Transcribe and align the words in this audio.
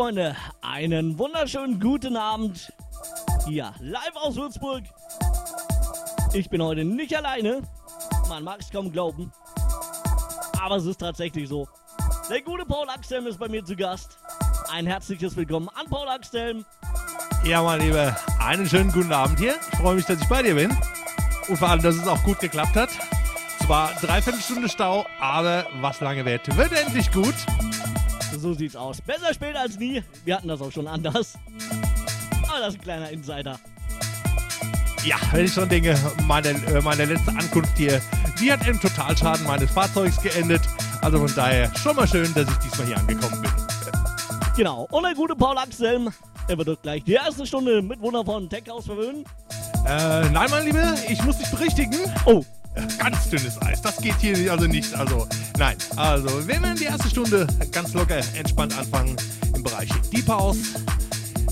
Freunde, 0.00 0.34
einen 0.62 1.18
wunderschönen 1.18 1.78
guten 1.78 2.16
Abend. 2.16 2.72
Hier, 3.46 3.74
live 3.80 4.16
aus 4.16 4.34
Würzburg. 4.34 4.82
Ich 6.32 6.48
bin 6.48 6.62
heute 6.62 6.86
nicht 6.86 7.14
alleine. 7.14 7.60
Man 8.26 8.42
mag 8.42 8.60
es 8.60 8.70
kaum 8.70 8.90
glauben. 8.90 9.30
Aber 10.58 10.76
es 10.76 10.86
ist 10.86 11.00
tatsächlich 11.00 11.50
so. 11.50 11.68
Der 12.30 12.40
gute 12.40 12.64
Paul 12.64 12.88
Axelm 12.88 13.26
ist 13.26 13.38
bei 13.38 13.50
mir 13.50 13.62
zu 13.62 13.76
Gast. 13.76 14.18
Ein 14.72 14.86
herzliches 14.86 15.36
Willkommen 15.36 15.68
an 15.74 15.84
Paul 15.90 16.08
Axelm. 16.08 16.64
Ja, 17.44 17.62
mein 17.62 17.82
Lieber, 17.82 18.16
einen 18.38 18.66
schönen 18.66 18.92
guten 18.92 19.12
Abend 19.12 19.38
hier. 19.38 19.56
Ich 19.70 19.78
freue 19.80 19.96
mich, 19.96 20.06
dass 20.06 20.18
ich 20.18 20.28
bei 20.30 20.42
dir 20.42 20.54
bin. 20.54 20.74
Und 21.46 21.58
vor 21.58 21.68
allem, 21.68 21.82
dass 21.82 21.96
es 21.96 22.08
auch 22.08 22.22
gut 22.22 22.40
geklappt 22.40 22.74
hat. 22.74 22.88
Zwar 23.66 23.92
dreiviertel 24.00 24.40
Stunde 24.40 24.70
Stau, 24.70 25.04
aber 25.20 25.66
was 25.82 26.00
lange 26.00 26.24
wird, 26.24 26.56
wird 26.56 26.72
endlich 26.72 27.12
gut. 27.12 27.34
So 28.40 28.54
sieht's 28.54 28.74
aus. 28.74 29.02
Besser 29.02 29.34
später 29.34 29.60
als 29.60 29.78
nie. 29.78 30.02
Wir 30.24 30.36
hatten 30.36 30.48
das 30.48 30.62
auch 30.62 30.72
schon 30.72 30.86
anders. 30.86 31.34
Aber 32.48 32.60
das 32.60 32.68
ist 32.70 32.80
ein 32.80 32.82
kleiner 32.82 33.10
Insider. 33.10 33.60
Ja, 35.04 35.16
wenn 35.32 35.44
ich 35.44 35.52
schon 35.52 35.68
denke, 35.68 35.94
meine, 36.26 36.48
äh, 36.48 36.80
meine 36.80 37.04
letzte 37.04 37.30
Ankunft 37.32 37.76
hier, 37.76 38.00
die 38.40 38.50
hat 38.50 38.66
im 38.66 38.80
Totalschaden 38.80 39.46
meines 39.46 39.70
Fahrzeugs 39.70 40.20
geendet. 40.22 40.62
Also 41.02 41.18
von 41.18 41.34
daher 41.34 41.70
schon 41.76 41.96
mal 41.96 42.08
schön, 42.08 42.32
dass 42.32 42.48
ich 42.48 42.56
diesmal 42.56 42.86
hier 42.86 42.96
angekommen 42.96 43.42
bin. 43.42 43.50
Genau. 44.56 44.86
Und 44.90 45.02
der 45.02 45.14
gute 45.14 45.36
Paul 45.36 45.58
Axelm, 45.58 46.10
er 46.48 46.58
wird 46.58 46.82
gleich 46.82 47.04
die 47.04 47.12
erste 47.12 47.46
Stunde 47.46 47.82
mit 47.82 48.00
wundervollen 48.00 48.48
Tech-Haus 48.48 48.86
verwöhnen. 48.86 49.24
Äh, 49.86 50.28
nein, 50.30 50.48
mein 50.50 50.64
Lieber, 50.64 50.94
ich 51.08 51.22
muss 51.24 51.36
dich 51.36 51.50
berichtigen. 51.50 51.98
Oh, 52.24 52.42
Ganz 52.98 53.28
dünnes 53.28 53.60
Eis. 53.62 53.82
Das 53.82 53.96
geht 53.98 54.16
hier 54.20 54.52
also 54.52 54.66
nicht. 54.66 54.94
Also, 54.94 55.26
nein. 55.60 55.76
Also, 55.96 56.48
wir 56.48 56.62
werden 56.62 56.76
die 56.76 56.84
erste 56.84 57.08
Stunde 57.08 57.46
ganz 57.70 57.92
locker 57.92 58.20
entspannt 58.34 58.76
anfangen 58.76 59.14
im 59.54 59.62
Bereich 59.62 59.88
Deep 60.10 60.26
House. 60.26 60.56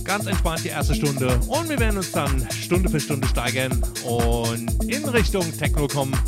Ganz 0.02 0.26
entspannt 0.26 0.64
die 0.64 0.68
erste 0.68 0.94
Stunde. 0.94 1.38
Und 1.46 1.68
wir 1.68 1.78
werden 1.78 1.98
uns 1.98 2.10
dann 2.10 2.48
Stunde 2.50 2.88
für 2.88 2.98
Stunde 2.98 3.28
steigern 3.28 3.82
und 4.04 4.82
in 4.84 5.04
Richtung 5.04 5.44
Techno 5.58 5.86
kommen. 5.86 6.18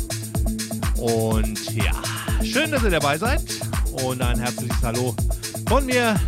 Und 0.97 1.73
ja, 1.73 1.91
schön, 2.43 2.71
dass 2.71 2.83
ihr 2.83 2.91
dabei 2.91 3.17
seid. 3.17 3.41
Und 4.03 4.21
ein 4.21 4.39
herzliches 4.39 4.77
Hallo 4.83 5.15
von 5.67 5.85
mir 5.85 6.19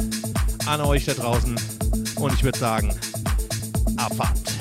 an 0.66 0.82
euch 0.82 1.06
da 1.06 1.14
draußen. 1.14 1.56
Und 2.16 2.34
ich 2.34 2.44
würde 2.44 2.58
sagen, 2.58 2.90
Abfahrt. 3.98 4.53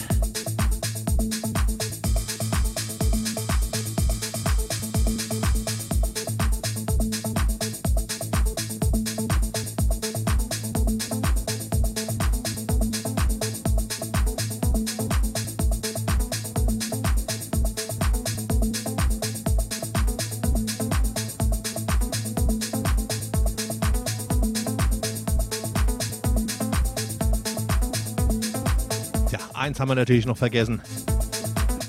Haben 29.82 29.88
wir 29.88 29.94
natürlich 29.97 30.26
noch 30.26 30.37
vergessen. 30.37 30.81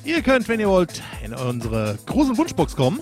Ihr 0.03 0.23
könnt, 0.23 0.47
wenn 0.47 0.59
ihr 0.59 0.67
wollt, 0.67 1.03
in 1.23 1.31
unsere 1.31 1.95
große 2.07 2.35
Wunschbox 2.35 2.75
kommen. 2.75 2.99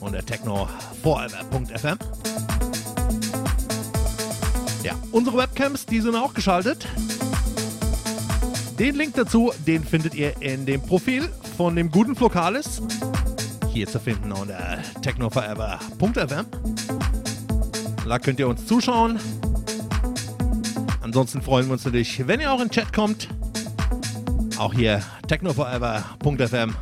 Unter 0.00 0.22
technoforever.fm. 0.22 1.96
Ja, 4.82 4.92
unsere 5.12 5.38
Webcams, 5.38 5.86
die 5.86 6.02
sind 6.02 6.14
auch 6.14 6.34
geschaltet. 6.34 6.86
Den 8.78 8.96
Link 8.96 9.14
dazu, 9.14 9.50
den 9.66 9.82
findet 9.82 10.14
ihr 10.14 10.34
in 10.42 10.66
dem 10.66 10.82
Profil 10.82 11.30
von 11.56 11.76
dem 11.76 11.90
guten 11.90 12.14
Flokalis. 12.14 12.82
Hier 13.72 13.86
zu 13.86 13.98
finden 13.98 14.30
unter 14.30 14.78
technoforever.fm. 15.00 16.44
Da 18.06 18.18
könnt 18.18 18.38
ihr 18.40 18.48
uns 18.48 18.66
zuschauen. 18.66 19.18
Ansonsten 21.10 21.42
freuen 21.42 21.66
wir 21.66 21.72
uns 21.72 21.84
natürlich, 21.84 22.24
wenn 22.28 22.38
ihr 22.38 22.52
auch 22.52 22.60
in 22.60 22.68
den 22.68 22.70
Chat 22.70 22.92
kommt. 22.92 23.26
Auch 24.58 24.72
hier 24.72 25.02
technoforever.fm. 25.26 26.72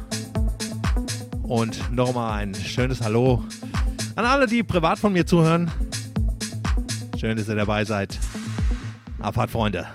Und 1.44 1.90
nochmal 1.90 2.42
ein 2.42 2.54
schönes 2.54 3.00
Hallo 3.00 3.42
an 4.16 4.26
alle, 4.26 4.46
die 4.46 4.62
privat 4.62 4.98
von 4.98 5.14
mir 5.14 5.24
zuhören. 5.24 5.70
Schön, 7.18 7.38
dass 7.38 7.48
ihr 7.48 7.54
dabei 7.54 7.86
seid. 7.86 8.18
Abfahrt, 9.18 9.48
Freunde. 9.48 9.86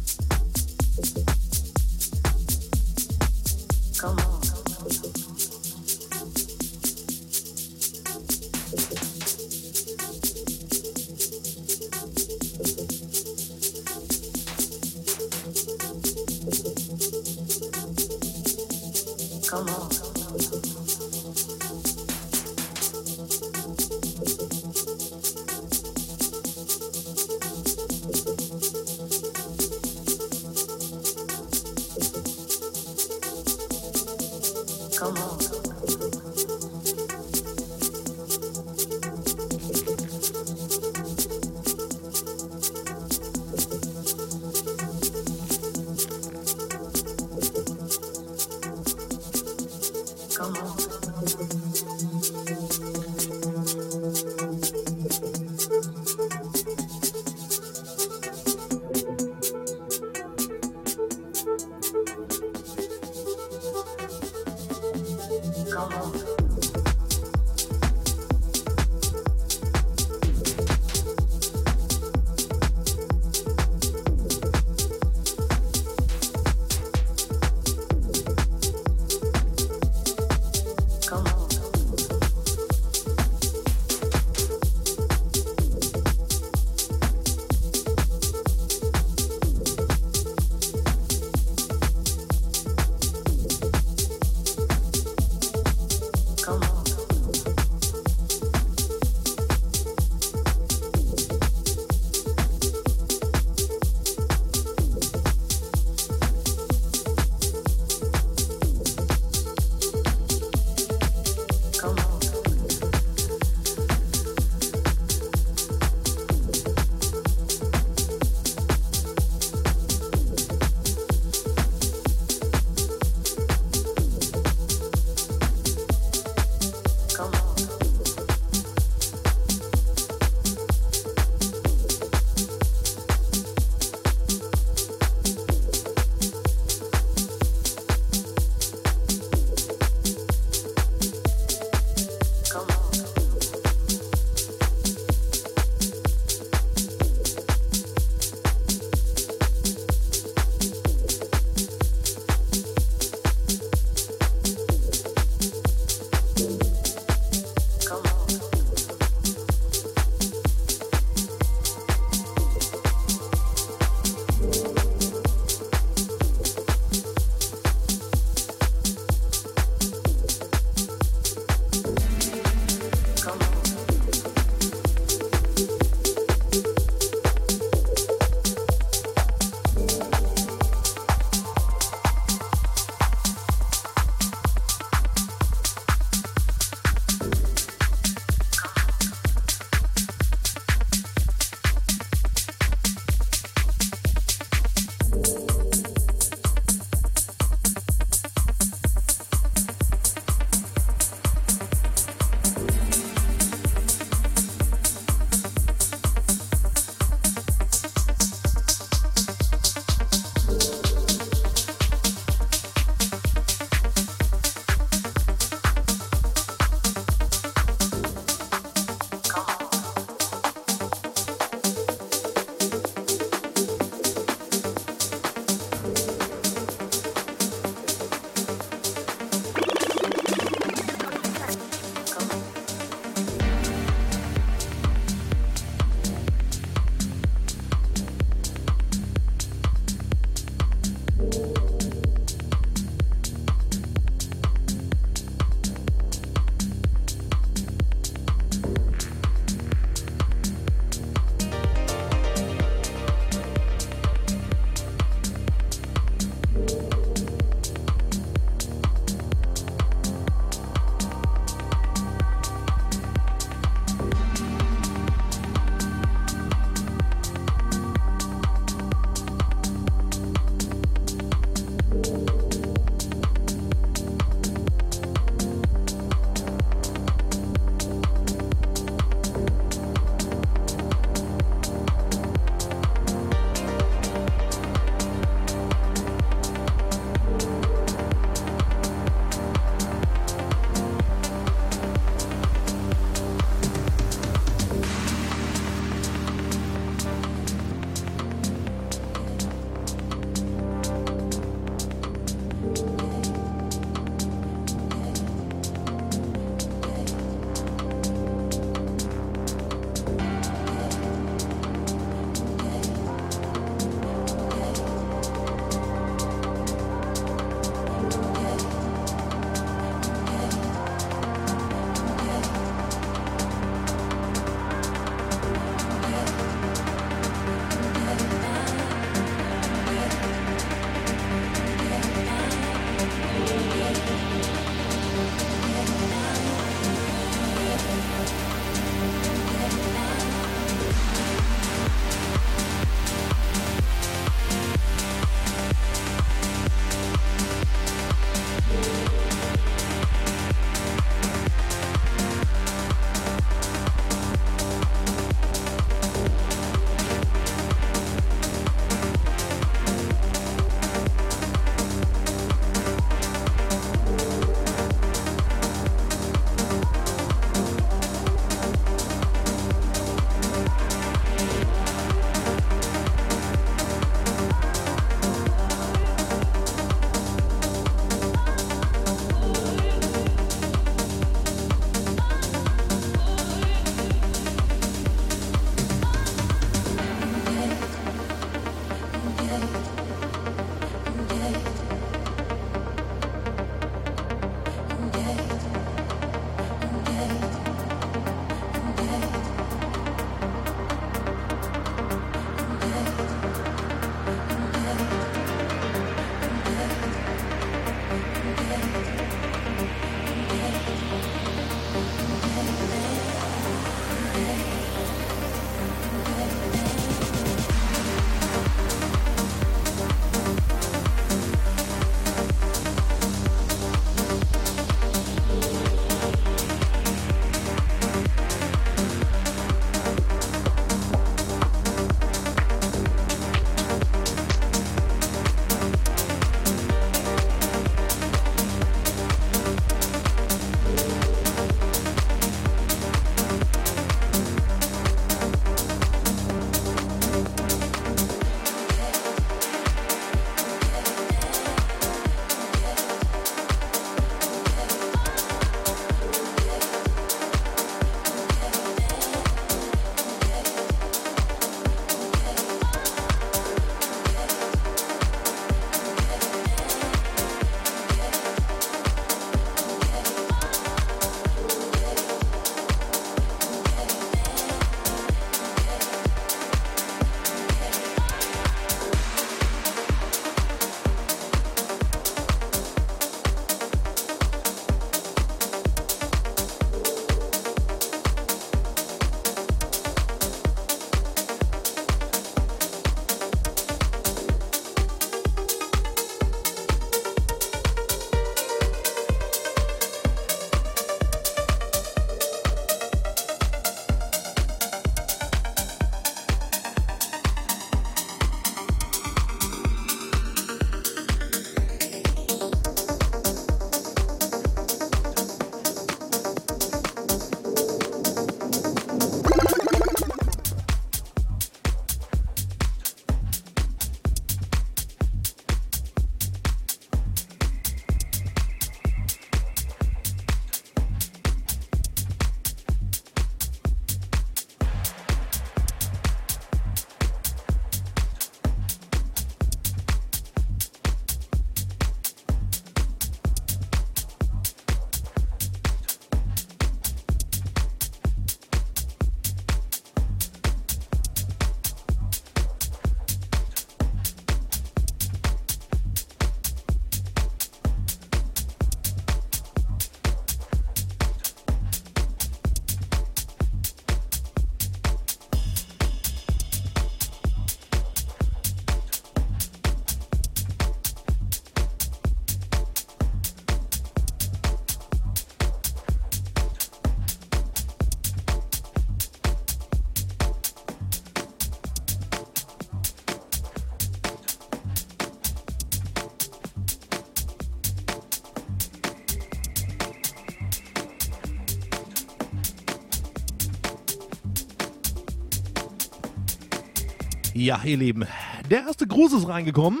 Ja, 597.68 597.82
ihr 597.84 597.98
Lieben, 597.98 598.24
der 598.70 598.84
erste 598.86 599.06
Gruß 599.06 599.34
ist 599.34 599.46
reingekommen. 599.46 600.00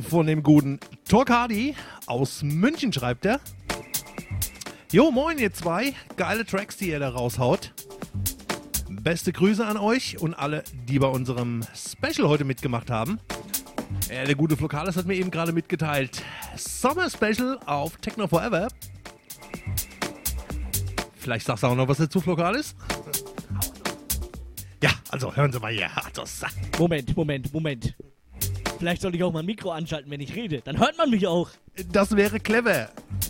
Von 0.00 0.26
dem 0.26 0.42
guten 0.42 0.80
Torkadi 1.08 1.76
aus 2.06 2.42
München 2.42 2.92
schreibt 2.92 3.24
er. 3.24 3.38
Jo, 4.90 5.12
moin 5.12 5.38
ihr 5.38 5.52
zwei. 5.52 5.94
Geile 6.16 6.44
Tracks, 6.44 6.76
die 6.76 6.88
ihr 6.88 6.98
da 6.98 7.10
raushaut. 7.10 7.72
Beste 8.90 9.32
Grüße 9.32 9.64
an 9.64 9.76
euch 9.76 10.20
und 10.20 10.34
alle, 10.34 10.64
die 10.88 10.98
bei 10.98 11.06
unserem 11.06 11.62
Special 11.72 12.28
heute 12.28 12.44
mitgemacht 12.44 12.90
haben. 12.90 13.20
Ja, 14.12 14.24
der 14.24 14.34
gute 14.34 14.56
Flokalis 14.56 14.96
hat 14.96 15.06
mir 15.06 15.14
eben 15.14 15.30
gerade 15.30 15.52
mitgeteilt. 15.52 16.20
Summer 16.56 17.10
Special 17.10 17.60
auf 17.64 17.98
Techno 17.98 18.26
Forever. 18.26 18.66
Vielleicht 21.14 21.46
sagst 21.46 21.62
du 21.62 21.68
auch 21.68 21.76
noch 21.76 21.86
was 21.86 21.98
dazu, 21.98 22.20
Flokalis? 22.20 22.74
Also 25.12 25.36
hören 25.36 25.52
Sie 25.52 25.60
mal 25.60 25.70
hier. 25.70 25.90
Also, 25.94 26.46
Moment, 26.78 27.14
Moment, 27.14 27.52
Moment. 27.52 27.94
Vielleicht 28.78 29.02
sollte 29.02 29.18
ich 29.18 29.22
auch 29.22 29.30
mal 29.30 29.40
ein 29.40 29.46
Mikro 29.46 29.70
anschalten, 29.70 30.10
wenn 30.10 30.20
ich 30.20 30.34
rede. 30.34 30.62
Dann 30.62 30.78
hört 30.78 30.96
man 30.96 31.10
mich 31.10 31.26
auch. 31.26 31.50
Das 31.92 32.16
wäre 32.16 32.40
clever. 32.40 32.88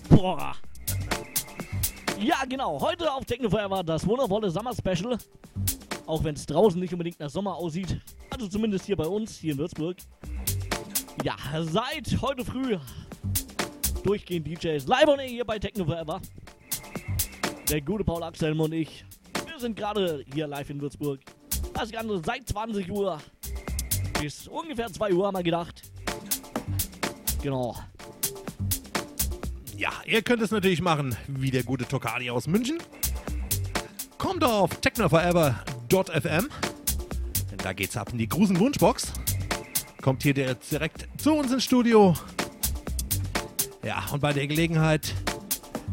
Boah. 0.09 0.55
Ja, 2.21 2.45
genau. 2.49 2.81
Heute 2.81 3.13
auf 3.13 3.25
Techno 3.25 3.51
Forever 3.51 3.83
das 3.83 4.07
wundervolle 4.07 4.49
Summer 4.49 4.73
Special. 4.73 5.19
Auch 6.07 6.23
wenn 6.23 6.37
es 6.37 6.47
draußen 6.47 6.79
nicht 6.79 6.93
unbedingt 6.93 7.19
nach 7.19 7.31
Sommer 7.31 7.57
aussieht. 7.57 8.01
Also 8.31 8.47
zumindest 8.47 8.87
hier 8.87 8.97
bei 8.97 9.07
uns, 9.07 9.39
hier 9.39 9.55
in 9.55 9.59
Würzburg. 9.59 9.97
Ja, 11.25 11.35
seit 11.65 12.17
heute 12.23 12.45
früh 12.45 12.79
durchgehend 14.05 14.47
DJs 14.47 14.87
live 14.87 15.09
on 15.09 15.19
air 15.19 15.29
hier 15.29 15.45
bei 15.45 15.59
Techno 15.59 15.85
Forever. 15.85 16.21
Der 17.69 17.81
gute 17.81 18.05
Paul 18.05 18.23
Axelm 18.23 18.61
und 18.61 18.73
ich. 18.73 19.05
Wir 19.49 19.59
sind 19.59 19.77
gerade 19.77 20.25
hier 20.33 20.47
live 20.47 20.71
in 20.71 20.81
Würzburg. 20.81 21.19
Das 21.75 21.91
Ganze 21.91 22.23
seit 22.25 22.49
20 22.49 22.91
Uhr 22.91 23.19
bis 24.21 24.47
ungefähr 24.47 24.93
2 24.93 25.13
Uhr 25.13 25.27
haben 25.27 25.37
wir 25.37 25.43
gedacht. 25.43 25.83
Genau. 27.43 27.77
Ja, 29.77 29.91
ihr 30.07 30.23
könnt 30.23 30.43
es 30.43 30.53
natürlich 30.53 30.81
machen, 30.81 31.17
wie 31.27 31.51
der 31.51 31.65
gute 31.65 31.85
Tokadi 31.85 32.31
aus 32.31 32.47
München. 32.47 32.79
Kommt 34.17 34.45
auf 34.45 34.77
technoforever.fm. 34.77 36.49
Denn 37.51 37.59
da 37.59 37.73
geht's 37.73 37.97
ab 37.97 38.11
in 38.13 38.19
die 38.19 38.29
Grusen 38.29 38.61
Wunschbox. 38.61 39.13
Kommt 40.01 40.23
hier 40.23 40.35
direkt 40.35 41.09
zu 41.21 41.35
uns 41.35 41.51
ins 41.51 41.65
Studio. 41.65 42.15
Ja, 43.85 44.05
und 44.13 44.21
bei 44.21 44.33
der 44.33 44.47
Gelegenheit, 44.47 45.13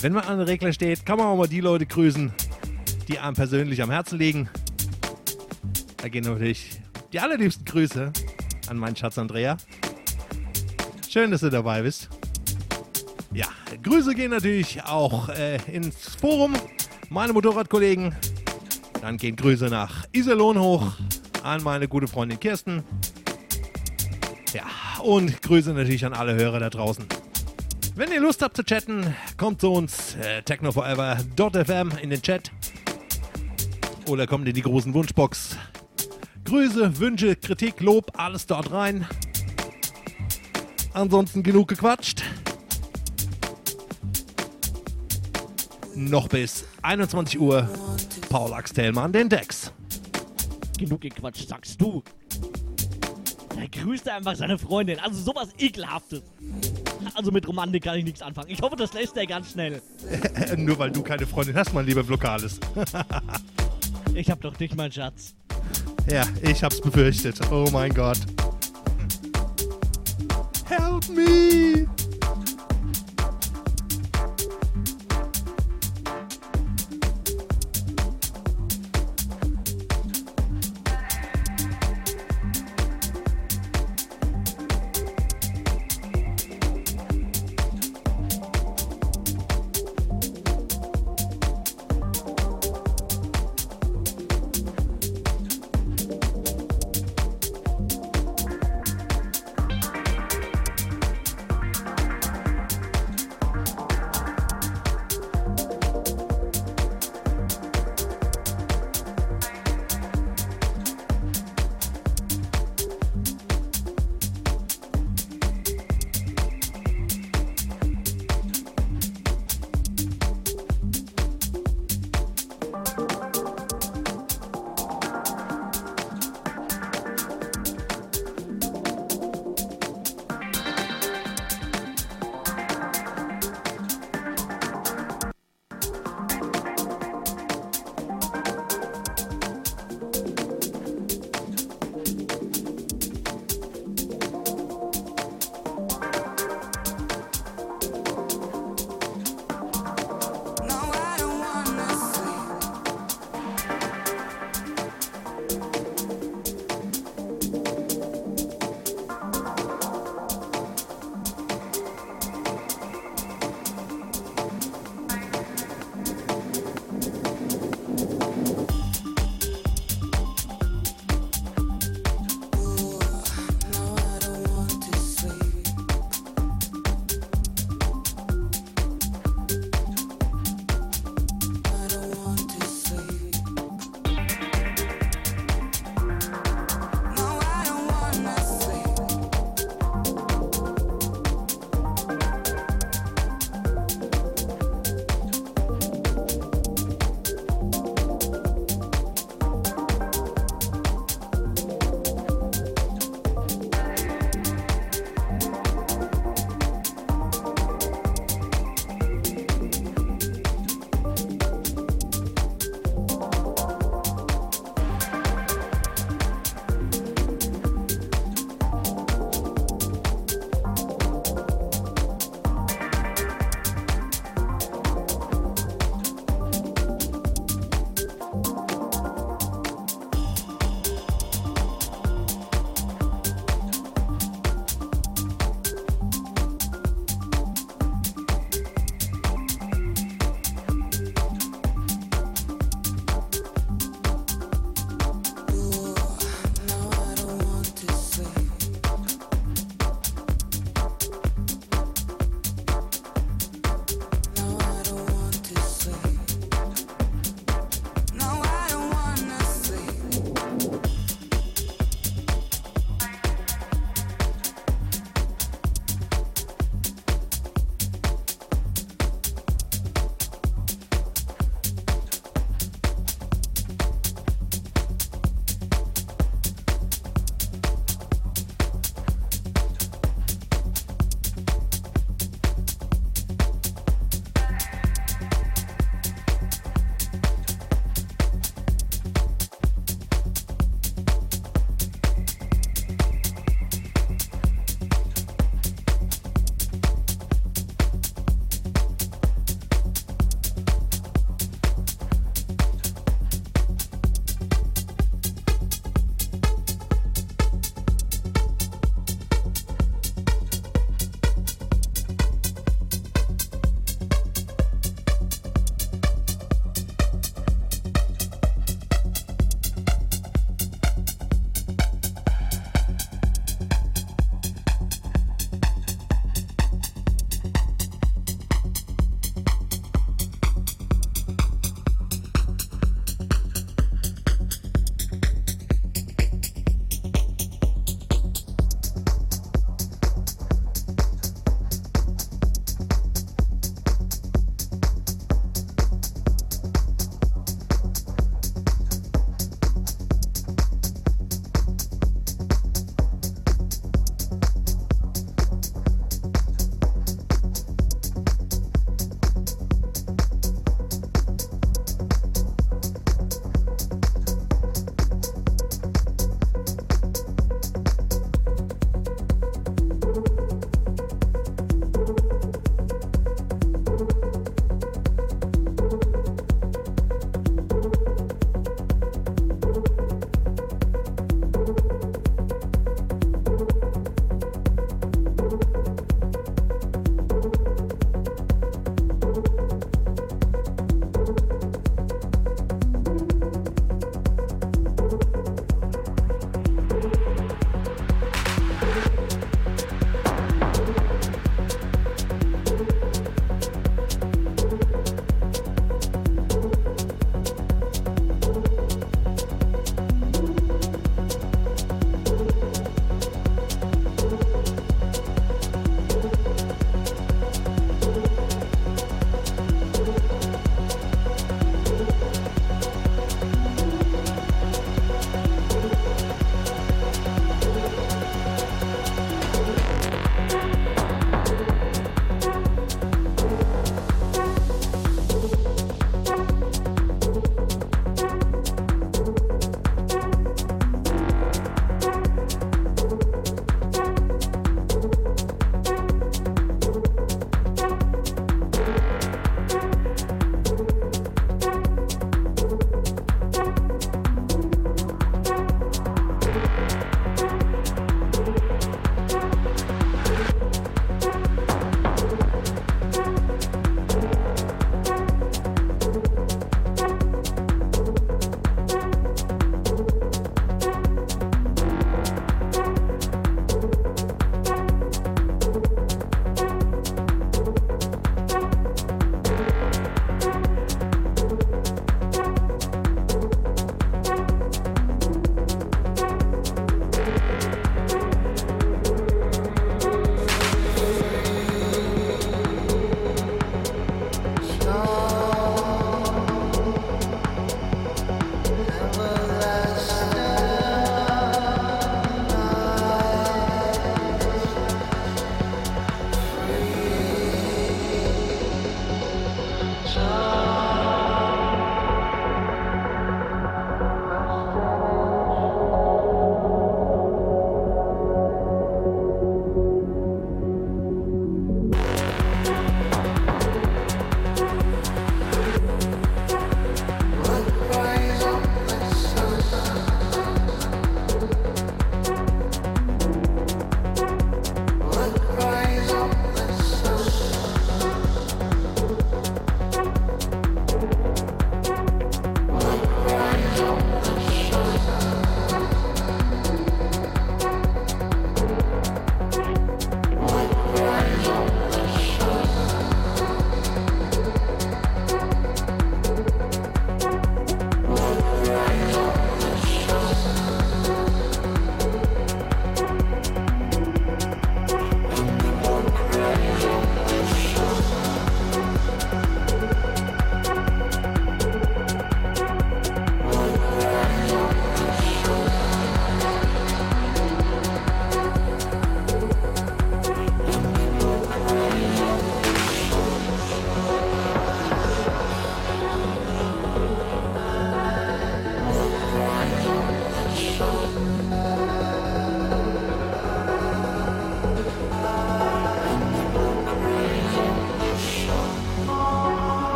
wenn 0.00 0.12
man 0.12 0.24
an 0.24 0.38
der 0.38 0.46
Regler 0.46 0.72
steht, 0.72 1.04
kann 1.04 1.18
man 1.18 1.26
auch 1.26 1.36
mal 1.36 1.48
die 1.48 1.60
Leute 1.60 1.86
grüßen, 1.86 2.32
die 3.08 3.18
einem 3.18 3.34
persönlich 3.34 3.82
am 3.82 3.90
Herzen 3.90 4.16
liegen. 4.20 4.48
Da 6.02 6.08
gehen 6.08 6.24
natürlich 6.24 6.80
die 7.12 7.20
allerliebsten 7.20 7.64
Grüße 7.64 8.12
an 8.66 8.76
meinen 8.76 8.96
Schatz 8.96 9.18
Andrea. 9.18 9.56
Schön, 11.08 11.30
dass 11.30 11.42
du 11.42 11.48
dabei 11.48 11.82
bist. 11.82 12.08
Ja, 13.32 13.46
Grüße 13.84 14.12
gehen 14.16 14.32
natürlich 14.32 14.82
auch 14.82 15.28
äh, 15.28 15.58
ins 15.72 16.16
Forum, 16.16 16.54
meine 17.08 17.32
Motorradkollegen. 17.32 18.16
Dann 19.00 19.16
gehen 19.16 19.36
Grüße 19.36 19.66
nach 19.66 20.04
Iserlohn 20.10 20.58
hoch 20.58 20.92
an 21.44 21.62
meine 21.62 21.86
gute 21.86 22.08
Freundin 22.08 22.40
Kirsten. 22.40 22.82
Ja, 24.52 24.64
und 25.04 25.40
Grüße 25.40 25.72
natürlich 25.72 26.04
an 26.04 26.14
alle 26.14 26.34
Hörer 26.34 26.58
da 26.58 26.68
draußen. 26.68 27.06
Wenn 27.94 28.10
ihr 28.10 28.20
Lust 28.20 28.42
habt 28.42 28.56
zu 28.56 28.64
chatten, 28.64 29.14
kommt 29.36 29.60
zu 29.60 29.72
uns 29.72 30.16
äh, 30.16 30.42
technoforever.fm 30.42 31.92
in 32.02 32.10
den 32.10 32.20
Chat. 32.22 32.50
Oder 34.08 34.26
kommt 34.26 34.48
in 34.48 34.54
die 34.54 34.62
großen 34.62 34.92
Wunschbox. 34.94 35.56
Grüße, 36.44 36.98
Wünsche, 36.98 37.36
Kritik, 37.36 37.80
Lob, 37.80 38.10
alles 38.18 38.46
dort 38.46 38.72
rein. 38.72 39.06
Ansonsten 40.92 41.42
genug 41.42 41.68
gequatscht. 41.68 42.22
Noch 45.94 46.28
bis 46.28 46.64
21 46.82 47.38
Uhr 47.38 47.68
Paul 48.28 48.52
Axtelmann 48.52 49.12
den 49.12 49.28
Dex. 49.28 49.72
Genug 50.78 51.00
gequatscht, 51.00 51.48
sagst 51.48 51.80
du. 51.80 52.02
Er 53.56 53.68
grüßt 53.68 54.08
einfach 54.08 54.34
seine 54.34 54.58
Freundin. 54.58 54.98
Also 54.98 55.22
sowas 55.22 55.50
ekelhaftes. 55.58 56.22
Also 57.14 57.30
mit 57.30 57.46
Romantik 57.46 57.84
kann 57.84 57.98
ich 57.98 58.04
nichts 58.04 58.22
anfangen. 58.22 58.50
Ich 58.50 58.60
hoffe, 58.60 58.76
das 58.76 58.92
lässt 58.92 59.16
er 59.16 59.26
ganz 59.26 59.52
schnell. 59.52 59.82
Nur 60.56 60.78
weil 60.78 60.90
du 60.90 61.02
keine 61.02 61.26
Freundin 61.26 61.56
hast, 61.56 61.72
mein 61.72 61.86
lieber 61.86 62.02
Blockales. 62.02 62.58
ich 64.14 64.30
hab 64.30 64.40
doch 64.40 64.56
dich, 64.56 64.74
mein 64.74 64.90
Schatz. 64.90 65.34
Ja, 66.10 66.24
ich 66.42 66.62
hab's 66.62 66.80
befürchtet. 66.80 67.38
Oh 67.50 67.68
mein 67.72 67.92
Gott. 67.94 68.18
Help 70.68 71.08
me! 71.08 71.86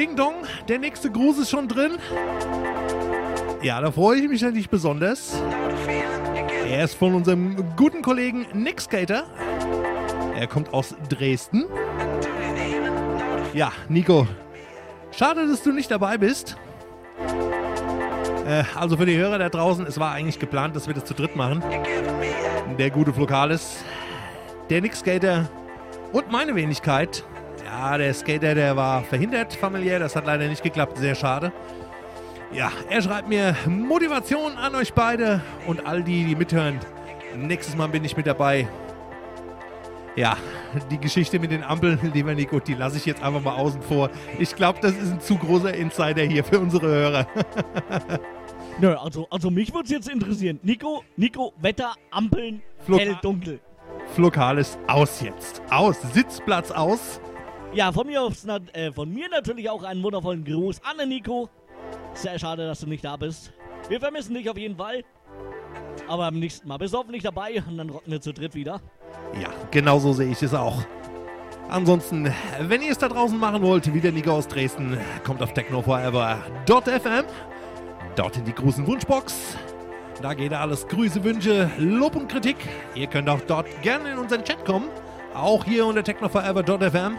Ding 0.00 0.16
Dong, 0.16 0.46
der 0.66 0.78
nächste 0.78 1.10
Gruß 1.10 1.36
ist 1.40 1.50
schon 1.50 1.68
drin. 1.68 1.98
Ja, 3.60 3.82
da 3.82 3.90
freue 3.90 4.18
ich 4.18 4.30
mich 4.30 4.40
natürlich 4.40 4.70
besonders. 4.70 5.38
Er 6.66 6.84
ist 6.84 6.94
von 6.94 7.14
unserem 7.14 7.76
guten 7.76 8.00
Kollegen 8.00 8.46
Nick 8.54 8.80
Skater. 8.80 9.24
Er 10.34 10.46
kommt 10.46 10.72
aus 10.72 10.94
Dresden. 11.10 11.66
Ja, 13.52 13.72
Nico, 13.90 14.26
schade, 15.10 15.46
dass 15.46 15.62
du 15.62 15.70
nicht 15.70 15.90
dabei 15.90 16.16
bist. 16.16 16.56
Äh, 18.46 18.64
also 18.74 18.96
für 18.96 19.04
die 19.04 19.18
Hörer 19.18 19.38
da 19.38 19.50
draußen, 19.50 19.84
es 19.84 20.00
war 20.00 20.12
eigentlich 20.12 20.38
geplant, 20.38 20.74
dass 20.74 20.86
wir 20.86 20.94
das 20.94 21.04
zu 21.04 21.12
dritt 21.12 21.36
machen. 21.36 21.62
Der 22.78 22.88
gute 22.88 23.12
Flokalis, 23.12 23.84
der 24.70 24.80
Nick 24.80 24.96
Skater 24.96 25.50
und 26.12 26.30
meine 26.30 26.54
Wenigkeit. 26.54 27.22
Ja, 27.90 27.98
der 27.98 28.14
Skater, 28.14 28.54
der 28.54 28.76
war 28.76 29.02
verhindert 29.02 29.52
familiär, 29.52 29.98
das 29.98 30.14
hat 30.14 30.24
leider 30.24 30.46
nicht 30.46 30.62
geklappt, 30.62 30.96
sehr 30.96 31.16
schade. 31.16 31.52
Ja, 32.52 32.70
er 32.88 33.02
schreibt 33.02 33.28
mir 33.28 33.56
Motivation 33.66 34.56
an 34.56 34.76
euch 34.76 34.92
beide 34.92 35.40
und 35.66 35.84
all 35.84 36.04
die, 36.04 36.24
die 36.24 36.36
mithören. 36.36 36.78
Nächstes 37.36 37.74
Mal 37.74 37.88
bin 37.88 38.04
ich 38.04 38.16
mit 38.16 38.28
dabei. 38.28 38.68
Ja, 40.14 40.36
die 40.92 40.98
Geschichte 40.98 41.40
mit 41.40 41.50
den 41.50 41.64
Ampeln, 41.64 41.98
lieber 42.14 42.32
Nico, 42.32 42.60
die 42.60 42.74
lasse 42.74 42.96
ich 42.96 43.06
jetzt 43.06 43.24
einfach 43.24 43.42
mal 43.42 43.56
außen 43.56 43.82
vor. 43.82 44.08
Ich 44.38 44.54
glaube, 44.54 44.78
das 44.80 44.92
ist 44.92 45.10
ein 45.10 45.20
zu 45.20 45.36
großer 45.36 45.74
Insider 45.74 46.22
hier 46.22 46.44
für 46.44 46.60
unsere 46.60 46.86
Hörer. 46.86 47.26
Nö, 48.80 48.94
also, 48.94 49.26
also 49.30 49.50
mich 49.50 49.74
würde 49.74 49.86
es 49.86 49.90
jetzt 49.90 50.08
interessieren. 50.08 50.60
Nico, 50.62 51.02
Nico, 51.16 51.54
Wetter, 51.60 51.94
Ampeln, 52.12 52.62
Flok 52.86 53.00
hell, 53.00 53.18
dunkel. 53.20 53.58
Flokales 54.14 54.78
aus 54.86 55.20
jetzt. 55.22 55.60
Aus. 55.70 56.00
Sitzplatz 56.14 56.70
aus. 56.70 57.20
Ja, 57.72 57.92
von 57.92 58.06
mir, 58.06 58.22
aufs, 58.22 58.44
äh, 58.72 58.90
von 58.92 59.08
mir 59.12 59.28
natürlich 59.28 59.70
auch 59.70 59.84
einen 59.84 60.02
wundervollen 60.02 60.44
Gruß 60.44 60.80
an 60.82 60.98
den 60.98 61.08
Nico. 61.10 61.48
Sehr 62.14 62.36
schade, 62.38 62.66
dass 62.66 62.80
du 62.80 62.86
nicht 62.86 63.04
da 63.04 63.16
bist. 63.16 63.52
Wir 63.88 64.00
vermissen 64.00 64.34
dich 64.34 64.50
auf 64.50 64.56
jeden 64.56 64.76
Fall. 64.76 65.04
Aber 66.08 66.24
beim 66.24 66.40
nächsten 66.40 66.66
Mal 66.66 66.78
bist 66.78 66.94
du 66.94 66.98
hoffentlich 66.98 67.22
dabei 67.22 67.62
und 67.68 67.78
dann 67.78 67.90
rocken 67.90 68.10
wir 68.10 68.20
zu 68.20 68.32
dritt 68.32 68.54
wieder. 68.56 68.80
Ja, 69.40 69.50
genau 69.70 70.00
so 70.00 70.12
sehe 70.12 70.32
ich 70.32 70.42
es 70.42 70.52
auch. 70.52 70.82
Ansonsten, 71.68 72.34
wenn 72.62 72.82
ihr 72.82 72.90
es 72.90 72.98
da 72.98 73.08
draußen 73.08 73.38
machen 73.38 73.62
wollt, 73.62 73.92
wie 73.94 74.00
der 74.00 74.10
Nico 74.10 74.32
aus 74.32 74.48
Dresden, 74.48 74.98
kommt 75.22 75.40
auf 75.40 75.52
technoforever.fm. 75.54 77.24
Dort 78.16 78.36
in 78.36 78.44
die 78.44 78.54
großen 78.54 78.84
Wunschbox. 78.84 79.56
Da 80.20 80.34
geht 80.34 80.52
alles 80.52 80.88
Grüße, 80.88 81.22
Wünsche, 81.22 81.70
Lob 81.78 82.16
und 82.16 82.26
Kritik. 82.26 82.56
Ihr 82.96 83.06
könnt 83.06 83.28
auch 83.28 83.40
dort 83.46 83.66
gerne 83.82 84.10
in 84.10 84.18
unseren 84.18 84.42
Chat 84.42 84.64
kommen. 84.64 84.88
Auch 85.32 85.64
hier 85.64 85.86
unter 85.86 86.02
technoforever.fm. 86.02 87.18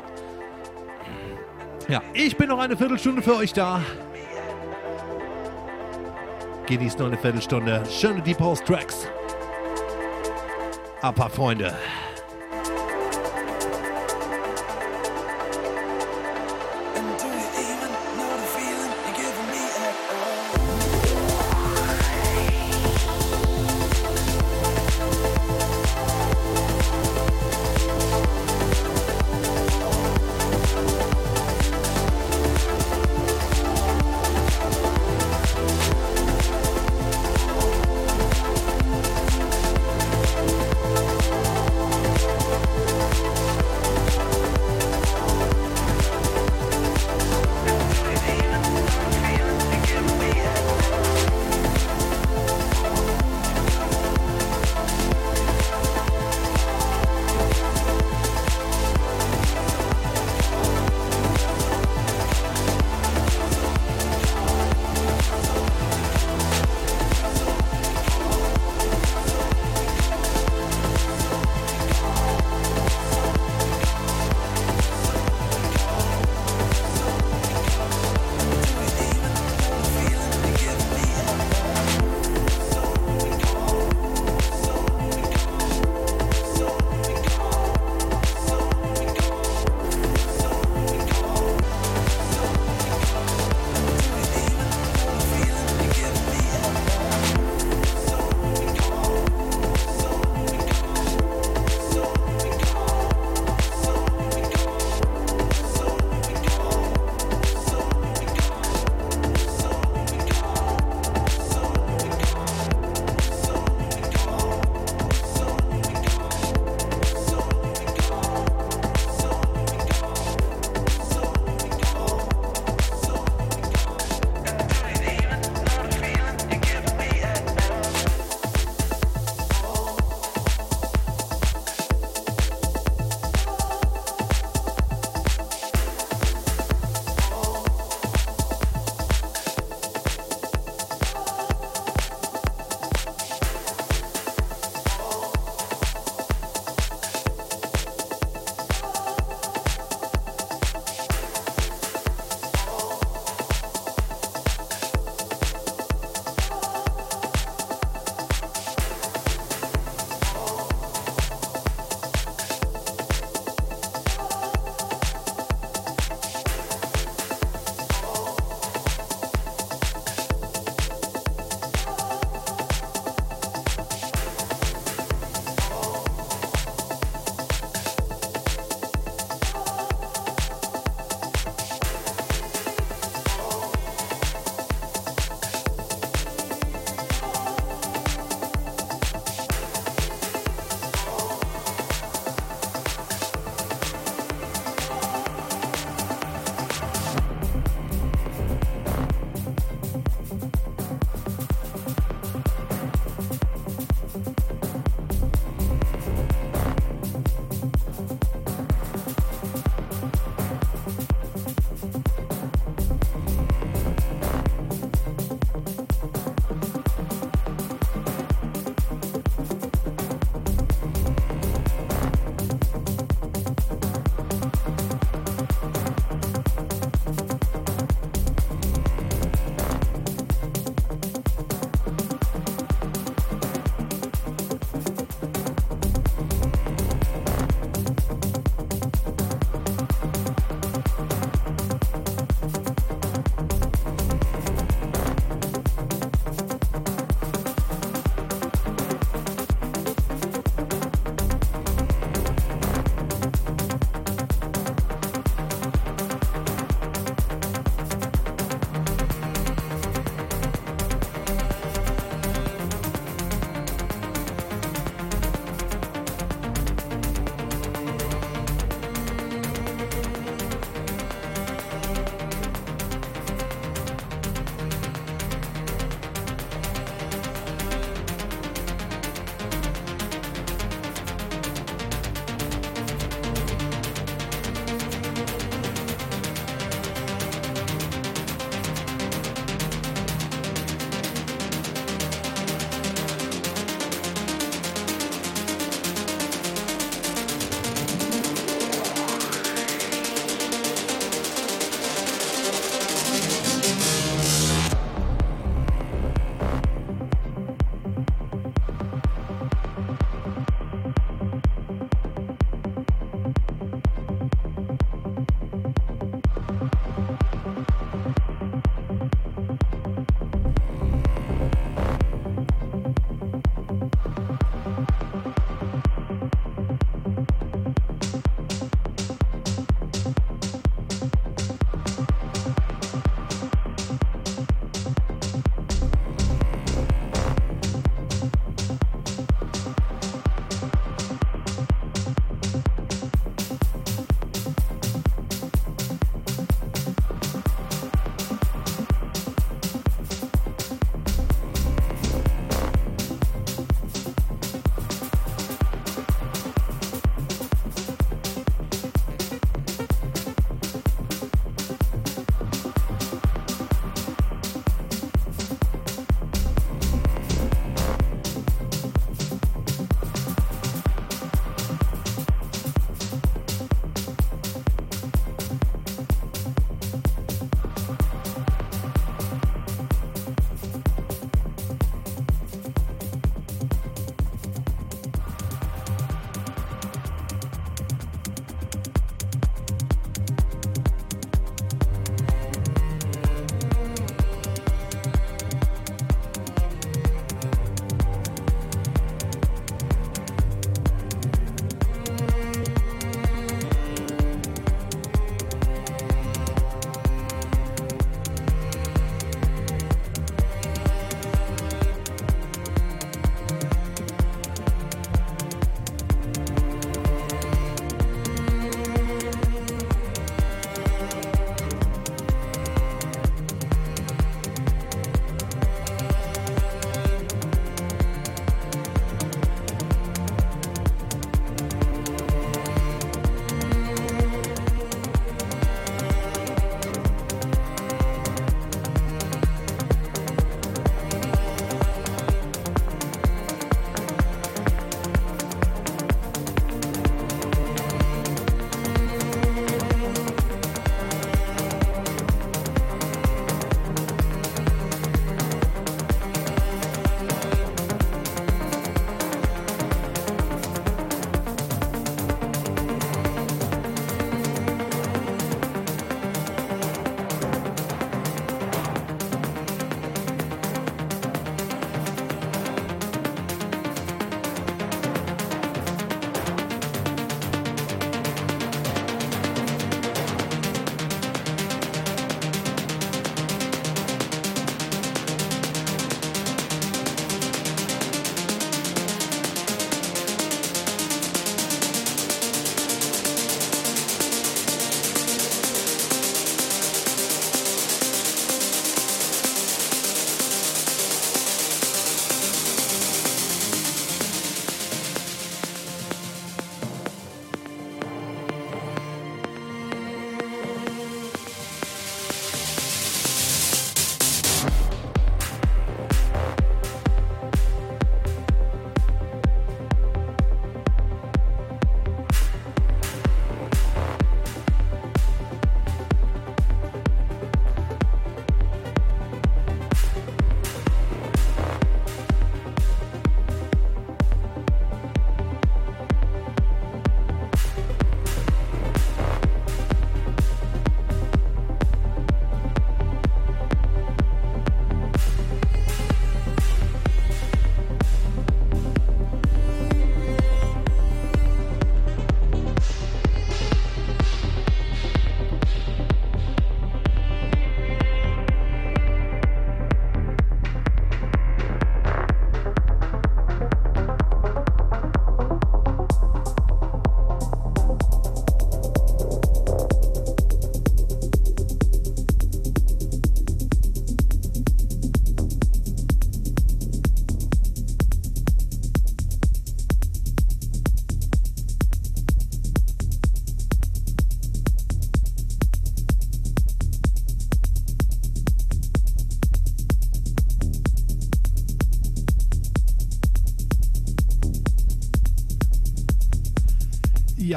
Ja, 1.87 2.01
ich 2.13 2.37
bin 2.37 2.47
noch 2.47 2.59
eine 2.59 2.77
Viertelstunde 2.77 3.21
für 3.21 3.35
euch 3.35 3.53
da. 3.53 3.81
Genießt 6.67 6.99
noch 6.99 7.07
eine 7.07 7.17
Viertelstunde. 7.17 7.83
Schöne 7.89 8.21
Deep 8.21 8.39
House 8.39 8.63
Tracks. 8.63 9.07
Ein 11.01 11.15
paar 11.15 11.29
Freunde. 11.29 11.75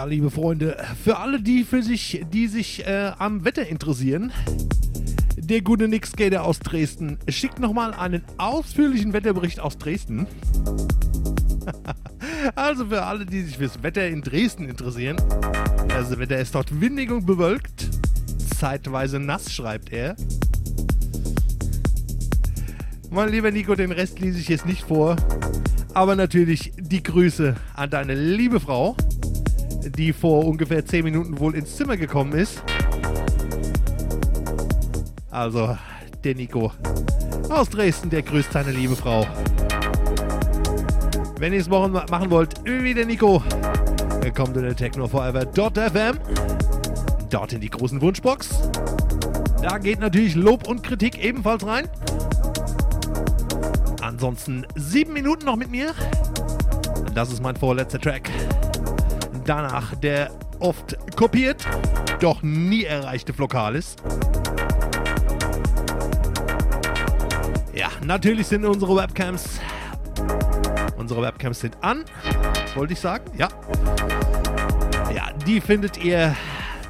Liebe 0.06 0.30
Freunde, 0.30 0.76
für 1.02 1.18
alle, 1.18 1.40
die 1.40 1.64
für 1.64 1.82
sich, 1.82 2.24
die 2.30 2.46
sich 2.46 2.86
äh, 2.86 3.12
am 3.18 3.44
Wetter 3.44 3.66
interessieren, 3.66 4.32
der 5.36 5.62
gute 5.62 5.88
Nick 5.88 6.06
Skater 6.06 6.44
aus 6.44 6.58
Dresden 6.58 7.18
schickt 7.28 7.58
nochmal 7.58 7.94
einen 7.94 8.22
ausführlichen 8.36 9.12
Wetterbericht 9.14 9.60
aus 9.60 9.78
Dresden. 9.78 10.26
also 12.54 12.86
für 12.86 13.02
alle, 13.04 13.24
die 13.24 13.42
sich 13.42 13.56
fürs 13.56 13.82
Wetter 13.82 14.06
in 14.06 14.20
Dresden 14.20 14.68
interessieren. 14.68 15.16
Das 15.88 15.96
also 15.96 16.18
Wetter 16.18 16.38
ist 16.38 16.54
dort 16.54 16.80
windig 16.80 17.10
und 17.10 17.24
bewölkt. 17.24 17.88
Zeitweise 18.58 19.18
nass, 19.18 19.52
schreibt 19.52 19.90
er. 19.90 20.16
Mein 23.10 23.30
lieber 23.30 23.50
Nico, 23.50 23.74
den 23.74 23.92
Rest 23.92 24.20
lese 24.20 24.38
ich 24.38 24.48
jetzt 24.48 24.66
nicht 24.66 24.82
vor. 24.82 25.16
Aber 25.94 26.16
natürlich 26.16 26.72
die 26.76 27.02
Grüße 27.02 27.54
an 27.74 27.90
deine 27.90 28.14
liebe 28.14 28.60
Frau, 28.60 28.96
die 29.90 30.12
vor 30.12 30.44
ungefähr 30.44 30.84
10 30.84 31.04
Minuten 31.04 31.38
wohl 31.38 31.54
ins 31.54 31.76
Zimmer 31.76 31.96
gekommen 31.96 32.32
ist. 32.32 32.62
Also, 35.30 35.76
der 36.22 36.34
Nico 36.34 36.72
aus 37.50 37.68
Dresden, 37.68 38.10
der 38.10 38.22
grüßt 38.22 38.52
seine 38.52 38.70
liebe 38.72 38.96
Frau. 38.96 39.26
Wenn 41.38 41.52
ihr 41.52 41.60
es 41.60 41.68
machen 41.68 42.30
wollt, 42.30 42.54
wie 42.64 42.94
der 42.94 43.06
Nico, 43.06 43.42
kommt 44.34 44.56
unter 44.56 44.74
technoforever.fm. 44.74 46.18
Dort 47.30 47.52
in 47.52 47.60
die 47.60 47.70
großen 47.70 48.00
Wunschbox. 48.00 48.70
Da 49.62 49.78
geht 49.78 50.00
natürlich 50.00 50.34
Lob 50.34 50.66
und 50.66 50.82
Kritik 50.82 51.22
ebenfalls 51.22 51.66
rein. 51.66 51.88
Ansonsten 54.00 54.66
sieben 54.74 55.12
Minuten 55.12 55.44
noch 55.44 55.56
mit 55.56 55.70
mir. 55.70 55.92
Das 57.14 57.32
ist 57.32 57.42
mein 57.42 57.56
vorletzter 57.56 58.00
Track. 58.00 58.30
Danach 59.46 59.94
der 59.96 60.30
oft 60.58 60.96
kopiert, 61.16 61.66
doch 62.20 62.42
nie 62.42 62.84
erreichte 62.84 63.32
Flokalis. 63.32 63.96
Ja, 67.74 67.88
natürlich 68.04 68.46
sind 68.46 68.64
unsere 68.64 68.96
Webcams. 68.96 69.60
Unsere 70.96 71.22
Webcams 71.22 71.60
sind 71.60 71.76
an, 71.82 72.04
wollte 72.74 72.94
ich 72.94 73.00
sagen. 73.00 73.24
Ja. 73.36 73.48
Ja, 75.14 75.30
die 75.46 75.60
findet 75.60 76.02
ihr. 76.02 76.34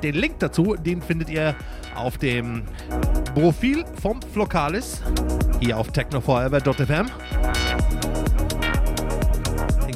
Den 0.03 0.17
Link 0.17 0.39
dazu, 0.39 0.77
den 0.77 1.01
findet 1.01 1.31
ihr 1.31 1.55
auf 1.95 2.19
dem 2.19 2.65
Profil 3.35 3.87
vom 4.03 4.21
Flokalis 4.21 5.03
hier 5.61 5.79
auf 5.79 5.91
technoforever.fm. 5.93 7.07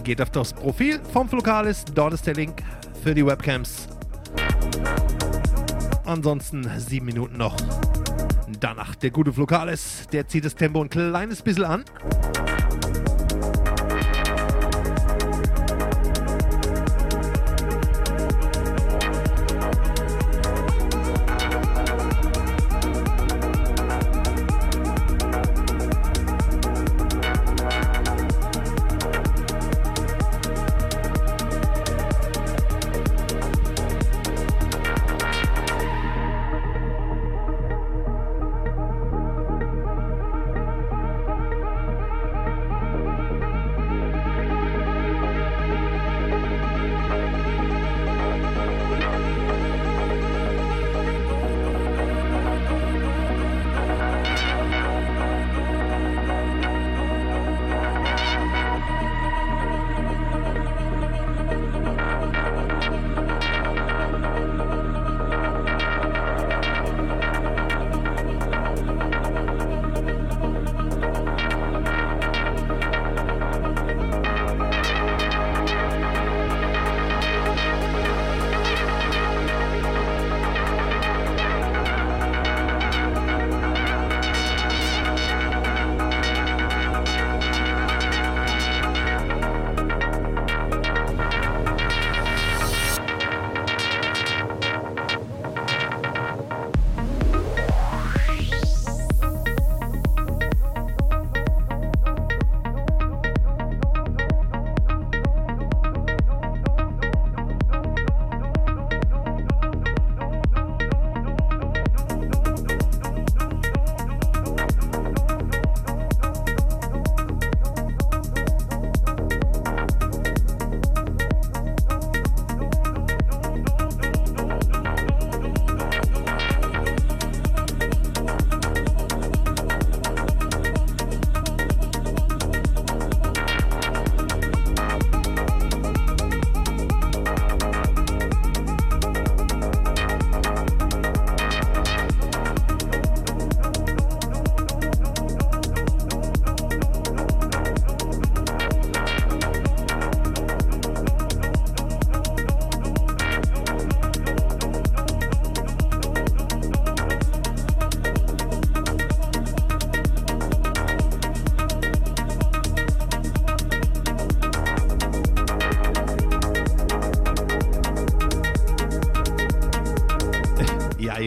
Geht 0.09 0.23
auf 0.23 0.31
das 0.31 0.55
Profil 0.55 0.99
vom 1.13 1.29
Flokalis, 1.29 1.85
dort 1.95 2.15
ist 2.15 2.27
der 2.27 2.33
Link 2.33 2.63
für 3.05 3.15
die 3.15 3.27
Webcams. 3.27 3.89
Ansonsten 6.07 6.67
sieben 6.79 7.05
Minuten 7.05 7.37
noch. 7.37 7.55
Danach 8.59 8.95
der 8.95 9.11
gute 9.11 9.35
Flokalis, 9.35 10.07
der 10.11 10.27
zieht 10.27 10.47
das 10.47 10.55
Tempo 10.55 10.81
ein 10.81 10.89
kleines 10.89 11.43
bisschen 11.43 11.67
an. 11.67 11.85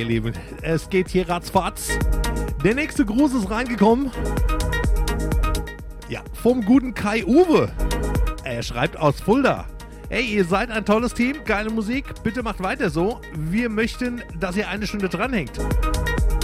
Lieben. 0.04 0.34
Es 0.62 0.90
geht 0.90 1.10
hier 1.10 1.28
ratzfatz. 1.30 1.90
Der 2.64 2.76
nächste 2.76 3.06
Gruß 3.06 3.34
ist 3.34 3.50
reingekommen. 3.50 4.12
Ja, 6.10 6.22
vom 6.34 6.64
guten 6.64 6.94
Kai 6.94 7.26
Uwe. 7.26 7.72
Er 8.44 8.64
schreibt 8.64 8.98
aus 8.98 9.22
Fulda. 9.22 9.66
Hey, 10.10 10.26
ihr 10.26 10.44
seid 10.44 10.70
ein 10.72 10.84
tolles 10.84 11.14
Team, 11.14 11.38
geile 11.46 11.70
Musik. 11.70 12.06
Bitte 12.22 12.44
macht 12.44 12.62
weiter 12.62 12.90
so. 12.90 13.22
Wir 13.34 13.70
möchten, 13.70 14.22
dass 14.40 14.58
ihr 14.58 14.68
eine 14.68 14.86
Stunde 14.86 15.08
dranhängt. 15.08 15.58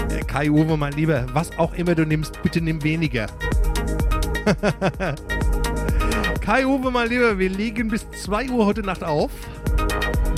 Äh, 0.10 0.22
Kai 0.22 0.50
Uwe, 0.50 0.78
mein 0.78 0.94
Lieber, 0.94 1.26
was 1.34 1.58
auch 1.58 1.74
immer 1.74 1.94
du 1.94 2.06
nimmst, 2.06 2.42
bitte 2.42 2.62
nimm 2.62 2.82
weniger. 2.84 3.28
Kai 6.42 6.66
Uwe, 6.66 6.92
mein 6.92 7.10
Lieber, 7.10 7.38
wir 7.38 7.50
liegen 7.50 7.90
bis 7.90 8.10
2 8.24 8.52
Uhr 8.52 8.66
heute 8.66 8.84
Nacht 8.84 9.04
auf. 9.04 9.32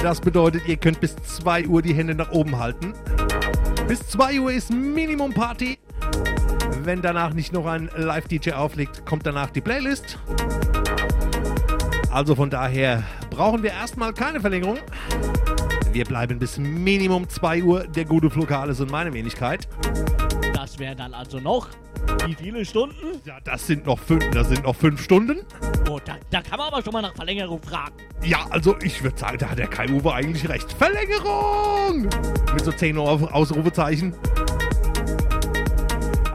Das 0.01 0.22
bedeutet, 0.22 0.67
ihr 0.67 0.78
könnt 0.78 0.99
bis 0.99 1.15
2 1.17 1.67
Uhr 1.67 1.84
die 1.84 1.93
Hände 1.93 2.15
nach 2.15 2.32
oben 2.32 2.57
halten. 2.57 2.93
Bis 3.90 4.08
2 4.10 4.40
Uhr 4.40 4.52
ist 4.52 4.72
Minimum 4.72 5.34
Party. 5.34 5.80
Wenn 6.84 7.02
danach 7.02 7.34
nicht 7.34 7.52
noch 7.52 7.66
ein 7.66 7.90
Live-DJ 7.98 8.52
auflegt, 8.52 9.04
kommt 9.04 9.26
danach 9.26 9.50
die 9.50 9.62
Playlist. 9.62 10.20
Also 12.12 12.36
von 12.36 12.52
daher 12.52 13.04
brauchen 13.32 13.64
wir 13.64 13.72
erstmal 13.72 14.14
keine 14.14 14.42
Verlängerung. 14.42 14.78
Wir 15.92 16.06
bleiben 16.06 16.38
bis 16.38 16.60
Minimum 16.60 17.28
2 17.30 17.64
Uhr, 17.64 17.88
der 17.88 18.06
gute 18.06 18.30
Flokales 18.30 18.80
und 18.80 18.92
meine 18.92 19.12
Wenigkeit. 19.12 19.68
Das 20.54 20.78
wären 20.78 21.00
dann 21.00 21.16
also 21.16 21.40
noch 21.40 21.70
wie 22.26 22.36
viele 22.36 22.66
Stunden? 22.66 23.22
Ja, 23.26 23.40
das 23.44 23.66
sind 23.66 23.86
noch 23.86 23.98
fünf, 23.98 24.24
das 24.32 24.50
sind 24.50 24.66
noch 24.66 24.76
fünf 24.76 25.02
Stunden. 25.02 25.40
Da, 26.32 26.42
kann 26.44 26.60
man 26.60 26.68
aber 26.68 26.84
schon 26.84 26.94
mal 26.94 27.02
nach 27.02 27.16
Verlängerung 27.16 27.60
fragen. 27.62 27.94
Ja, 28.22 28.46
also 28.52 28.78
ich 28.84 29.02
würde 29.02 29.18
sagen, 29.18 29.40
da 29.40 29.50
hat 29.50 29.58
der 29.58 29.68
Kai-Uwe 29.68 30.14
eigentlich 30.14 30.48
recht. 30.48 30.72
Verlängerung! 30.74 32.04
Mit 32.54 32.64
so 32.64 32.72
10 32.72 32.98
Uhr 32.98 33.34
Ausrufezeichen. 33.34 34.14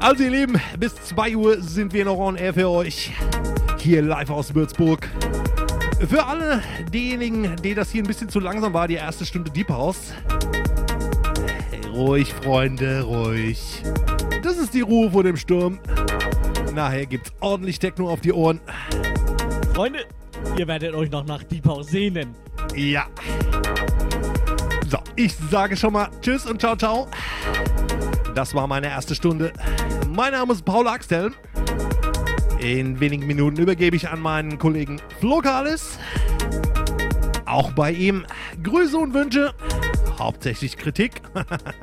Also 0.00 0.24
ihr 0.24 0.30
Lieben, 0.30 0.60
bis 0.80 0.96
2 0.96 1.36
Uhr 1.36 1.62
sind 1.62 1.92
wir 1.92 2.04
noch 2.04 2.18
on 2.18 2.34
air 2.34 2.52
für 2.52 2.68
euch. 2.68 3.12
Hier 3.78 4.02
live 4.02 4.30
aus 4.30 4.52
Würzburg. 4.52 5.08
Für 6.08 6.26
alle 6.26 6.60
diejenigen, 6.92 7.54
die 7.62 7.74
das 7.74 7.92
hier 7.92 8.02
ein 8.02 8.06
bisschen 8.06 8.28
zu 8.28 8.40
langsam 8.40 8.74
war, 8.74 8.88
die 8.88 8.94
erste 8.94 9.24
Stunde 9.24 9.50
Deep 9.52 9.68
House. 9.68 10.12
Ruhig, 11.92 12.34
Freunde, 12.34 13.02
ruhig. 13.02 13.82
Das 14.42 14.58
ist 14.58 14.74
die 14.74 14.80
Ruhe 14.80 15.12
vor 15.12 15.22
dem 15.22 15.36
Sturm. 15.36 15.78
Nachher 16.74 17.06
gibt's 17.06 17.32
ordentlich 17.38 17.78
Techno 17.78 18.10
auf 18.10 18.20
die 18.20 18.32
Ohren. 18.32 18.60
Freunde, 19.74 20.06
ihr 20.56 20.66
werdet 20.68 20.94
euch 20.94 21.10
noch 21.10 21.26
nach 21.26 21.42
Deep 21.42 21.66
House 21.66 21.88
sehnen. 21.88 22.32
Ja. 22.76 23.08
So, 24.88 24.98
ich 25.16 25.34
sage 25.50 25.76
schon 25.76 25.94
mal 25.94 26.08
Tschüss 26.22 26.46
und 26.46 26.60
ciao, 26.60 26.76
ciao. 26.76 27.08
Das 28.36 28.54
war 28.54 28.68
meine 28.68 28.86
erste 28.86 29.16
Stunde. 29.16 29.52
Mein 30.08 30.30
Name 30.30 30.52
ist 30.52 30.64
Paul 30.64 30.86
Axthelm. 30.86 31.34
In 32.60 33.00
wenigen 33.00 33.26
Minuten 33.26 33.56
übergebe 33.56 33.96
ich 33.96 34.08
an 34.08 34.20
meinen 34.20 34.60
Kollegen 34.60 35.00
Flo 35.18 35.40
Kalis. 35.40 35.98
Auch 37.44 37.72
bei 37.72 37.90
ihm 37.90 38.24
Grüße 38.62 38.96
und 38.96 39.12
Wünsche, 39.12 39.54
hauptsächlich 40.20 40.76
Kritik, 40.76 41.20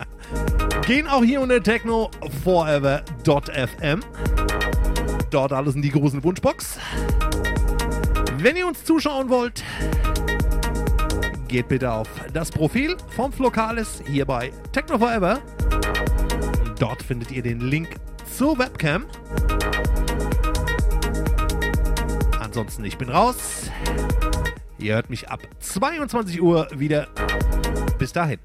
gehen 0.87 1.09
auch 1.09 1.25
hier 1.25 1.41
unter 1.41 1.61
technoforever.fm. 1.61 3.99
Dort 5.29 5.51
alles 5.51 5.75
in 5.75 5.81
die 5.81 5.91
großen 5.91 6.23
Wunschbox. 6.23 6.79
Wenn 8.41 8.55
ihr 8.55 8.65
uns 8.65 8.83
zuschauen 8.83 9.29
wollt, 9.29 9.63
geht 11.47 11.67
bitte 11.67 11.91
auf 11.91 12.07
das 12.33 12.49
Profil 12.49 12.97
vom 13.15 13.31
Flokalis 13.31 14.01
hier 14.07 14.25
bei 14.25 14.51
Techno 14.71 14.97
Forever. 14.97 15.39
Dort 16.79 17.03
findet 17.03 17.29
ihr 17.29 17.43
den 17.43 17.59
Link 17.59 17.97
zur 18.35 18.57
Webcam. 18.57 19.05
Ansonsten, 22.39 22.83
ich 22.83 22.97
bin 22.97 23.09
raus. 23.09 23.69
Ihr 24.79 24.95
hört 24.95 25.11
mich 25.11 25.29
ab 25.29 25.41
22 25.59 26.41
Uhr 26.41 26.67
wieder. 26.73 27.09
Bis 27.99 28.11
dahin. 28.11 28.39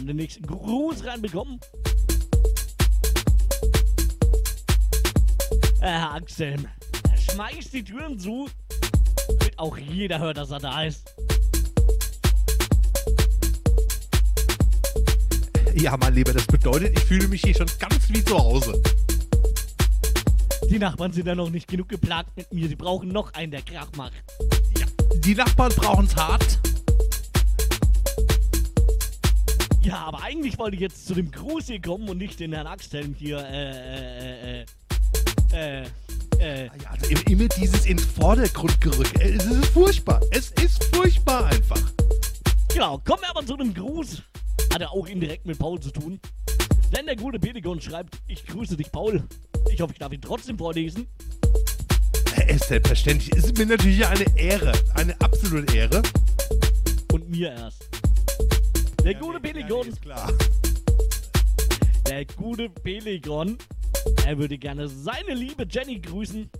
Haben 0.00 0.06
den 0.06 0.16
nächsten 0.16 0.46
Gruß 0.46 1.04
reinbekommen. 1.04 1.60
Herr 5.80 6.14
Axel, 6.14 6.56
schmeißt 7.30 7.74
die 7.74 7.84
Türen 7.84 8.18
zu, 8.18 8.48
damit 9.28 9.58
auch 9.58 9.76
jeder 9.76 10.18
hört, 10.18 10.38
dass 10.38 10.50
er 10.52 10.58
da 10.58 10.84
ist. 10.84 11.14
Ja, 15.74 15.98
mein 15.98 16.14
Lieber, 16.14 16.32
das 16.32 16.46
bedeutet, 16.46 16.98
ich 16.98 17.04
fühle 17.04 17.28
mich 17.28 17.42
hier 17.42 17.54
schon 17.54 17.68
ganz 17.78 18.08
wie 18.08 18.24
zu 18.24 18.38
Hause. 18.38 18.82
Die 20.70 20.78
Nachbarn 20.78 21.12
sind 21.12 21.26
ja 21.26 21.34
noch 21.34 21.50
nicht 21.50 21.68
genug 21.68 21.90
geplagt 21.90 22.34
mit 22.38 22.50
mir. 22.54 22.68
Sie 22.68 22.76
brauchen 22.76 23.08
noch 23.08 23.34
einen, 23.34 23.52
der 23.52 23.62
Krach 23.62 23.90
macht. 23.96 24.14
Ja, 24.78 24.86
die 25.16 25.34
Nachbarn 25.34 25.72
brauchen's 25.74 26.16
hart. 26.16 26.59
Ja, 29.82 30.04
aber 30.04 30.22
eigentlich 30.22 30.58
wollte 30.58 30.76
ich 30.76 30.82
jetzt 30.82 31.06
zu 31.06 31.14
dem 31.14 31.30
Gruß 31.30 31.66
hier 31.66 31.80
kommen 31.80 32.08
und 32.08 32.18
nicht 32.18 32.38
den 32.38 32.52
Herrn 32.52 32.66
Axthelm 32.66 33.14
hier, 33.18 33.38
äh, 33.38 34.60
äh, 34.60 34.64
äh, 35.52 35.82
äh, 35.82 35.86
äh. 36.38 36.64
Ja, 36.66 36.90
also 36.90 37.06
immer 37.30 37.48
dieses 37.48 37.86
ins 37.86 38.04
Vordergrund 38.04 38.78
gerückt. 38.80 39.18
Es 39.20 39.46
ist 39.46 39.66
furchtbar. 39.66 40.20
Es 40.32 40.50
ist 40.62 40.84
furchtbar 40.94 41.46
einfach. 41.46 41.80
Genau, 42.72 42.98
kommen 42.98 43.22
wir 43.22 43.30
aber 43.30 43.44
zu 43.44 43.56
dem 43.56 43.72
Gruß. 43.72 44.22
Hat 44.72 44.82
er 44.82 44.92
auch 44.92 45.06
indirekt 45.06 45.46
mit 45.46 45.58
Paul 45.58 45.80
zu 45.80 45.90
tun. 45.90 46.20
Denn 46.94 47.06
der 47.06 47.16
gute 47.16 47.38
Pedigon 47.38 47.80
schreibt, 47.80 48.20
ich 48.26 48.46
grüße 48.46 48.76
dich, 48.76 48.92
Paul. 48.92 49.24
Ich 49.70 49.80
hoffe, 49.80 49.92
ich 49.92 49.98
darf 49.98 50.12
ihn 50.12 50.20
trotzdem 50.20 50.58
vorlesen. 50.58 51.06
Äh, 52.36 52.58
selbstverständlich. 52.58 53.32
Es 53.34 53.44
ist 53.44 53.56
mir 53.56 53.66
natürlich 53.66 54.06
eine 54.06 54.26
Ehre. 54.36 54.72
Eine 54.94 55.18
absolute 55.20 55.74
Ehre. 55.74 56.02
Und 57.12 57.30
mir 57.30 57.52
erst. 57.52 57.99
Der 59.04 59.12
ja, 59.12 59.18
gute 59.18 59.40
Peligon. 59.40 59.86
klar. 60.00 60.32
Der 62.08 62.24
gute 62.36 62.68
Peligon. 62.68 63.56
Er 64.26 64.38
würde 64.38 64.58
gerne 64.58 64.88
seine 64.88 65.34
liebe 65.34 65.66
Jenny 65.68 66.00
grüßen. 66.00 66.50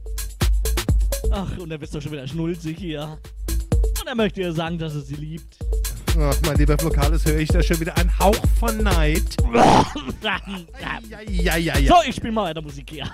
Ach, 1.30 1.58
und 1.58 1.70
er 1.70 1.78
bist 1.78 1.94
doch 1.94 2.00
schon 2.00 2.12
wieder 2.12 2.26
schnulzig 2.26 2.78
hier. 2.78 3.18
Und 4.00 4.06
er 4.06 4.14
möchte 4.14 4.40
ihr 4.40 4.52
sagen, 4.52 4.78
dass 4.78 4.94
er 4.94 5.02
sie 5.02 5.16
liebt. 5.16 5.58
Ach, 6.18 6.36
mein 6.44 6.56
lieber 6.56 6.76
Flokalis, 6.78 7.24
höre 7.24 7.38
ich 7.38 7.48
da 7.48 7.62
schon 7.62 7.78
wieder 7.78 7.96
einen 7.96 8.18
Hauch 8.18 8.36
von 8.58 8.78
Neid. 8.78 9.36
ja, 10.22 10.40
ja, 11.28 11.56
ja, 11.56 11.78
ja. 11.78 11.94
So, 11.94 12.08
ich 12.08 12.16
spiele 12.16 12.32
mal 12.32 12.44
weiter 12.44 12.62
Musik 12.62 12.90
hier. 12.90 13.04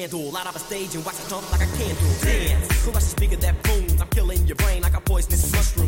candle. 0.00 0.30
Light 0.30 0.46
up 0.46 0.56
a 0.56 0.58
stage 0.58 0.94
and 0.94 1.04
watch 1.04 1.18
it 1.18 1.28
jump 1.28 1.50
like 1.52 1.62
a 1.62 1.70
candle. 1.76 2.10
Dance. 2.22 2.84
Who 2.84 2.90
rush 2.90 3.04
the 3.04 3.10
speaker 3.10 3.36
that 3.36 3.62
booms? 3.62 4.00
I'm 4.00 4.08
killing 4.08 4.46
your 4.46 4.56
brain 4.56 4.82
like 4.82 4.94
a 4.94 5.00
poisonous 5.00 5.52
mushroom. 5.52 5.79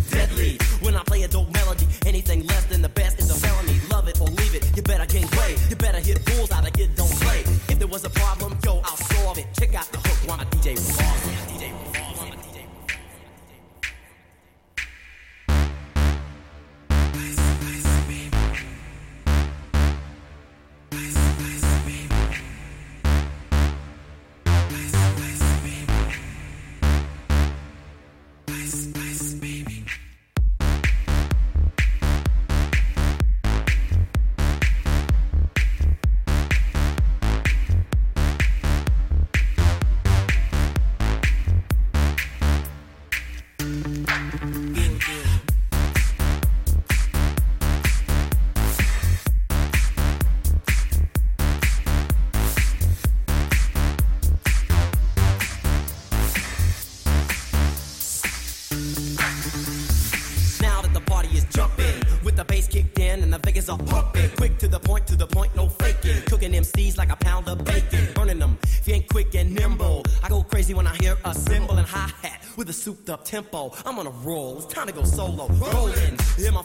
tempo. 73.33 73.73
I'm 73.87 73.99
on 73.99 74.07
a 74.07 74.11
roll. 74.11 74.59
It's 74.59 74.67
time 74.67 74.89
to 74.89 74.93
go 74.93 75.05
solo. 75.05 75.49
Rolling. 75.49 76.19
Hear 76.37 76.53
my 76.53 76.61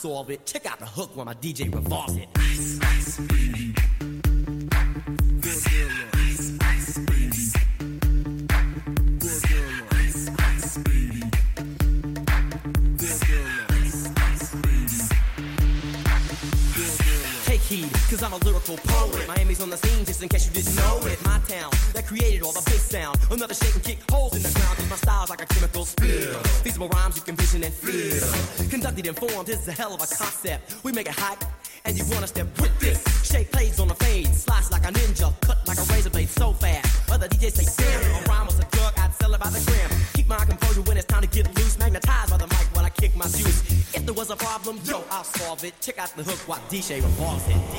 solve 0.00 0.30
it. 0.30 0.46
Check 0.46 0.64
out 0.64 0.78
the 0.78 0.86
hook 0.86 1.14
when 1.14 1.26
my 1.26 1.34
DJ 1.34 1.72
revolves 1.74 2.16
it. 2.16 2.29
It's 29.22 29.44
This 29.44 29.60
is 29.60 29.68
a 29.68 29.72
hell 29.72 29.92
of 29.92 30.00
a 30.00 30.06
concept. 30.06 30.82
We 30.82 30.92
make 30.92 31.06
it 31.06 31.12
hot, 31.12 31.44
and 31.84 31.96
you 31.98 32.04
wanna 32.10 32.26
step 32.26 32.46
with 32.58 32.78
this. 32.80 33.04
Shape 33.30 33.52
plays 33.52 33.78
on 33.78 33.88
the 33.88 33.94
fade, 33.94 34.34
slice 34.34 34.70
like 34.72 34.84
a 34.84 34.92
ninja, 34.92 35.38
cut 35.42 35.58
like 35.68 35.76
a 35.76 35.82
razor 35.92 36.08
blade 36.08 36.30
so 36.30 36.54
fast. 36.54 37.10
Other 37.10 37.28
DJs 37.28 37.52
say 37.52 37.84
damn, 37.84 38.24
a 38.24 38.28
rhyme 38.28 38.46
was 38.46 38.58
a 38.58 38.64
drug, 38.64 38.94
I'd 38.96 39.12
sell 39.14 39.34
it 39.34 39.40
by 39.40 39.50
the 39.50 39.60
gram. 39.70 39.90
Keep 40.14 40.28
my 40.28 40.38
composure 40.38 40.80
when 40.82 40.96
it's 40.96 41.06
time 41.06 41.20
to 41.20 41.28
get 41.28 41.54
loose, 41.54 41.78
magnetized 41.78 42.30
by 42.30 42.38
the 42.38 42.46
mic 42.46 42.66
while 42.72 42.86
I 42.86 42.90
kick 42.90 43.14
my 43.14 43.26
juice. 43.26 43.60
If 43.94 44.06
there 44.06 44.14
was 44.14 44.30
a 44.30 44.36
problem, 44.36 44.80
yo, 44.84 45.04
I'll 45.10 45.24
solve 45.24 45.64
it. 45.64 45.74
Check 45.82 45.98
out 45.98 46.16
the 46.16 46.22
hook 46.22 46.38
while 46.48 46.60
DJ 46.70 47.02
revolves 47.02 47.46
it. 47.48 47.69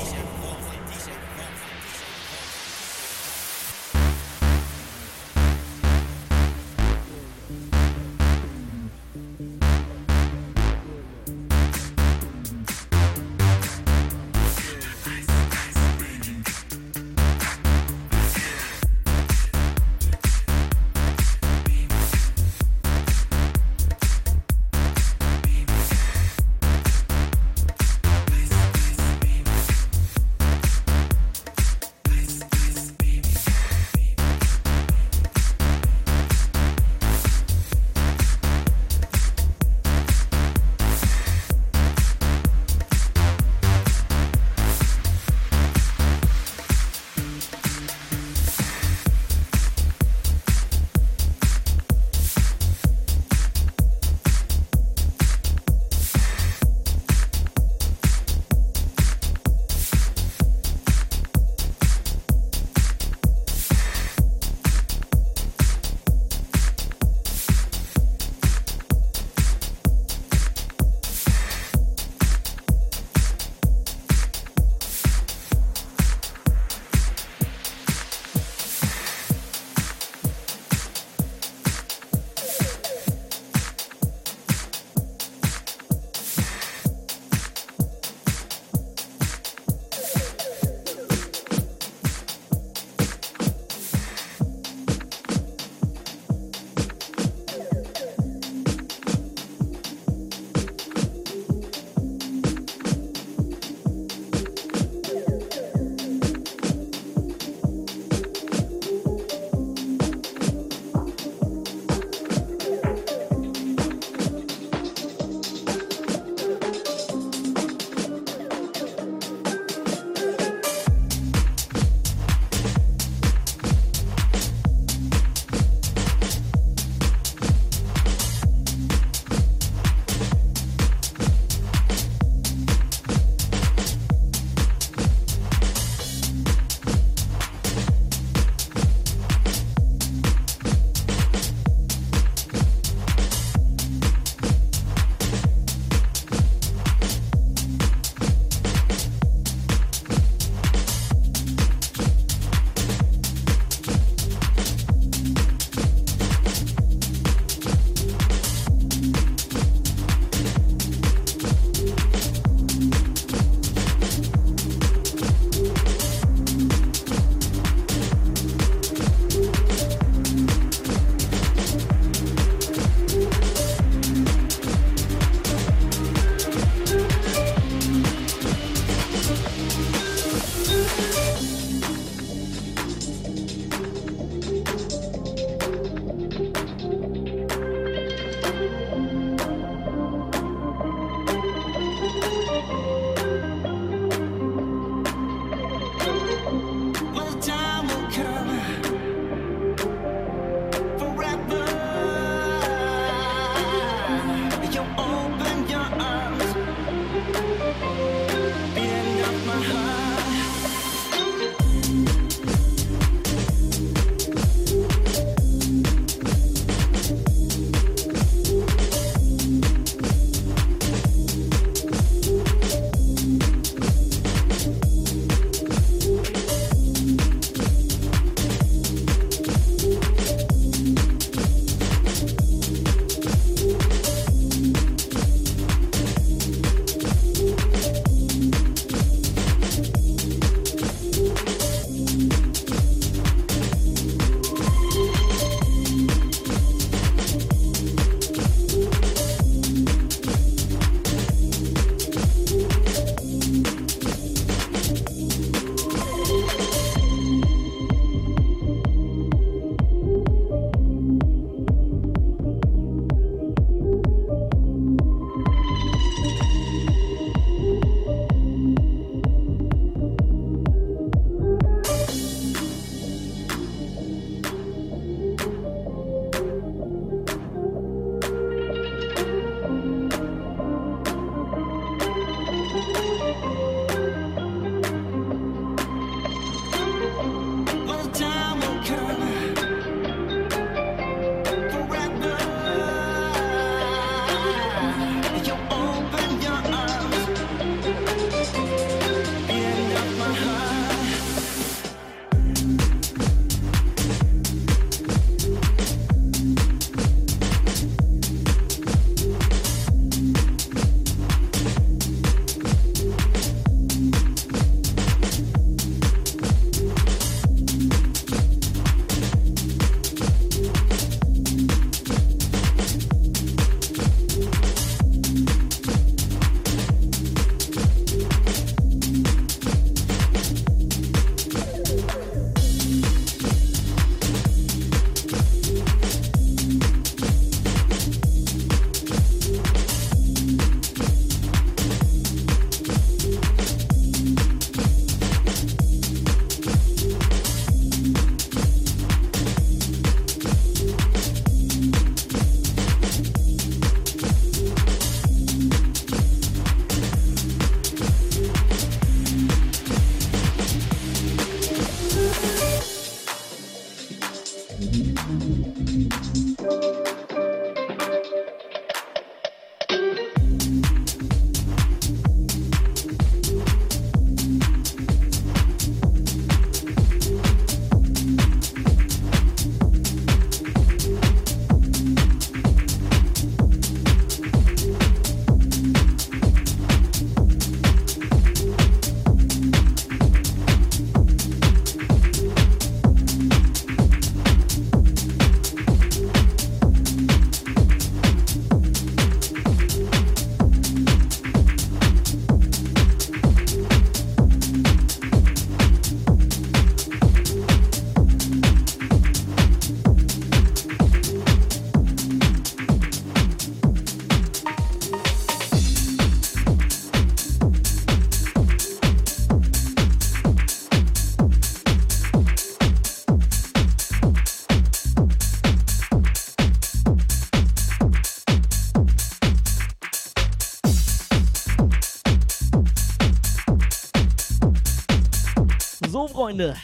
Freunde. 436.42 436.74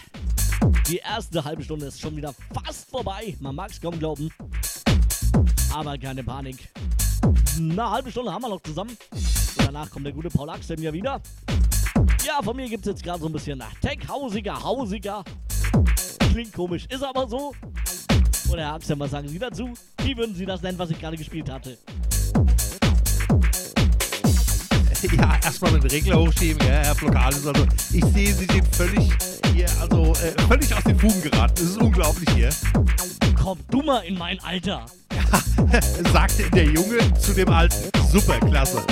Die 0.86 0.98
erste 0.98 1.42
halbe 1.42 1.64
Stunde 1.64 1.86
ist 1.86 2.00
schon 2.00 2.16
wieder 2.16 2.32
fast 2.54 2.88
vorbei. 2.88 3.36
Man 3.40 3.56
mag 3.56 3.72
es 3.72 3.80
kaum 3.80 3.98
glauben. 3.98 4.30
Aber 5.74 5.98
keine 5.98 6.22
Panik. 6.22 6.68
Eine 7.56 7.90
halbe 7.90 8.08
Stunde 8.08 8.32
haben 8.32 8.42
wir 8.42 8.50
noch 8.50 8.62
zusammen. 8.62 8.96
Danach 9.56 9.90
kommt 9.90 10.06
der 10.06 10.12
gute 10.12 10.28
Paul 10.28 10.48
Axel 10.50 10.80
ja 10.80 10.92
wieder. 10.92 11.20
Ja, 12.24 12.40
von 12.40 12.54
mir 12.54 12.68
gibt 12.68 12.86
es 12.86 12.92
jetzt 12.92 13.02
gerade 13.02 13.18
so 13.18 13.26
ein 13.26 13.32
bisschen 13.32 13.60
Tech-Hausiger, 13.82 14.62
Hausiger. 14.62 15.24
Klingt 16.30 16.52
komisch, 16.52 16.86
ist 16.88 17.02
aber 17.02 17.26
so. 17.26 17.52
Oder 18.52 18.62
Herr 18.62 18.74
Axel, 18.74 18.96
was 19.00 19.10
sagen 19.10 19.26
Sie 19.26 19.40
dazu? 19.40 19.70
Wie 20.04 20.16
würden 20.16 20.36
Sie 20.36 20.46
das 20.46 20.62
nennen, 20.62 20.78
was 20.78 20.90
ich 20.90 21.00
gerade 21.00 21.16
gespielt 21.16 21.50
hatte? 21.50 21.76
Ja, 25.16 25.38
erstmal 25.44 25.72
mit 25.72 25.92
Regler 25.92 26.20
hochschieben, 26.20 26.64
ja, 26.64 26.74
Herr 26.74 26.94
Flokalis. 26.94 27.44
Also, 27.44 27.66
ich 27.92 28.04
sehe, 28.04 28.34
Sie 28.34 28.46
sind 28.46 28.66
völlig 28.74 29.12
hier, 29.58 29.68
also 29.80 30.12
äh, 30.12 30.40
völlig 30.46 30.72
aus 30.72 30.84
den 30.84 30.98
Fugen 30.98 31.20
geraten. 31.22 31.54
Das 31.56 31.64
ist 31.64 31.78
unglaublich 31.78 32.28
hier. 32.34 32.50
Komm 33.42 33.58
du 33.70 33.82
mal 33.82 34.00
in 34.00 34.16
mein 34.16 34.38
Alter. 34.44 34.86
sagte 36.12 36.48
der 36.50 36.64
Junge 36.64 36.98
zu 37.18 37.34
dem 37.34 37.48
Alten. 37.48 37.90
Super, 38.10 38.38
klasse. 38.38 38.84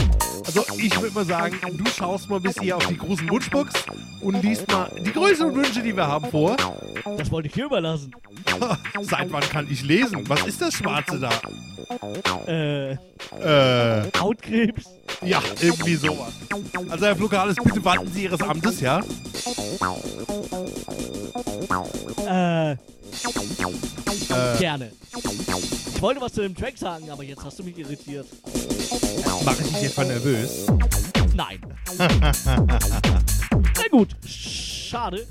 Also 0.44 0.64
ich 0.78 1.00
würde 1.00 1.14
mal 1.14 1.24
sagen, 1.24 1.56
du 1.76 1.84
schaust 1.86 2.28
mal 2.28 2.40
bis 2.40 2.58
hier 2.58 2.76
auf 2.76 2.86
die 2.86 2.96
großen 2.96 3.28
Wunschbox 3.28 3.74
und 4.22 4.42
liest 4.42 4.68
mal 4.70 4.90
die 5.04 5.12
größeren 5.12 5.54
Wünsche, 5.54 5.82
die 5.82 5.96
wir 5.96 6.06
haben, 6.06 6.28
vor. 6.30 6.56
Das 7.16 7.30
wollte 7.30 7.48
ich 7.48 7.54
dir 7.54 7.66
überlassen. 7.66 8.12
Seit 9.02 9.32
wann 9.32 9.42
kann 9.42 9.66
ich 9.70 9.82
lesen? 9.82 10.28
Was 10.28 10.46
ist 10.46 10.60
das 10.60 10.74
Schwarze 10.74 11.18
da? 11.18 11.30
Äh, 12.46 12.92
Äh, 13.40 14.10
Hautkrebs? 14.18 14.84
ja, 15.22 15.40
irgendwie 15.60 15.94
sowas. 15.96 16.32
Also 16.88 17.06
Herr 17.06 17.16
Flugales, 17.16 17.56
bitte 17.62 17.84
warten 17.84 18.10
Sie 18.12 18.24
Ihres 18.24 18.40
Amtes, 18.42 18.80
ja? 18.80 19.00
Äh, 22.26 22.72
Äh, 22.72 22.76
gerne. 24.58 24.92
Ich 25.94 26.02
wollte 26.02 26.20
was 26.20 26.32
zu 26.32 26.42
dem 26.42 26.54
Track 26.54 26.76
sagen, 26.76 27.10
aber 27.10 27.22
jetzt 27.24 27.42
hast 27.44 27.58
du 27.58 27.64
mich 27.64 27.78
irritiert. 27.78 28.26
mache 29.44 29.62
ich 29.62 29.68
dich 29.72 29.84
etwa 29.84 30.04
nervös? 30.04 30.66
Nein. 31.34 31.60
Gut, 33.96 34.14
schade. 34.26 35.26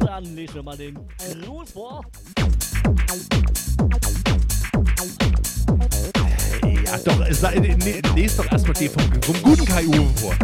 Dann 0.00 0.24
lesen 0.34 0.56
wir 0.56 0.62
mal 0.64 0.76
den 0.76 0.98
Gruß 1.44 1.70
vor. 1.70 2.04
Ja, 6.84 6.98
doch, 7.04 7.20
lest 8.16 8.36
doch 8.36 8.50
erstmal 8.50 8.74
den 8.74 8.90
vom, 8.90 9.22
vom 9.22 9.42
guten 9.42 9.64
Kai 9.64 9.86
Uwe 9.86 10.10
vor. 10.16 10.34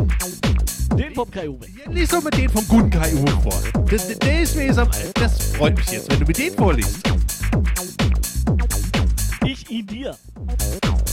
Den 0.97 1.13
vom 1.13 1.29
Kai 1.29 1.49
Uwe. 1.49 1.67
Ja, 1.67 1.91
doch 2.13 2.23
mal 2.23 2.31
den 2.31 2.49
vom 2.51 2.69
guten 2.69 2.91
Kai 2.91 3.13
Uwe 3.13 3.33
vor. 3.43 3.85
Das, 3.91 4.17
der 4.17 4.43
ist 4.43 4.55
mir 4.55 4.67
das 5.15 5.43
freut 5.57 5.77
mich 5.77 5.91
jetzt, 5.91 6.09
wenn 6.13 6.21
du 6.21 6.25
mir 6.25 6.33
den 6.35 6.55
vorliest. 6.55 7.01
Ich 9.45 9.69
ihn 9.69 9.87
dir. 9.89 10.17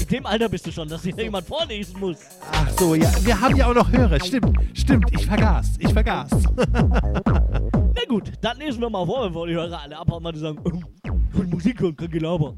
In 0.06 0.18
dem 0.18 0.26
Alter 0.28 0.48
bist 0.48 0.68
du 0.68 0.72
schon, 0.72 0.88
dass 0.88 1.02
dir 1.02 1.16
jemand 1.18 1.48
vorlesen 1.48 2.00
muss. 2.00 2.18
Ach 2.52 2.70
so, 2.78 2.94
ja, 2.94 3.12
wir 3.22 3.42
haben 3.42 3.56
ja 3.56 3.66
auch 3.66 3.74
noch 3.74 3.92
Hörer. 3.92 4.24
Stimmt, 4.24 4.56
stimmt, 4.76 5.06
ich 5.12 5.26
vergaß, 5.26 5.78
ich 5.80 5.92
vergaß. 5.92 6.30
Na 6.54 8.02
gut, 8.08 8.32
dann 8.40 8.56
lesen 8.60 8.82
wir 8.82 8.90
mal 8.92 9.04
vor, 9.04 9.28
bevor 9.28 9.48
die 9.48 9.56
Hörer 9.56 9.82
alle 9.82 9.98
abhauen, 9.98 10.24
weil 10.24 10.34
die 10.34 10.40
sagen, 10.40 10.60
ähm, 10.64 10.86
ich 11.04 11.40
will 11.40 11.48
Musik 11.48 11.82
hören, 11.82 11.96
kein 11.96 12.12
Gelaber. 12.12 12.54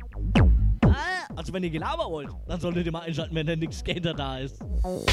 Ah, 0.83 0.89
also 1.37 1.53
wenn 1.53 1.63
ihr 1.63 1.69
Gelaber 1.69 2.11
wollt, 2.11 2.27
dann 2.47 2.59
solltet 2.59 2.85
ihr 2.85 2.91
mal 2.91 3.03
einschalten, 3.03 3.33
wenn 3.33 3.47
der 3.47 3.55
Nick 3.55 3.73
Skater 3.73 4.13
da 4.13 4.39
ist. 4.39 4.59
Oh 4.83 5.05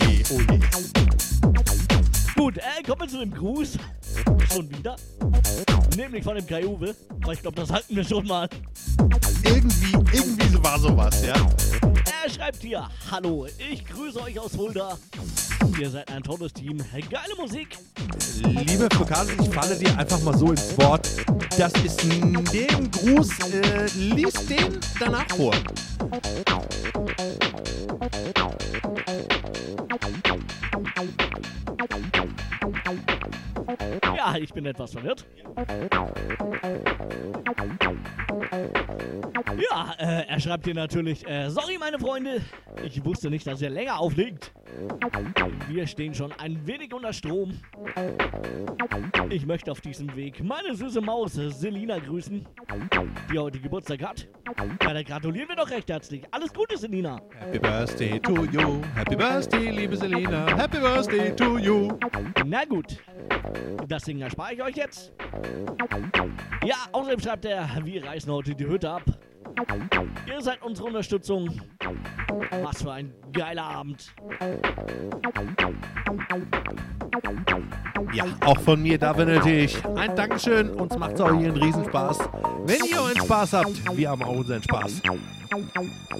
je, 0.00 0.24
oh 0.32 0.40
je. 0.50 1.95
Gut, 2.36 2.58
äh, 2.58 2.82
kommen 2.86 3.00
wir 3.02 3.08
zu 3.08 3.18
dem 3.18 3.32
Gruß. 3.32 3.78
Schon 4.52 4.70
wieder. 4.70 4.96
Nämlich 5.96 6.22
von 6.22 6.36
dem 6.36 6.46
Kai 6.46 6.66
Uwe. 6.66 6.94
Aber 7.22 7.32
ich 7.32 7.40
glaube, 7.40 7.56
das 7.56 7.70
hatten 7.70 7.96
wir 7.96 8.04
schon 8.04 8.26
mal. 8.26 8.48
Irgendwie, 9.44 9.92
irgendwie 10.12 10.48
so 10.48 10.62
war 10.62 10.78
sowas, 10.78 11.24
ja. 11.24 11.34
Er 12.24 12.30
schreibt 12.30 12.60
hier, 12.62 12.88
hallo, 13.10 13.46
ich 13.70 13.84
grüße 13.86 14.20
euch 14.20 14.38
aus 14.38 14.54
Fulda. 14.54 14.98
Ihr 15.78 15.90
seid 15.90 16.10
ein 16.10 16.22
tolles 16.22 16.52
Team, 16.52 16.78
geile 17.10 17.34
Musik. 17.38 17.78
Liebe 18.66 18.88
Flokase, 18.92 19.32
ich 19.40 19.48
falle 19.48 19.76
dir 19.76 19.96
einfach 19.98 20.20
mal 20.22 20.36
so 20.36 20.50
ins 20.50 20.76
Wort. 20.78 21.08
Das 21.58 21.72
ist 21.84 22.04
n- 22.04 22.44
dem 22.52 22.90
Gruß, 22.90 23.30
äh, 23.50 23.86
lies 23.96 24.32
den 24.46 24.78
danach 25.00 25.26
vor. 25.36 25.54
Ich 34.34 34.52
bin 34.52 34.66
etwas 34.66 34.92
verwirrt. 34.92 35.24
Ja, 39.58 39.94
äh, 39.98 40.26
er 40.28 40.40
schreibt 40.40 40.64
hier 40.66 40.74
natürlich, 40.74 41.26
äh, 41.26 41.48
sorry 41.48 41.78
meine 41.78 41.98
Freunde, 41.98 42.40
ich 42.84 43.02
wusste 43.04 43.30
nicht, 43.30 43.46
dass 43.46 43.62
ihr 43.62 43.70
länger 43.70 43.98
auflegt. 43.98 44.52
Wir 45.68 45.86
stehen 45.86 46.14
schon 46.14 46.32
ein 46.32 46.66
wenig 46.66 46.92
unter 46.92 47.12
Strom. 47.12 47.58
Ich 49.30 49.46
möchte 49.46 49.72
auf 49.72 49.80
diesem 49.80 50.14
Weg 50.14 50.42
meine 50.42 50.74
süße 50.74 51.00
Maus 51.00 51.34
Selina 51.34 51.98
grüßen, 51.98 52.46
die 53.32 53.38
heute 53.38 53.58
Geburtstag 53.58 54.02
hat. 54.02 54.28
Ja, 54.82 54.92
da 54.92 55.02
gratulieren 55.02 55.48
wir 55.48 55.56
doch 55.56 55.70
recht 55.70 55.88
herzlich. 55.88 56.22
Alles 56.30 56.52
Gute, 56.52 56.76
Selina. 56.76 57.20
Happy 57.38 57.58
Birthday 57.58 58.20
to 58.20 58.44
you, 58.44 58.82
Happy 58.94 59.16
Birthday, 59.16 59.70
liebe 59.70 59.96
Selina, 59.96 60.46
Happy 60.56 60.78
Birthday 60.78 61.34
to 61.34 61.58
you. 61.58 61.88
Na 62.44 62.64
gut, 62.64 62.98
das 63.88 64.02
Ding 64.04 64.20
erspare 64.20 64.54
ich 64.54 64.62
euch 64.62 64.76
jetzt. 64.76 65.12
Ja, 66.64 66.76
außerdem 66.92 67.20
schreibt 67.20 67.44
er, 67.46 67.68
wir 67.82 68.04
reißen 68.04 68.30
heute 68.30 68.54
die 68.54 68.66
Hütte 68.66 68.90
ab. 68.90 69.02
Ihr 70.26 70.40
seid 70.40 70.62
unsere 70.62 70.88
Unterstützung. 70.88 71.60
Was 72.62 72.82
für 72.82 72.92
ein 72.92 73.14
geiler 73.32 73.64
Abend. 73.64 74.14
Ja, 78.16 78.24
auch 78.46 78.58
von 78.60 78.80
mir, 78.80 78.96
da 78.96 79.14
wünsche 79.14 79.50
ich 79.50 79.76
ein 79.94 80.16
Dankeschön. 80.16 80.70
Uns 80.70 80.96
macht 80.96 81.16
es 81.16 81.20
auch 81.20 81.38
hier 81.38 81.48
einen 81.48 81.62
Riesenspaß. 81.62 82.18
Wenn 82.64 82.82
ihr 82.86 82.98
euren 82.98 83.18
Spaß 83.18 83.52
habt, 83.52 83.94
wir 83.94 84.08
haben 84.08 84.22
auch 84.22 84.36
unseren 84.36 84.62
Spaß. 84.62 85.02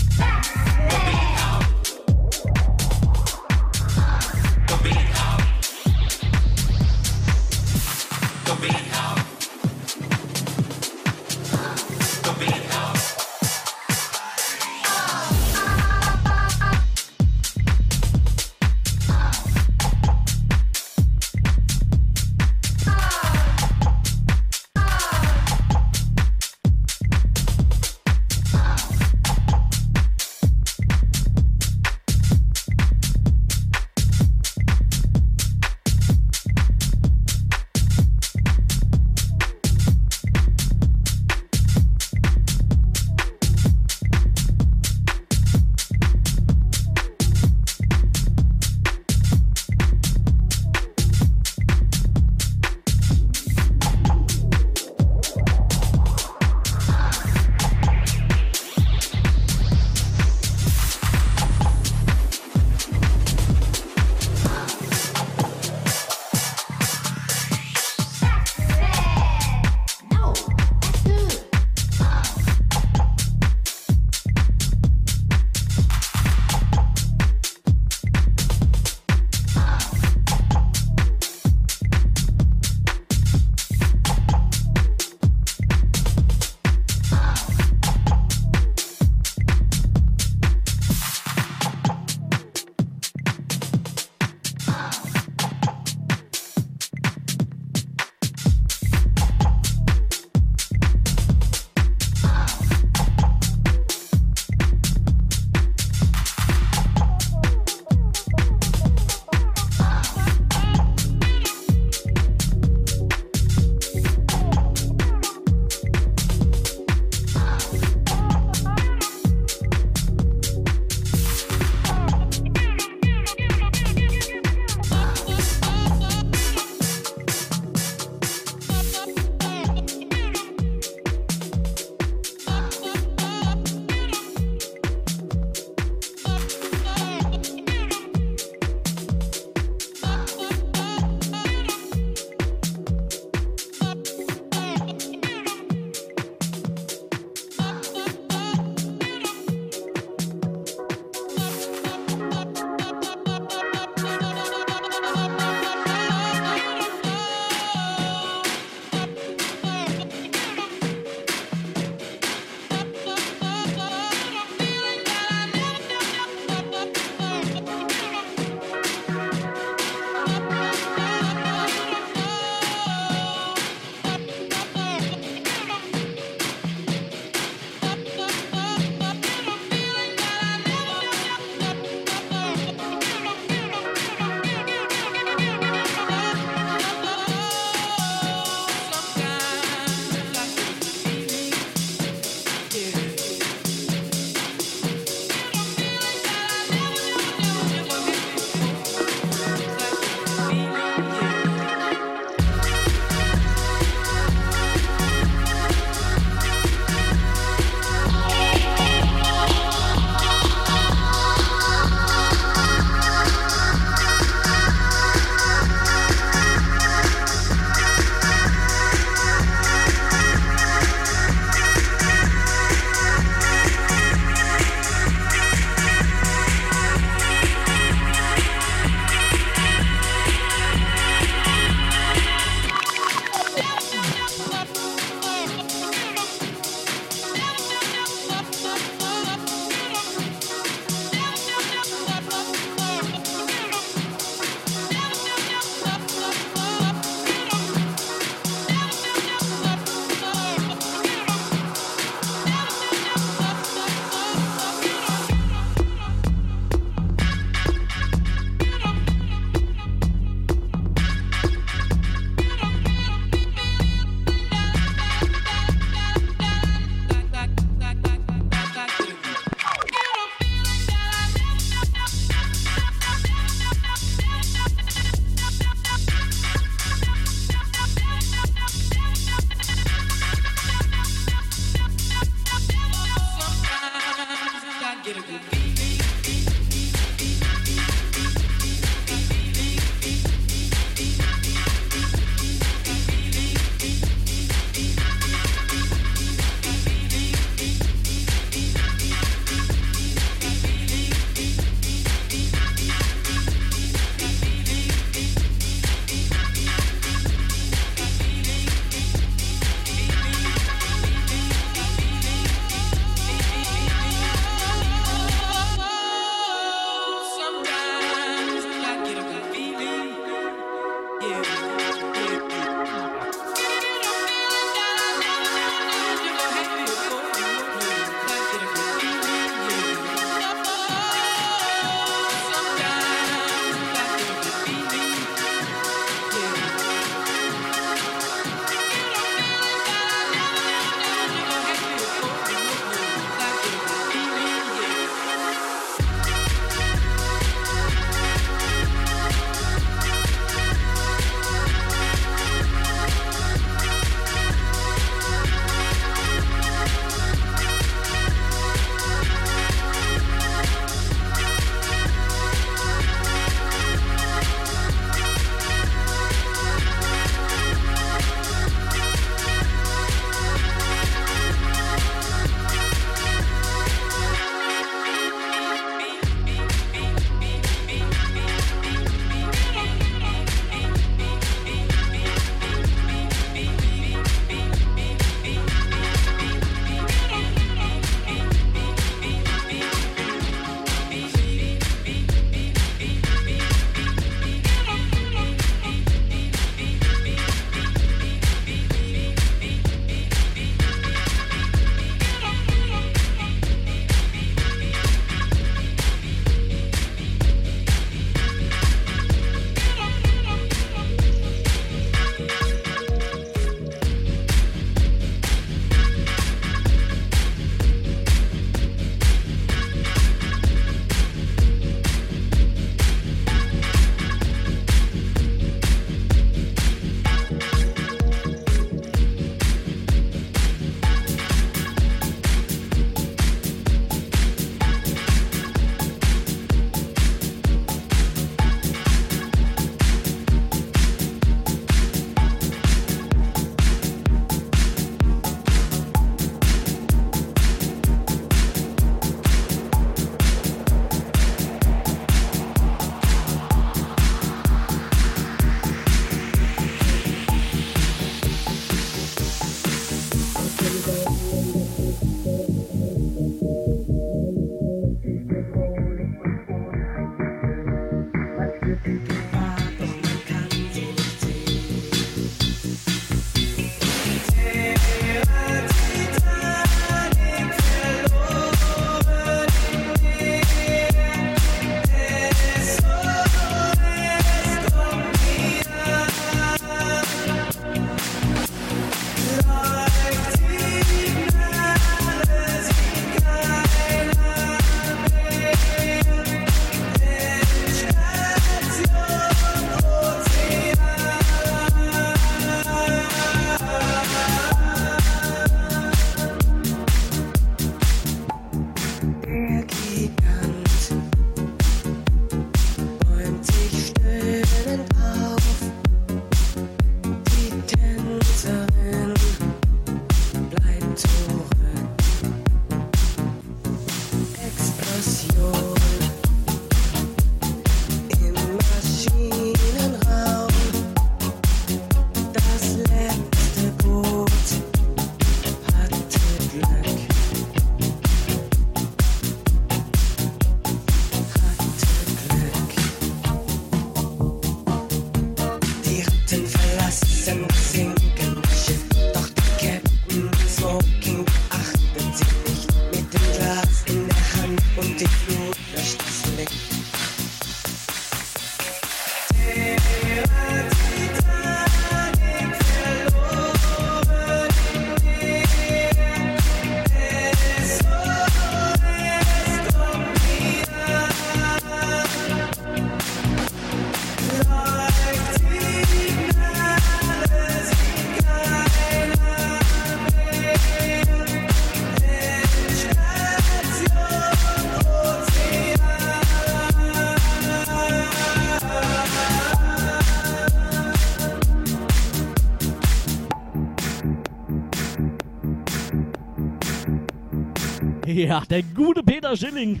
Ja, 598.38 598.62
der 598.70 598.84
gute 598.84 599.20
Peter 599.24 599.56
Schilling 599.56 600.00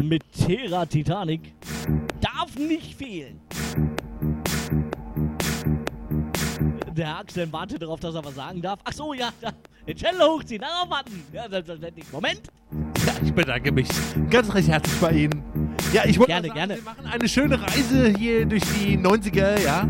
mit 0.00 0.22
Terra 0.32 0.86
Titanic 0.86 1.52
darf 2.18 2.56
nicht 2.56 2.94
fehlen. 2.94 3.38
Der 6.96 7.18
Axel 7.18 7.52
wartet 7.52 7.82
darauf, 7.82 8.00
dass 8.00 8.14
er 8.14 8.24
was 8.24 8.36
sagen 8.36 8.62
darf. 8.62 8.80
Ach 8.84 8.92
so, 8.94 9.12
ja, 9.12 9.28
da, 9.42 9.50
den 9.86 9.94
Cello 9.98 10.36
hochziehen, 10.36 10.62
darauf 10.62 10.88
warten. 10.88 11.22
Ja, 11.30 11.46
selbstverständlich. 11.46 12.06
Moment. 12.10 12.40
Ja, 13.06 13.12
ich 13.22 13.34
bedanke 13.34 13.70
mich 13.70 13.88
ganz 14.30 14.54
recht 14.54 14.68
herzlich 14.68 14.98
bei 14.98 15.12
Ihnen. 15.12 15.74
Ja, 15.92 16.06
ich 16.06 16.18
wollte 16.18 16.32
Gerne, 16.32 16.48
sagen, 16.48 16.58
gerne. 16.58 16.76
wir 16.76 16.82
machen 16.84 17.04
eine 17.04 17.28
schöne 17.28 17.60
Reise 17.60 18.14
hier 18.16 18.46
durch 18.46 18.62
die 18.80 18.96
90er, 18.96 19.62
ja. 19.62 19.86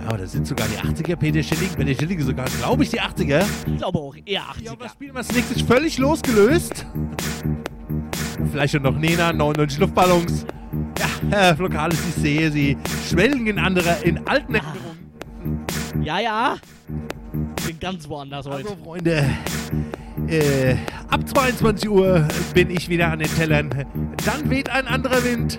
Ja, 0.00 0.08
aber 0.08 0.18
das 0.18 0.32
sind 0.32 0.46
sogar 0.46 0.66
die 0.68 0.76
80er, 0.78 1.16
Peter 1.16 1.42
Schilling. 1.42 1.70
Peter 1.76 1.94
Schilling 1.98 2.20
sogar, 2.20 2.46
glaube 2.58 2.82
ich, 2.82 2.90
die 2.90 3.00
80er. 3.00 3.44
Ich 3.66 3.76
glaube 3.78 3.98
auch 3.98 4.14
eher 4.16 4.42
Ja, 4.62 4.72
und 4.72 4.78
80er. 4.78 4.82
das 4.82 4.92
Spiel, 4.92 5.10
was 5.14 5.32
nächstes 5.32 5.62
völlig 5.62 5.98
losgelöst. 5.98 6.86
Vielleicht 8.50 8.74
noch 8.80 8.96
Nena, 8.96 9.32
99 9.32 9.78
Luftballons. 9.78 10.46
Ja, 10.98 11.06
Herr 11.30 11.56
Flokalis, 11.56 11.98
ich 12.08 12.22
sehe 12.22 12.50
Sie 12.50 12.76
schwelgen 13.08 13.46
in 13.46 13.58
andere, 13.58 13.96
in 14.02 14.26
alten 14.26 14.54
Erinnerungen. 14.54 15.64
Ja, 16.02 16.18
ja. 16.20 16.56
Bin 17.66 17.78
ganz 17.80 18.08
woanders 18.08 18.46
heute. 18.46 18.68
Also, 18.68 18.76
Freunde, 18.82 19.24
äh, 20.28 20.74
ab 21.08 21.26
22 21.28 21.88
Uhr 21.88 22.26
bin 22.52 22.70
ich 22.70 22.88
wieder 22.88 23.10
an 23.10 23.20
den 23.20 23.34
Tellern. 23.34 23.70
Dann 24.24 24.50
weht 24.50 24.68
ein 24.70 24.86
anderer 24.86 25.22
Wind. 25.24 25.58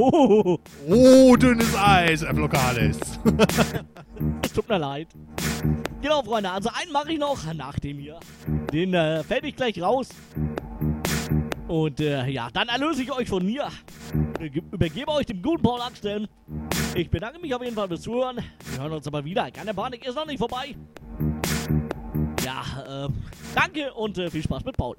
Oh, 0.00 0.58
Oh, 0.88 1.36
dünnes 1.36 1.74
Eis, 1.76 2.22
Herr 2.22 2.32
Flokalis. 2.32 2.98
es 4.44 4.52
tut 4.54 4.68
mir 4.68 4.78
leid. 4.78 5.08
Genau, 6.00 6.22
Freunde. 6.22 6.50
Also 6.52 6.70
einen 6.80 6.92
mache 6.92 7.12
ich 7.12 7.18
noch 7.18 7.52
nach 7.54 7.76
dem 7.80 7.98
hier. 7.98 8.20
Den 8.72 8.94
äh, 8.94 9.24
fällt 9.24 9.44
ich 9.44 9.56
gleich 9.56 9.82
raus. 9.82 10.08
Und 11.66 11.98
äh, 12.00 12.28
ja, 12.28 12.48
dann 12.52 12.68
erlöse 12.68 13.02
ich 13.02 13.10
euch 13.12 13.28
von 13.28 13.44
mir. 13.44 13.66
Äh, 14.38 14.50
ge- 14.50 14.62
Übergebe 14.70 15.10
euch 15.10 15.26
dem 15.26 15.42
guten 15.42 15.62
Paul 15.64 15.80
Axel. 15.80 16.28
Ich 16.94 17.10
bedanke 17.10 17.40
mich 17.40 17.52
auf 17.52 17.62
jeden 17.64 17.74
Fall 17.74 17.88
fürs 17.88 18.02
Zuhören. 18.02 18.36
Wir 18.70 18.80
hören 18.82 18.92
uns 18.92 19.06
aber 19.08 19.24
wieder. 19.24 19.50
Keine 19.50 19.74
Panik, 19.74 20.06
ist 20.06 20.14
noch 20.14 20.26
nicht 20.26 20.38
vorbei. 20.38 20.76
Ja, 22.44 23.06
äh, 23.06 23.08
danke 23.56 23.92
und 23.94 24.16
äh, 24.18 24.30
viel 24.30 24.44
Spaß 24.44 24.64
mit 24.64 24.76
Paul. 24.76 24.96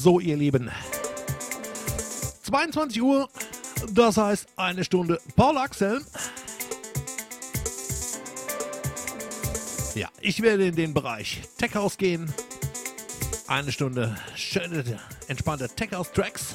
So, 0.00 0.20
ihr 0.20 0.36
Lieben. 0.36 0.70
22 2.44 3.02
Uhr, 3.02 3.28
das 3.90 4.16
heißt 4.16 4.46
eine 4.54 4.84
Stunde 4.84 5.20
Paul 5.34 5.58
Axel. 5.58 6.04
Ja, 9.96 10.08
ich 10.20 10.40
werde 10.40 10.68
in 10.68 10.76
den 10.76 10.94
Bereich 10.94 11.42
Tech 11.58 11.74
House 11.74 11.98
gehen. 11.98 12.32
Eine 13.48 13.72
Stunde 13.72 14.16
schöne, 14.36 15.00
entspannte 15.26 15.68
Tech 15.68 15.90
House 15.90 16.12
Tracks. 16.12 16.54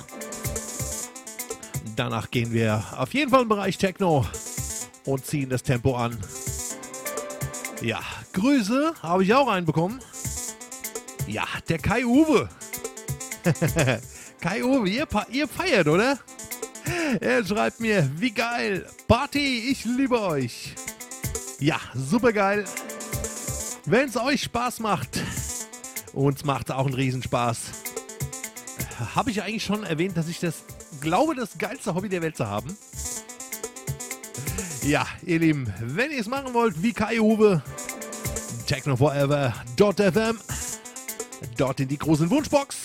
Danach 1.97 2.31
gehen 2.31 2.53
wir 2.53 2.81
auf 2.95 3.13
jeden 3.13 3.29
Fall 3.29 3.41
im 3.41 3.49
Bereich 3.49 3.77
Techno 3.77 4.25
und 5.03 5.25
ziehen 5.25 5.49
das 5.49 5.63
Tempo 5.63 5.97
an. 5.97 6.17
Ja, 7.81 7.99
Grüße 8.31 8.93
habe 9.03 9.25
ich 9.25 9.33
auch 9.33 9.49
reinbekommen. 9.49 9.99
Ja, 11.27 11.43
der 11.67 11.79
Kai 11.79 12.05
Uwe. 12.05 12.47
Kai 14.39 14.63
Uwe, 14.63 14.89
ihr, 14.89 15.07
ihr 15.31 15.47
feiert, 15.47 15.87
oder? 15.87 16.19
Er 17.19 17.45
schreibt 17.45 17.79
mir, 17.79 18.09
wie 18.17 18.31
geil. 18.31 18.85
Party, 19.07 19.69
ich 19.69 19.85
liebe 19.85 20.19
euch. 20.19 20.75
Ja, 21.59 21.79
super 21.93 22.33
geil. 22.33 22.65
Wenn 23.85 24.09
es 24.09 24.17
euch 24.17 24.43
Spaß 24.43 24.79
macht, 24.79 25.19
uns 26.13 26.43
macht 26.43 26.71
auch 26.71 26.85
einen 26.85 26.95
Riesenspaß. 26.95 27.59
Habe 29.15 29.31
ich 29.31 29.41
eigentlich 29.41 29.63
schon 29.63 29.83
erwähnt, 29.83 30.17
dass 30.17 30.27
ich 30.27 30.39
das 30.39 30.63
glaube, 31.01 31.35
das 31.35 31.57
geilste 31.57 31.93
Hobby 31.95 32.09
der 32.09 32.21
Welt 32.21 32.37
zu 32.37 32.47
haben? 32.47 32.77
Ja, 34.83 35.07
ihr 35.25 35.39
Lieben, 35.39 35.73
wenn 35.79 36.11
ihr 36.11 36.19
es 36.19 36.27
machen 36.27 36.53
wollt, 36.53 36.81
wie 36.81 36.91
Kai 36.91 37.21
Uwe, 37.21 37.61
technoforever.fm, 38.67 40.39
dort 41.57 41.79
in 41.79 41.87
die 41.87 41.97
großen 41.97 42.29
Wunschbox. 42.29 42.82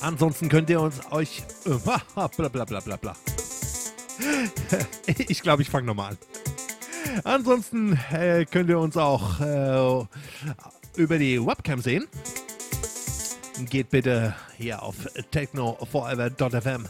Ansonsten 0.00 0.48
könnt 0.48 0.70
ihr 0.70 0.80
uns 0.80 1.00
euch. 1.10 1.42
Äh, 1.66 1.70
bla 2.36 2.48
bla 2.48 2.64
bla 2.64 2.80
bla 2.80 2.96
bla. 2.96 3.16
Ich 5.28 5.42
glaube, 5.42 5.62
ich 5.62 5.70
fange 5.70 5.86
nochmal 5.86 6.12
an. 6.12 6.18
Ansonsten 7.24 7.98
äh, 8.12 8.44
könnt 8.44 8.68
ihr 8.70 8.78
uns 8.78 8.96
auch 8.96 9.40
äh, 9.40 10.06
über 10.96 11.18
die 11.18 11.44
Webcam 11.44 11.80
sehen. 11.80 12.06
Geht 13.68 13.90
bitte 13.90 14.34
hier 14.56 14.82
auf 14.82 14.96
technoforever.fm 15.30 16.86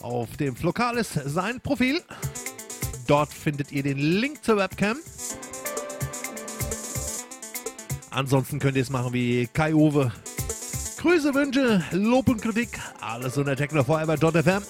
auf 0.00 0.36
dem 0.36 0.56
Flokalis 0.56 1.12
sein 1.24 1.60
Profil. 1.60 2.02
Dort 3.06 3.32
findet 3.32 3.72
ihr 3.72 3.82
den 3.82 3.98
Link 3.98 4.44
zur 4.44 4.56
Webcam. 4.56 4.96
Ansonsten 8.10 8.60
könnt 8.60 8.76
ihr 8.76 8.82
es 8.82 8.90
machen 8.90 9.12
wie 9.12 9.48
Kai 9.52 9.74
Uwe 9.74 10.12
Grüße, 11.04 11.34
Wünsche, 11.34 11.84
Lob 11.90 12.30
und 12.30 12.40
Kritik, 12.40 12.80
alles 12.98 13.36
unter 13.36 13.54
technoforever.fm. 13.54 14.62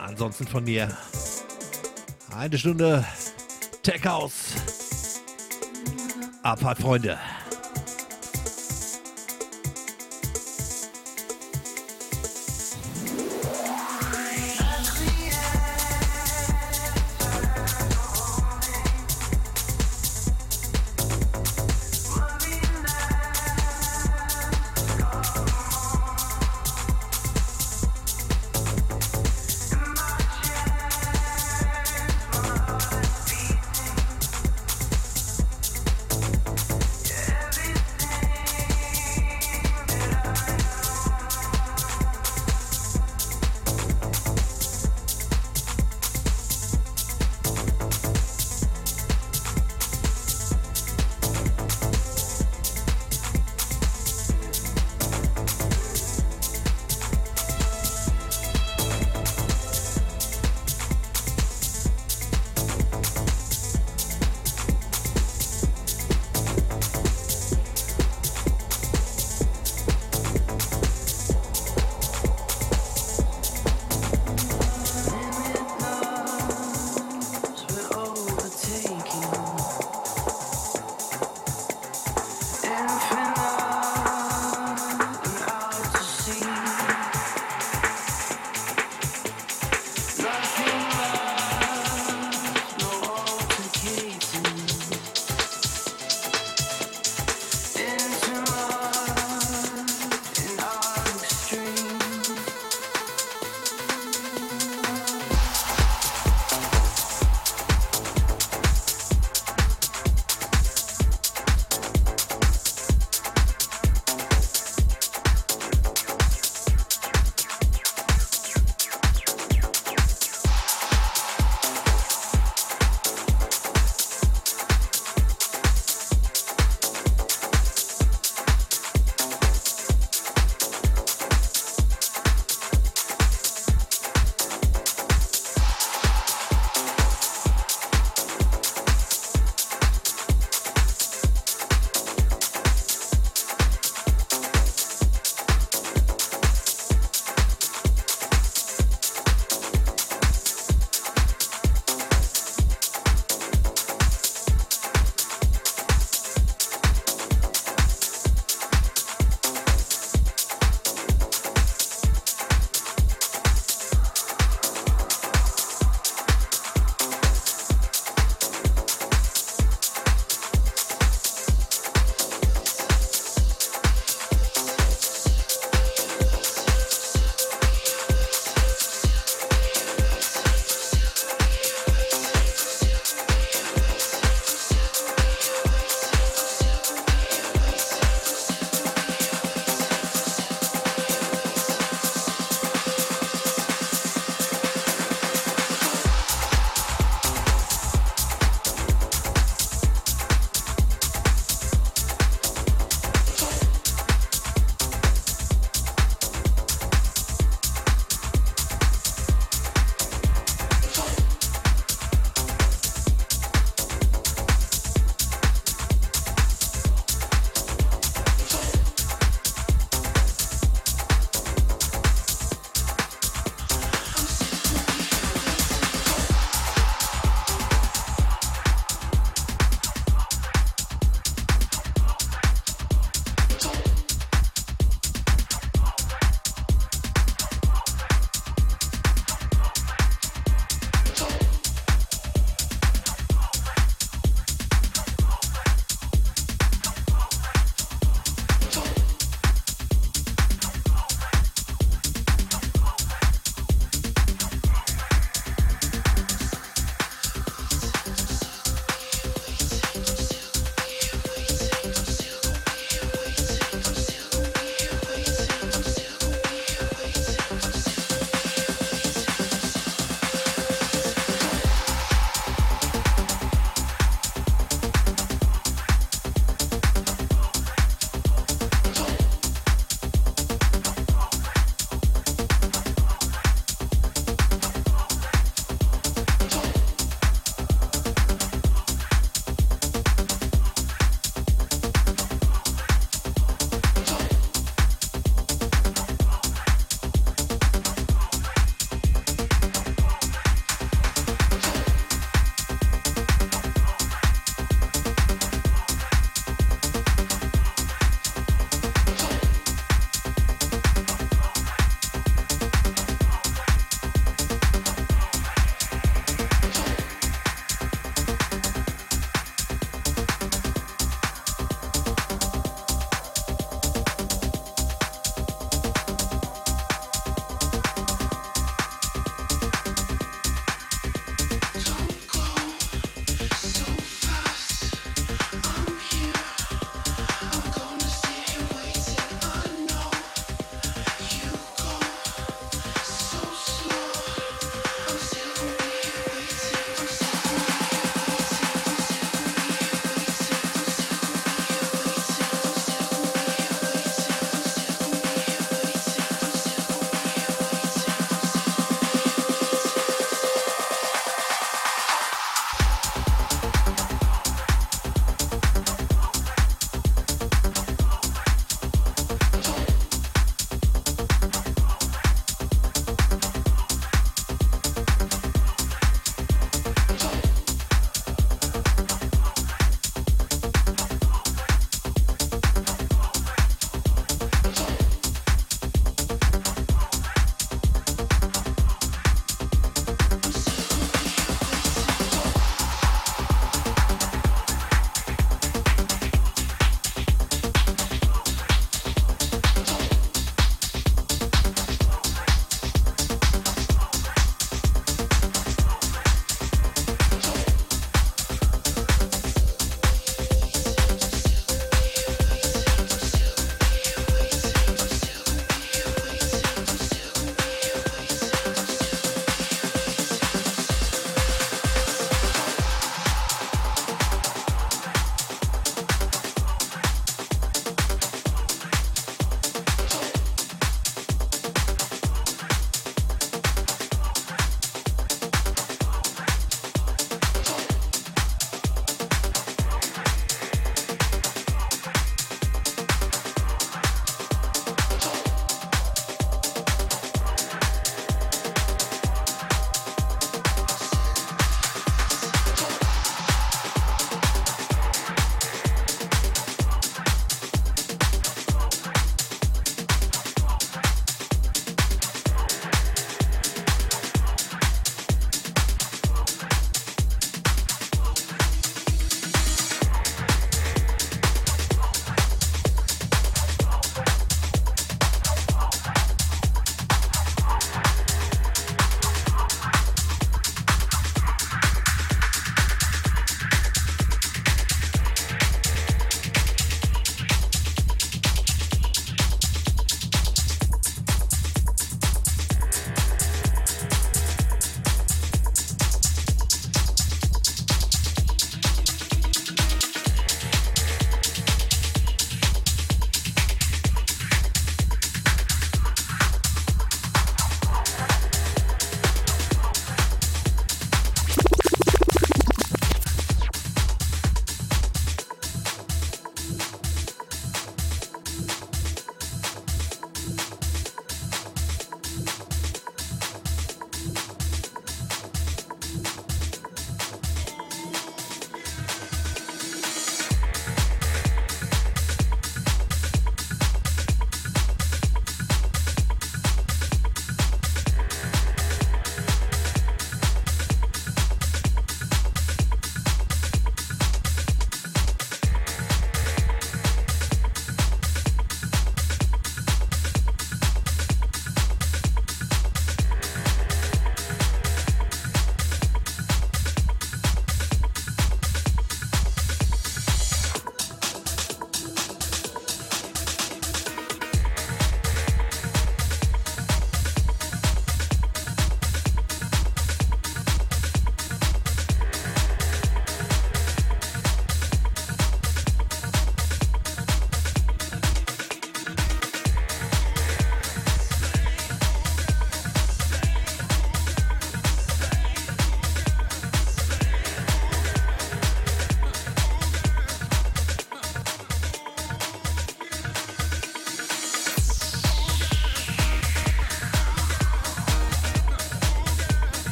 Ansonsten 0.00 0.48
von 0.48 0.64
mir 0.64 0.88
eine 2.36 2.58
Stunde 2.58 3.04
Tech 3.84 4.04
House. 4.04 4.56
Abfahrt, 6.42 6.78
Freunde. 6.78 7.16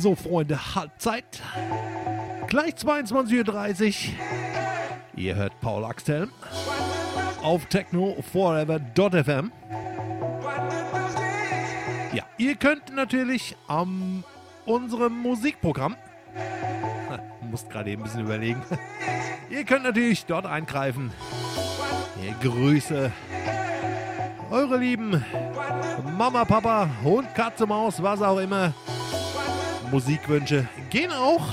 So, 0.00 0.14
Freunde, 0.14 0.74
Halbzeit. 0.74 1.42
Gleich 2.46 2.72
22.30 2.72 3.86
Uhr. 3.86 4.14
Ihr 5.14 5.34
hört 5.34 5.60
Paul 5.60 5.84
Axthelm 5.84 6.30
auf 7.42 7.66
technoforever.fm. 7.66 9.52
Ja, 12.14 12.24
ihr 12.38 12.54
könnt 12.54 12.94
natürlich 12.94 13.58
am 13.68 14.24
unserem 14.64 15.18
Musikprogramm, 15.18 15.96
musst 17.50 17.68
gerade 17.68 17.90
eben 17.90 18.00
ein 18.00 18.04
bisschen 18.04 18.24
überlegen, 18.24 18.62
ihr 19.50 19.64
könnt 19.64 19.84
natürlich 19.84 20.24
dort 20.24 20.46
eingreifen. 20.46 21.12
Ja, 22.24 22.32
Grüße. 22.40 23.12
Eure 24.50 24.78
Lieben, 24.78 25.22
Mama, 26.16 26.46
Papa, 26.46 26.88
Hund, 27.04 27.34
Katze, 27.34 27.66
Maus, 27.66 28.02
was 28.02 28.22
auch 28.22 28.38
immer. 28.38 28.72
Musikwünsche 29.90 30.68
gehen 30.90 31.12
auch. 31.12 31.46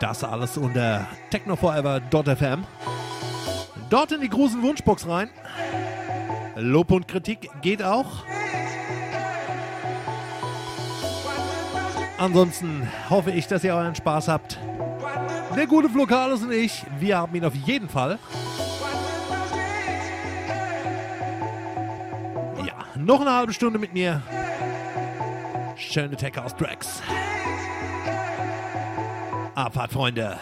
Das 0.00 0.22
alles 0.22 0.56
unter 0.56 1.06
technoforever.fm. 1.30 2.64
Dort 3.90 4.12
in 4.12 4.20
die 4.20 4.28
großen 4.28 4.62
Wunschbox 4.62 5.08
rein. 5.08 5.30
Lob 6.56 6.90
und 6.90 7.08
Kritik 7.08 7.50
geht 7.62 7.82
auch. 7.82 8.24
Ansonsten 12.18 12.88
hoffe 13.08 13.30
ich, 13.30 13.46
dass 13.46 13.62
ihr 13.64 13.74
euren 13.74 13.94
Spaß 13.94 14.28
habt. 14.28 14.58
Der 15.56 15.66
gute 15.66 15.88
Flokalus 15.88 16.42
und 16.42 16.52
ich, 16.52 16.84
wir 16.98 17.16
haben 17.16 17.34
ihn 17.34 17.44
auf 17.44 17.54
jeden 17.54 17.88
Fall. 17.88 18.18
Ja, 22.64 22.74
noch 22.96 23.20
eine 23.20 23.32
halbe 23.32 23.52
Stunde 23.52 23.78
mit 23.78 23.92
mir. 23.92 24.22
Schöne 25.90 26.16
Tech 26.16 26.36
House 26.36 26.54
Tracks. 26.54 27.00
Abfahrt, 29.54 29.90
Freunde. 29.90 30.38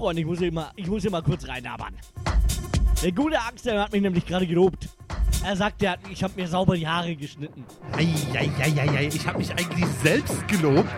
Freunde, 0.00 0.22
ich 0.22 0.26
muss 0.26 0.38
hier 0.38 0.50
mal, 0.50 0.70
ich 0.76 0.86
muss 0.86 1.02
hier 1.02 1.10
mal 1.10 1.22
kurz 1.22 1.46
reinabern. 1.46 1.94
Der 3.02 3.12
gute 3.12 3.38
Axel 3.38 3.78
hat 3.78 3.92
mich 3.92 4.00
nämlich 4.00 4.24
gerade 4.24 4.46
gelobt. 4.46 4.88
Er 5.44 5.54
sagt, 5.54 5.82
er 5.82 5.92
hat, 5.92 6.00
ich 6.10 6.22
habe 6.22 6.32
mir 6.40 6.48
sauber 6.48 6.74
die 6.74 6.88
Haare 6.88 7.14
geschnitten. 7.14 7.66
Eieieiei, 7.92 9.08
ich 9.08 9.26
habe 9.26 9.36
mich 9.36 9.50
eigentlich 9.50 9.84
selbst 10.02 10.48
gelobt. 10.48 10.88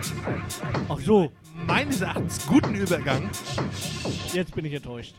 Ach 0.87 0.99
so, 1.01 1.29
Meines 1.67 1.99
Erachtens 1.99 2.47
guten 2.47 2.75
Übergang. 2.75 3.29
jetzt 4.31 4.55
bin 4.55 4.63
ich 4.63 4.73
enttäuscht. 4.73 5.15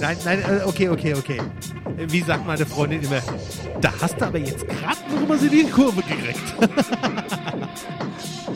Nein, 0.00 0.16
nein, 0.24 0.42
äh, 0.42 0.64
okay, 0.64 0.88
okay, 0.88 1.14
okay. 1.14 1.40
Wie 2.08 2.20
sagt 2.22 2.44
meine 2.44 2.66
Freundin 2.66 3.02
immer, 3.04 3.22
da 3.80 3.92
hast 4.00 4.20
du 4.20 4.26
aber 4.26 4.38
jetzt 4.38 4.66
gerade 4.66 5.14
noch 5.14 5.28
mal 5.28 5.38
so 5.38 5.48
die 5.48 5.62
Kurve 5.64 6.02
gekriegt. 6.02 6.54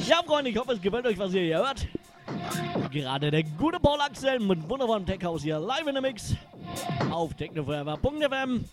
Ja, 0.07 0.23
Freunde, 0.27 0.51
ich 0.51 0.57
hoffe, 0.57 0.73
es 0.73 0.81
gefällt 0.83 1.07
euch, 1.07 1.19
was 1.19 1.33
ihr 1.35 1.43
hier 1.43 1.59
hört. 1.59 1.87
Gerade 2.91 3.31
der 3.31 3.45
gute 3.45 3.79
Paul 3.79 4.01
Axel 4.01 4.41
mit 4.41 4.69
wunderbarem 4.69 5.07
Tech-House 5.07 5.43
hier 5.43 5.61
live 5.61 5.87
in 5.87 5.95
der 5.95 6.03
Mix 6.03 6.35
auf 7.11 7.33
technoforever.fm. 7.35 8.65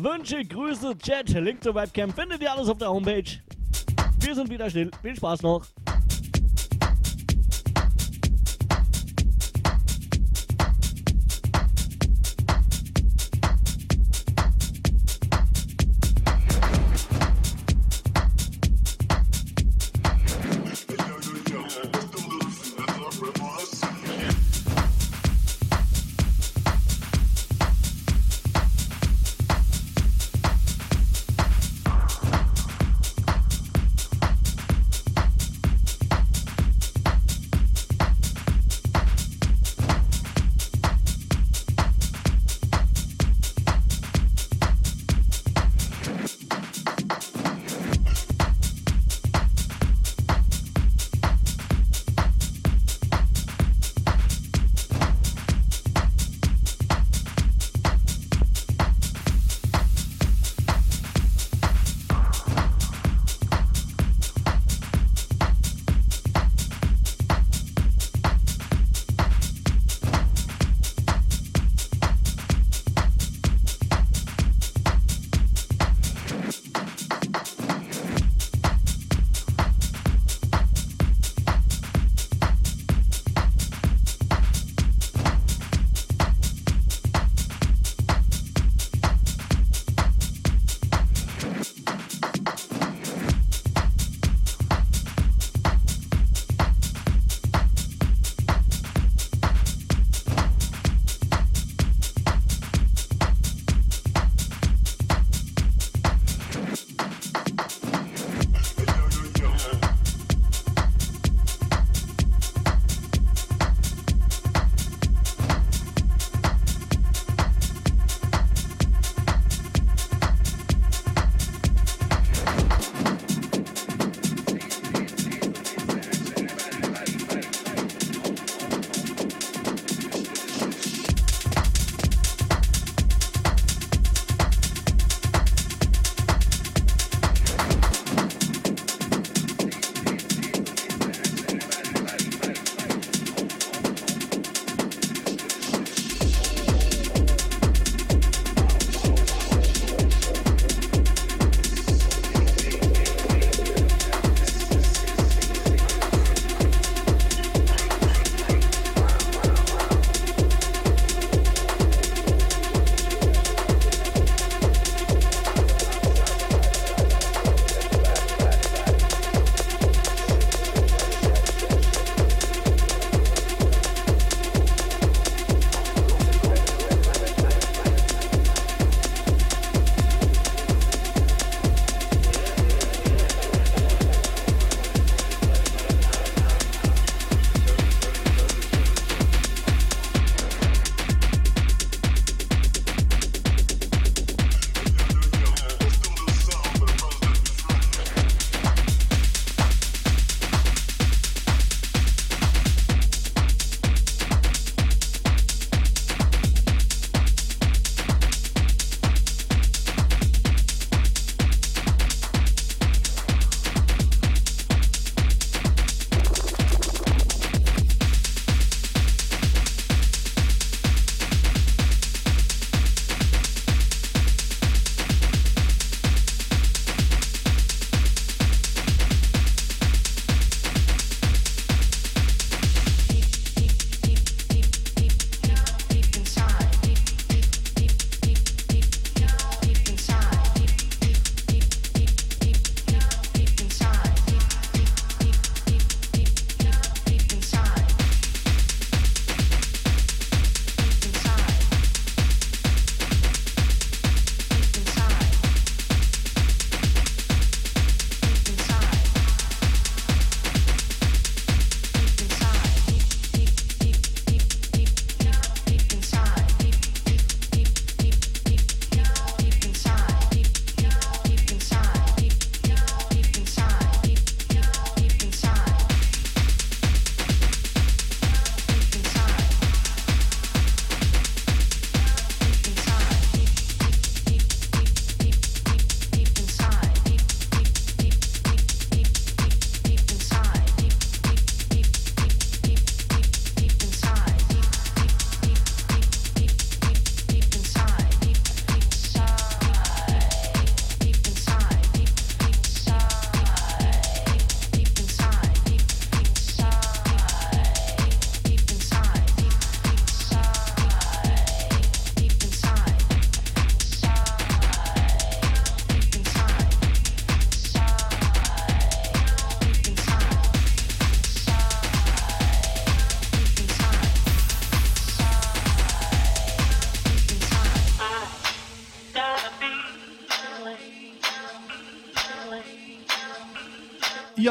Wünsche, 0.00 0.44
Grüße, 0.44 0.96
Chat, 0.98 1.30
Link 1.30 1.60
zur 1.62 1.74
Webcam 1.74 2.12
findet 2.12 2.40
ihr 2.40 2.52
alles 2.52 2.68
auf 2.68 2.78
der 2.78 2.88
Homepage. 2.88 3.24
Wir 4.20 4.34
sind 4.34 4.48
wieder 4.48 4.70
still. 4.70 4.92
Viel 5.02 5.16
Spaß 5.16 5.42
noch. 5.42 5.66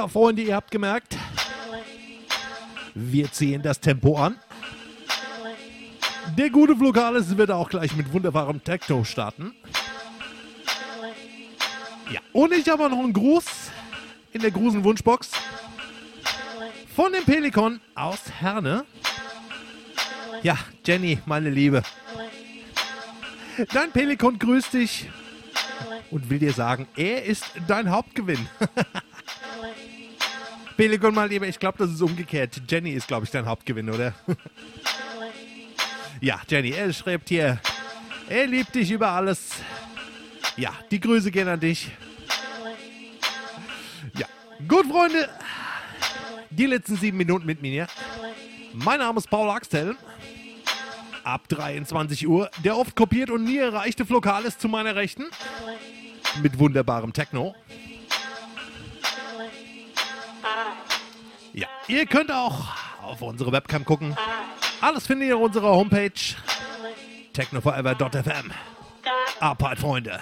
Freunde, 0.10 0.42
ihr 0.42 0.56
habt 0.56 0.72
gemerkt, 0.72 1.18
wir 2.94 3.32
ziehen 3.32 3.62
das 3.62 3.80
Tempo 3.80 4.18
an. 4.18 4.38
Der 6.38 6.50
gute 6.50 6.76
Vlogalis 6.76 7.38
wird 7.38 7.52
auch 7.52 7.70
gleich 7.70 7.96
mit 7.96 8.12
wunderbarem 8.12 8.64
Techno 8.64 9.04
starten. 9.04 9.54
Ja, 12.12 12.20
und 12.34 12.54
ich 12.54 12.68
habe 12.70 12.90
noch 12.90 13.00
einen 13.00 13.14
Gruß 13.14 13.46
in 14.34 14.42
der 14.42 14.52
Grusen 14.52 14.84
Wunschbox 14.84 15.32
von 16.96 17.12
dem 17.12 17.24
Pelikan 17.26 17.82
aus 17.94 18.20
Herne. 18.40 18.86
Ja, 20.42 20.58
Jenny, 20.86 21.20
meine 21.26 21.50
Liebe. 21.50 21.84
Dein 23.74 23.92
Pelikan 23.92 24.38
grüßt 24.38 24.74
dich 24.74 25.10
und 26.12 26.30
will 26.30 26.40
dir 26.40 26.54
sagen, 26.54 26.88
er 26.96 27.24
ist 27.24 27.46
dein 27.68 27.90
Hauptgewinn. 27.90 28.48
Pelikan, 30.78 31.14
mein 31.14 31.30
Lieber, 31.30 31.48
ich 31.48 31.58
glaube, 31.58 31.78
das 31.78 31.92
ist 31.92 32.02
umgekehrt. 32.02 32.62
Jenny 32.68 32.92
ist, 32.92 33.08
glaube 33.08 33.24
ich, 33.24 33.32
dein 33.32 33.46
Hauptgewinn, 33.46 33.90
oder? 33.90 34.14
ja, 36.22 36.42
Jenny, 36.50 36.72
er 36.72 36.92
schreibt 36.92 37.30
hier, 37.30 37.60
er 38.28 38.48
liebt 38.48 38.76
dich 38.76 38.92
über 38.92 39.10
alles. 39.10 39.52
Ja, 40.58 40.74
die 40.92 41.00
Grüße 41.00 41.32
gehen 41.32 41.48
an 41.48 41.60
dich. 41.60 41.92
Ja, 44.18 44.28
gut, 44.68 44.88
Freunde. 44.88 45.30
Die 46.50 46.66
letzten 46.66 46.98
sieben 46.98 47.18
Minuten 47.18 47.46
mit 47.46 47.62
mir. 47.62 47.88
Mein 48.74 49.00
Name 49.00 49.20
ist 49.20 49.30
Paul 49.30 49.50
Axtell. 49.50 49.96
Ab 51.24 51.48
23 51.48 52.28
Uhr 52.28 52.52
der 52.64 52.78
oft 52.78 52.96
kopiert 52.96 53.30
und 53.30 53.46
nie 53.46 53.58
erreichte 53.58 54.06
Flokal 54.06 54.44
ist 54.44 54.60
zu 54.60 54.68
meiner 54.68 54.96
Rechten. 54.96 55.26
Mit 56.44 56.60
wunderbarem 56.60 57.14
Techno. 57.14 57.56
Ja, 61.54 61.68
ihr 61.88 62.06
könnt 62.06 62.32
auch 62.32 62.68
auf 63.02 63.22
unsere 63.22 63.52
Webcam 63.52 63.86
gucken. 63.86 64.16
Alles 64.82 65.08
findet 65.08 65.30
ihr 65.30 65.38
auf 65.38 65.44
unserer 65.44 65.70
Homepage 65.70 66.12
technoforever.fm. 67.34 68.52
Abfahrt, 69.40 69.80
Freunde. 69.80 70.20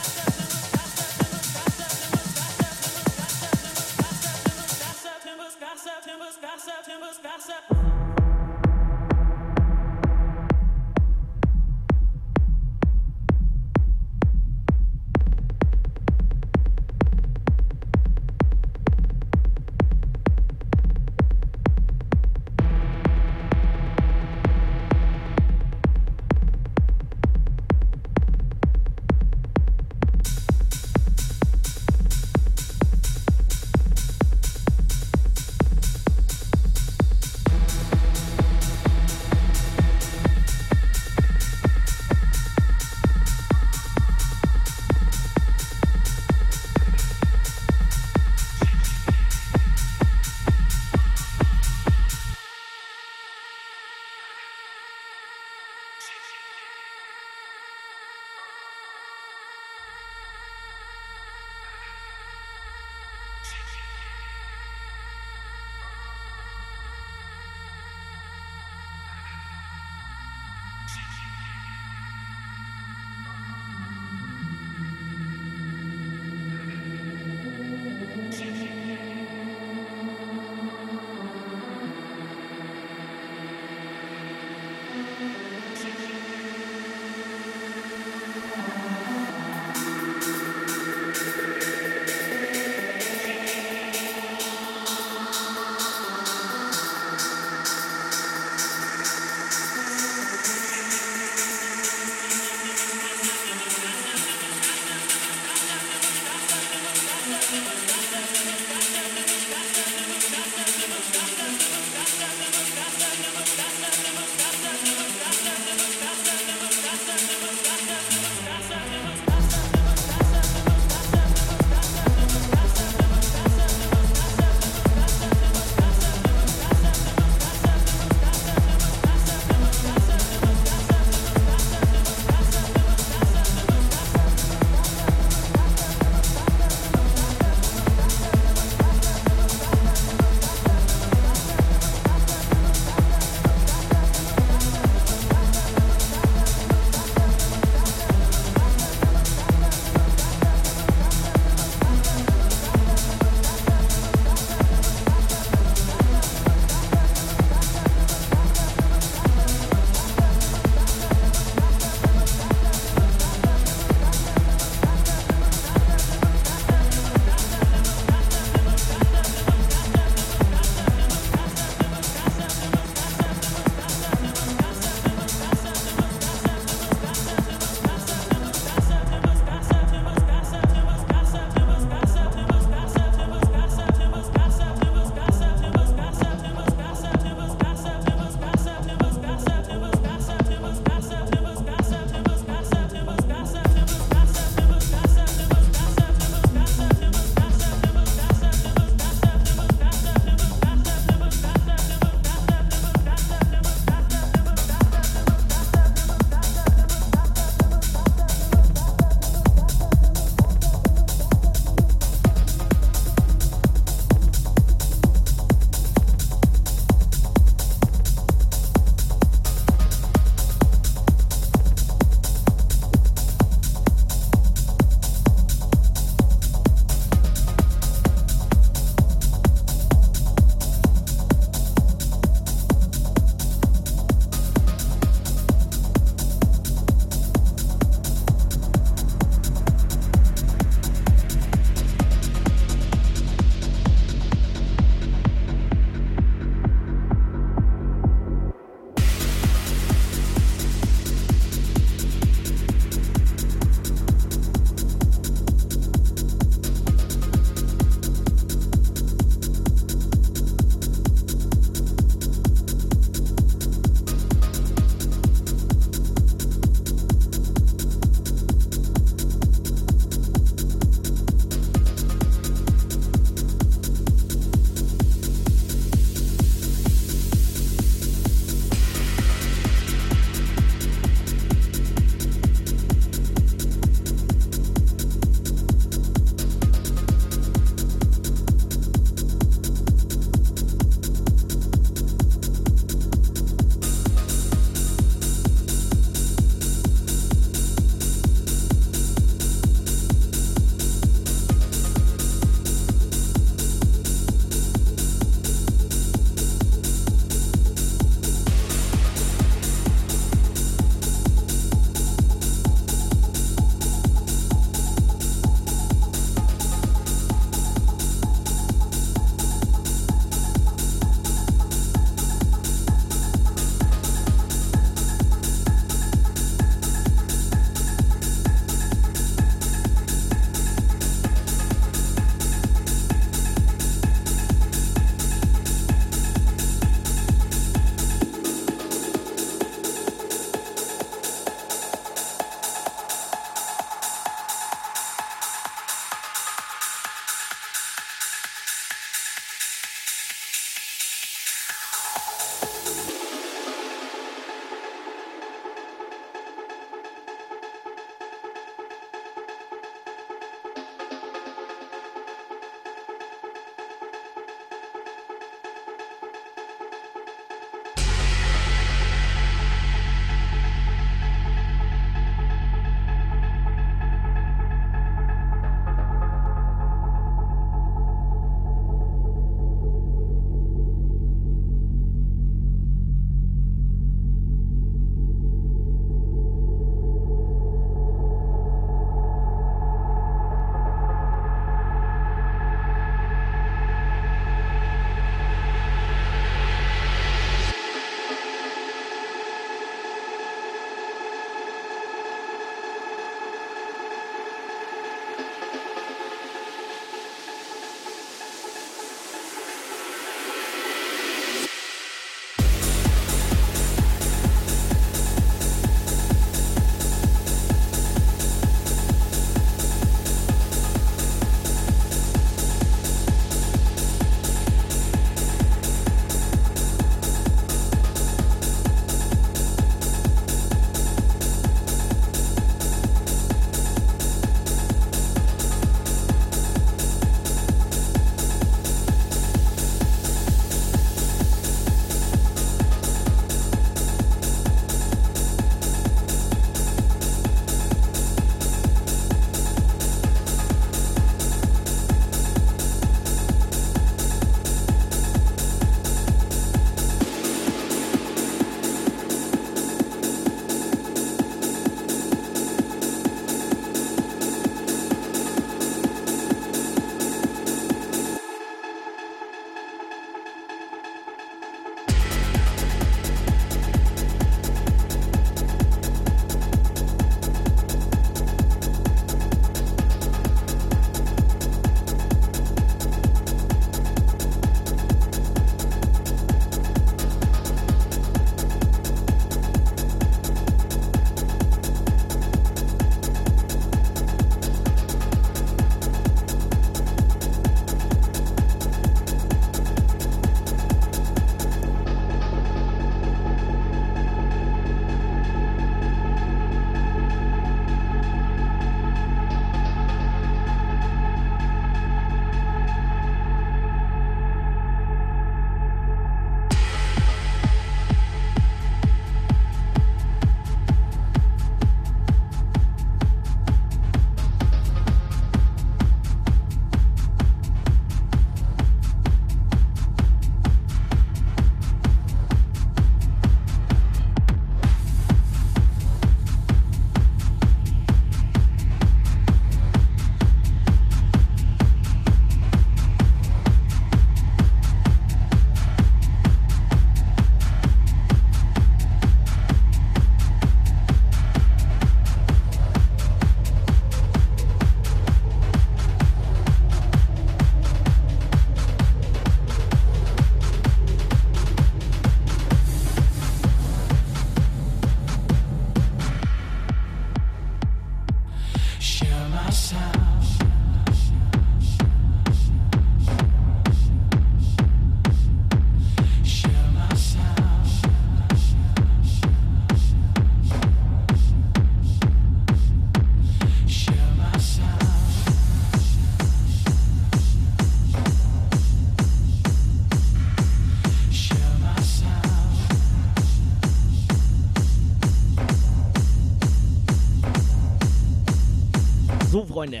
Freunde. 599.84 600.00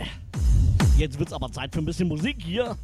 Jetzt 0.96 1.18
wird's 1.18 1.34
aber 1.34 1.52
Zeit 1.52 1.74
für 1.74 1.80
ein 1.80 1.84
bisschen 1.84 2.08
Musik 2.08 2.36
hier. 2.40 2.74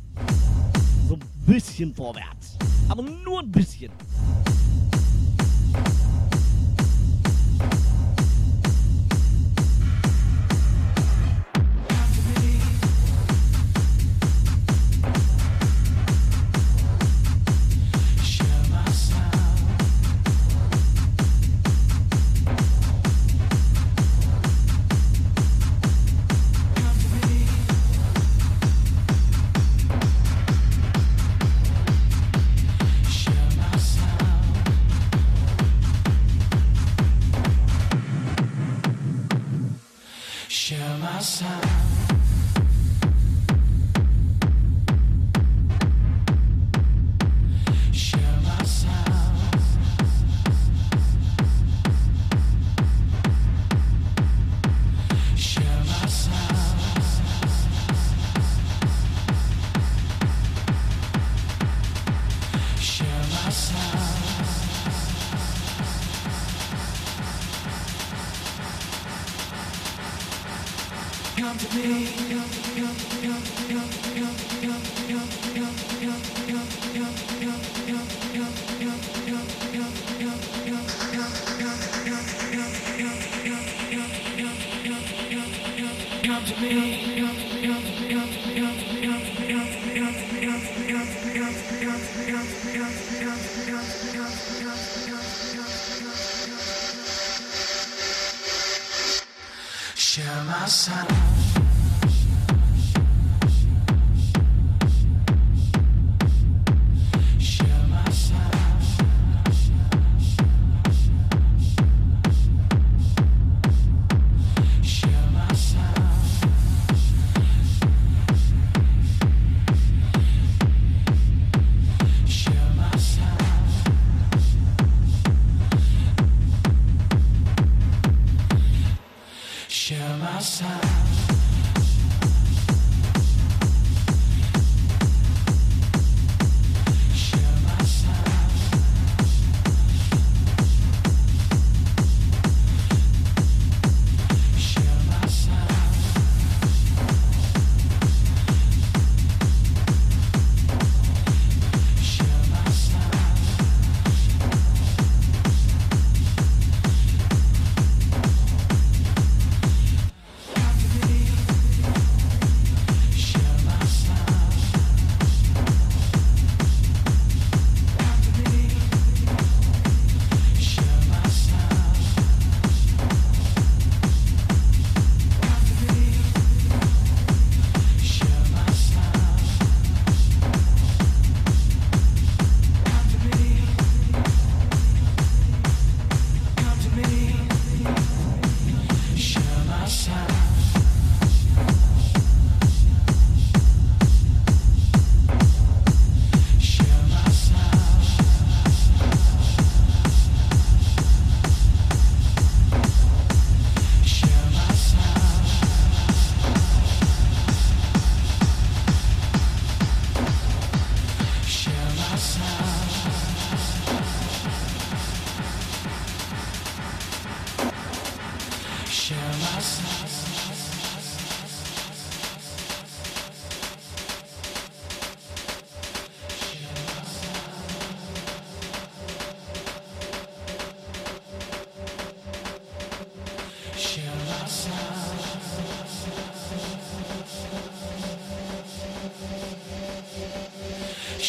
So 1.09 1.15
ein 1.15 1.21
bisschen 1.47 1.95
vorwärts. 1.95 2.59
Aber 2.91 3.03
nur 3.03 3.41
ein 3.41 3.51
bisschen. 3.51 3.91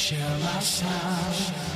chama, 0.01 0.59
I? 0.59 1.70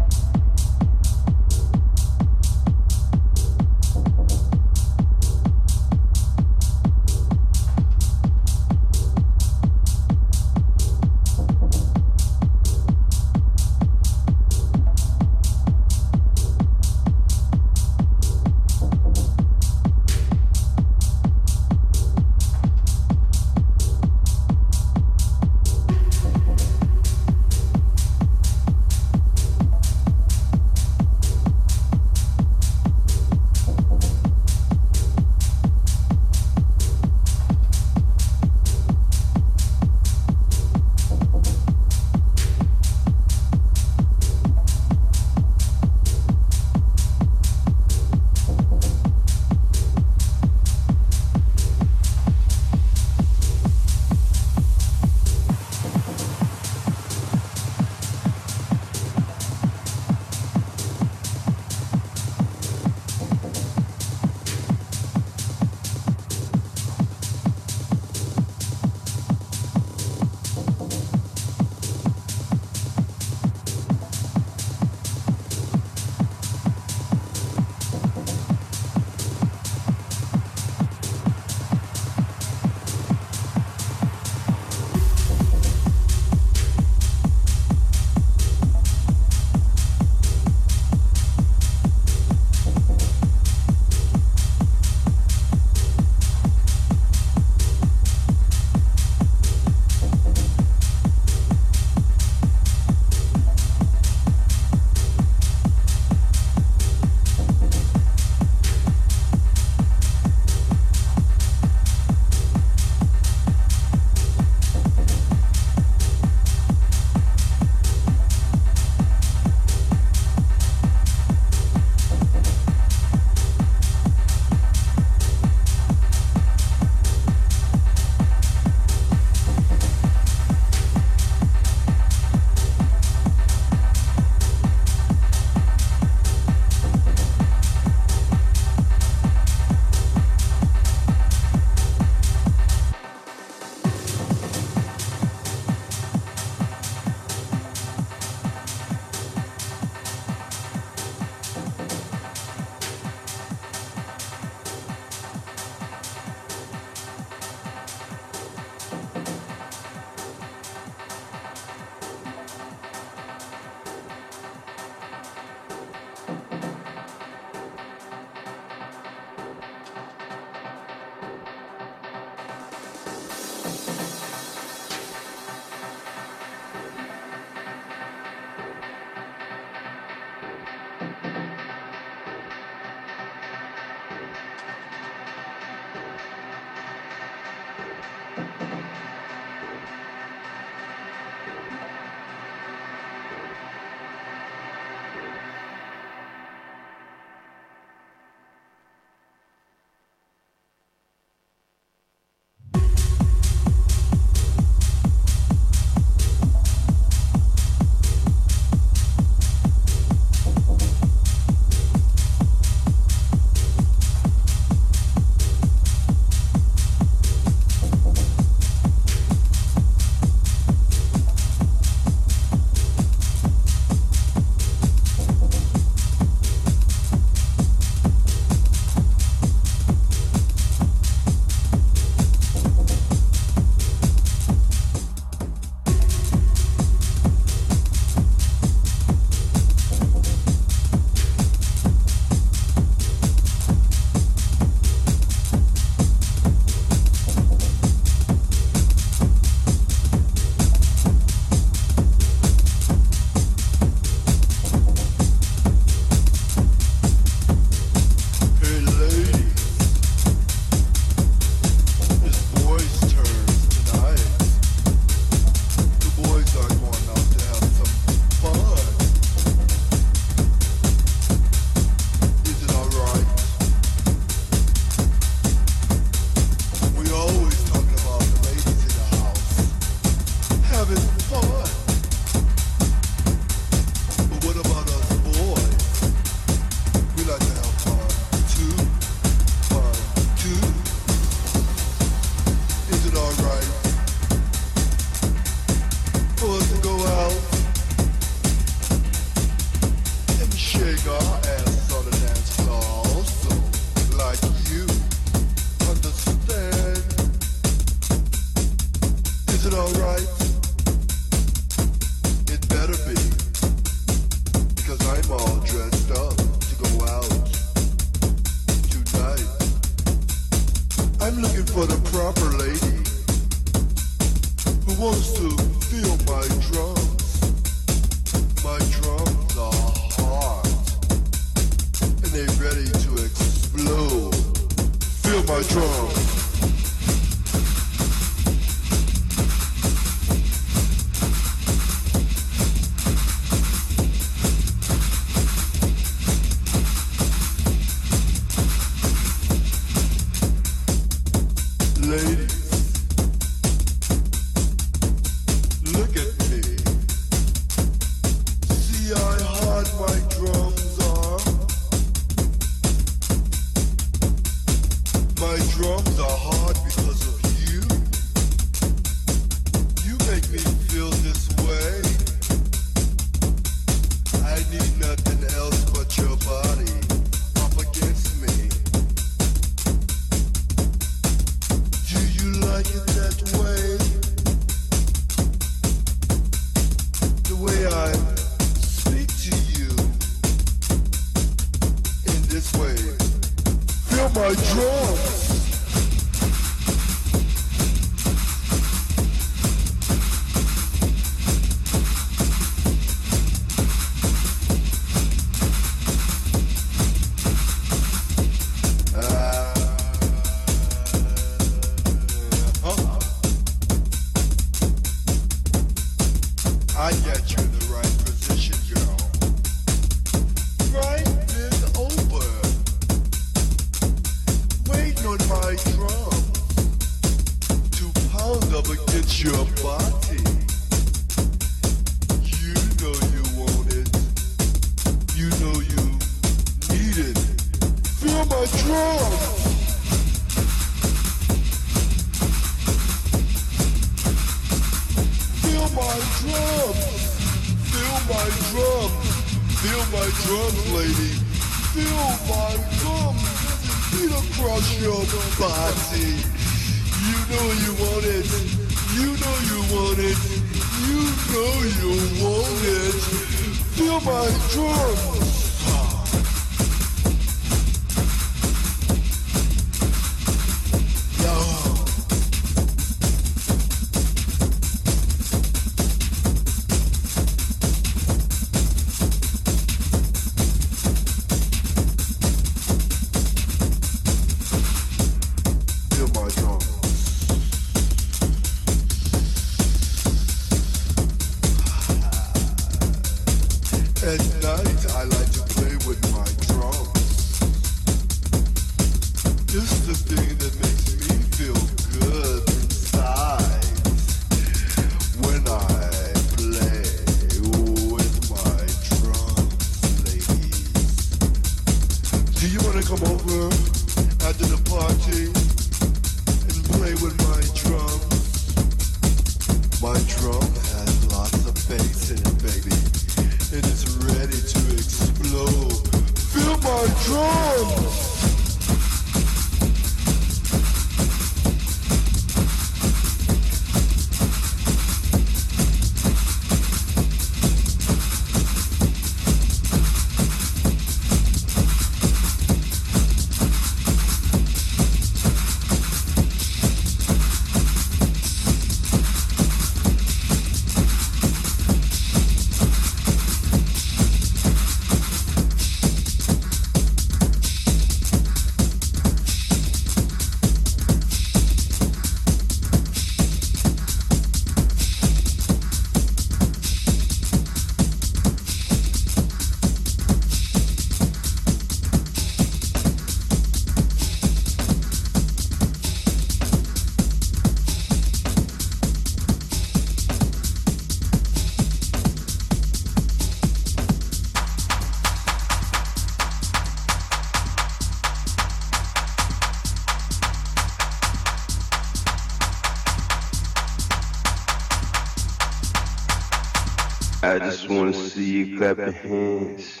Wanna 597.91 598.13
see 598.13 598.49
you 598.51 598.77
clap 598.77 598.97
your 598.97 599.11
hands. 599.11 600.00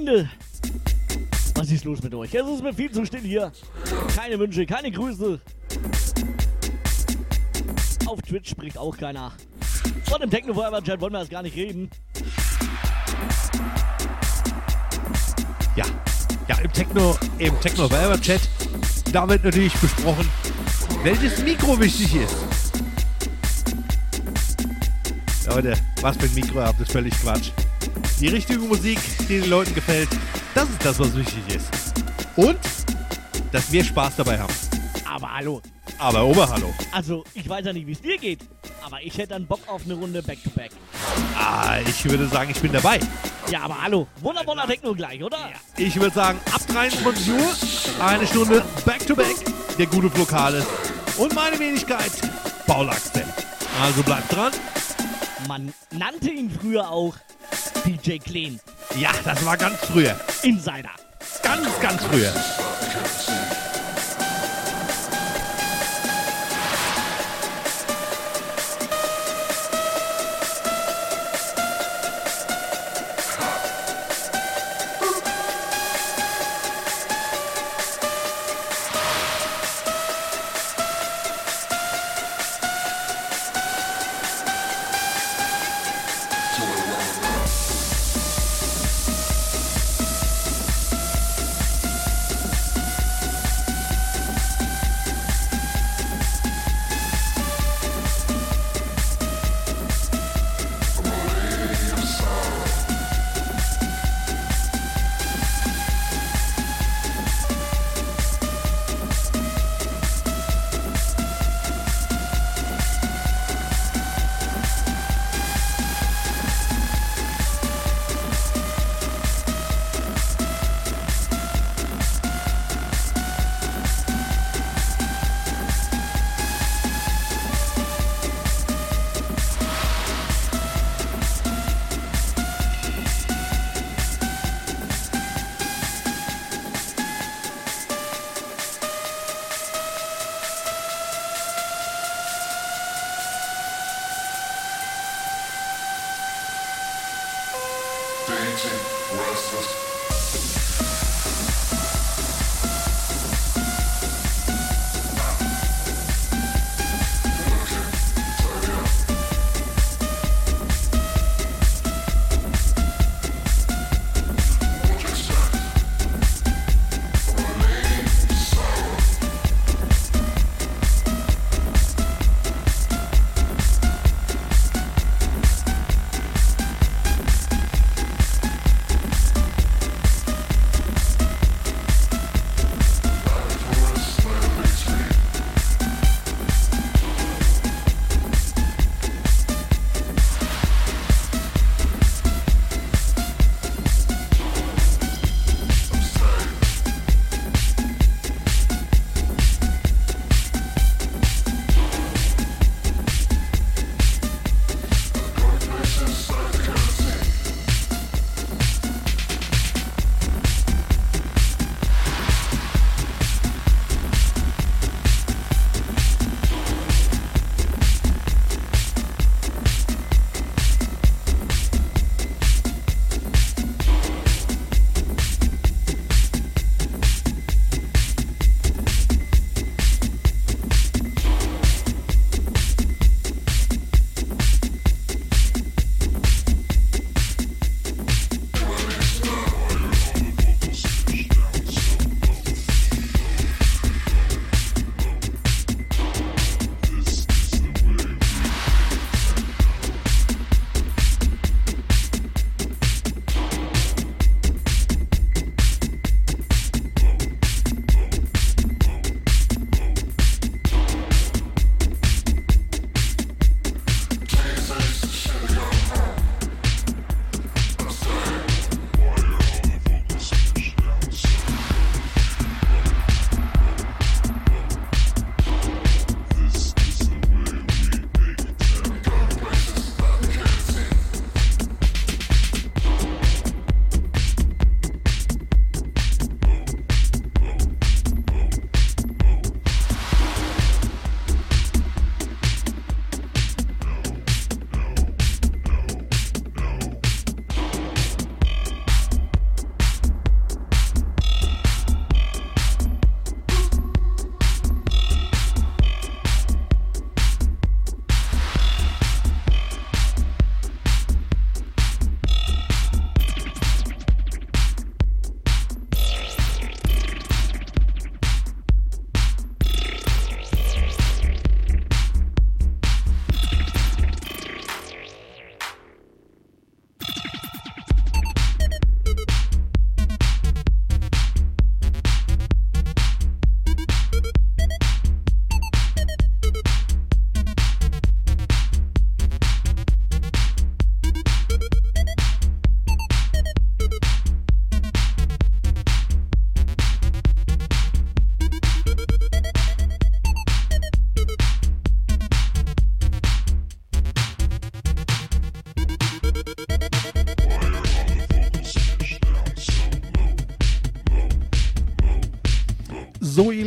Freunde, 0.00 0.30
was 1.56 1.70
ist 1.70 1.84
los 1.84 2.02
mit 2.02 2.14
euch? 2.14 2.32
Es 2.32 2.48
ist 2.48 2.62
mir 2.62 2.72
viel 2.72 2.90
zu 2.90 3.04
still 3.04 3.20
hier. 3.20 3.52
Keine 4.16 4.38
Wünsche, 4.38 4.64
keine 4.64 4.90
Grüße. 4.90 5.38
Auf 8.06 8.22
Twitch 8.22 8.48
spricht 8.48 8.78
auch 8.78 8.96
keiner. 8.96 9.32
Von 10.06 10.22
dem 10.22 10.30
Techno 10.30 10.54
Forever 10.54 10.82
Chat 10.82 11.02
wollen 11.02 11.12
wir 11.12 11.18
erst 11.18 11.30
gar 11.30 11.42
nicht 11.42 11.54
reden. 11.54 11.90
Ja, 15.76 15.84
ja, 16.48 16.58
im 16.60 16.72
Techno, 16.72 17.18
im 17.38 17.60
Techno 17.60 17.86
Chat, 18.22 18.40
da 19.12 19.28
wird 19.28 19.44
natürlich 19.44 19.74
besprochen, 19.74 20.26
welches 21.02 21.42
Mikro 21.44 21.78
wichtig 21.78 22.14
ist. 22.14 22.36
Leute, 25.46 25.76
was 26.00 26.16
für 26.16 26.24
ein 26.24 26.34
Mikro 26.34 26.62
habt, 26.62 26.80
ist 26.80 26.90
völlig 26.92 27.12
Quatsch. 27.20 27.50
Die 28.20 28.28
richtige 28.28 28.58
Musik, 28.60 28.98
die 29.20 29.40
den 29.40 29.48
Leuten 29.50 29.74
gefällt, 29.74 30.08
das 30.54 30.68
ist 30.68 30.84
das, 30.84 30.98
was 30.98 31.16
wichtig 31.16 31.42
ist. 31.54 31.68
Und, 32.36 32.58
dass 33.50 33.72
wir 33.72 33.82
Spaß 33.82 34.16
dabei 34.16 34.38
haben. 34.38 34.52
Aber 35.10 35.32
hallo, 35.34 35.62
Aber 35.98 36.24
Oberhallo. 36.24 36.72
also 36.92 37.24
ich 37.34 37.48
weiß 37.48 37.64
ja 37.66 37.72
nicht, 37.72 37.86
wie 37.86 37.92
es 37.92 38.00
dir 38.00 38.18
geht, 38.18 38.40
aber 38.84 39.02
ich 39.02 39.16
hätte 39.16 39.28
dann 39.30 39.46
Bock 39.46 39.60
auf 39.66 39.82
eine 39.84 39.94
Runde 39.94 40.22
Back-to-Back. 40.22 40.70
Ah, 41.36 41.78
ich 41.86 42.04
würde 42.04 42.28
sagen, 42.28 42.50
ich 42.50 42.60
bin 42.60 42.72
dabei. 42.72 43.00
Ja, 43.50 43.62
aber 43.62 43.82
hallo, 43.82 44.06
wundervoller 44.20 44.66
Techno 44.66 44.94
gleich, 44.94 45.22
oder? 45.24 45.50
Ich 45.78 45.96
würde 45.96 46.14
sagen, 46.14 46.38
ab 46.52 46.60
23 46.68 47.32
Uhr, 47.32 48.04
eine 48.06 48.26
Stunde 48.26 48.62
Back-to-Back, 48.84 49.36
der 49.78 49.86
gute 49.86 50.10
Flokale 50.10 50.64
und 51.16 51.34
meine 51.34 51.58
Wenigkeit, 51.58 52.12
Paul 52.66 52.88
Axel. 52.88 53.24
Also 53.82 54.02
bleibt 54.02 54.30
dran. 54.34 54.52
Man 55.48 55.72
nannte 55.90 56.30
ihn 56.30 56.50
früher 56.50 56.88
auch 56.90 57.16
DJ 57.84 58.18
Clean. 58.18 58.60
Ja, 58.96 59.10
das 59.24 59.44
war 59.44 59.56
ganz 59.56 59.76
früher. 59.78 60.16
Insider. 60.42 60.90
Ganz, 61.42 61.68
ganz 61.80 62.02
früher. 62.04 62.32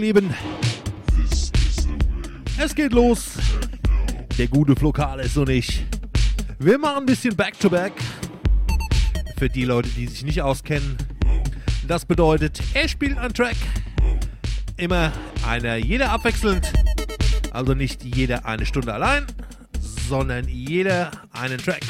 Lieben, 0.03 0.33
es 2.57 2.75
geht 2.75 2.91
los. 2.91 3.37
Der 4.37 4.49
gute 4.49 4.75
Flokales 4.75 5.37
und 5.37 5.47
ich. 5.47 5.85
Wir 6.59 6.77
machen 6.77 7.03
ein 7.03 7.05
bisschen 7.05 7.33
Back-to-Back. 7.37 7.93
Für 9.37 9.47
die 9.47 9.63
Leute, 9.63 9.87
die 9.87 10.07
sich 10.07 10.25
nicht 10.25 10.41
auskennen. 10.41 10.97
Das 11.87 12.03
bedeutet, 12.03 12.61
er 12.73 12.89
spielt 12.89 13.17
einen 13.17 13.33
Track. 13.33 13.55
Immer 14.75 15.13
einer, 15.47 15.77
jeder 15.77 16.11
abwechselnd. 16.11 16.73
Also 17.53 17.73
nicht 17.73 18.03
jeder 18.03 18.45
eine 18.45 18.65
Stunde 18.65 18.93
allein, 18.93 19.25
sondern 20.09 20.49
jeder 20.49 21.11
einen 21.31 21.59
Track. 21.59 21.85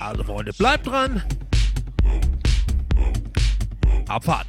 Also 0.00 0.24
Freunde, 0.24 0.52
bleibt 0.54 0.88
dran. 0.88 1.22
Abfahrt. 4.08 4.43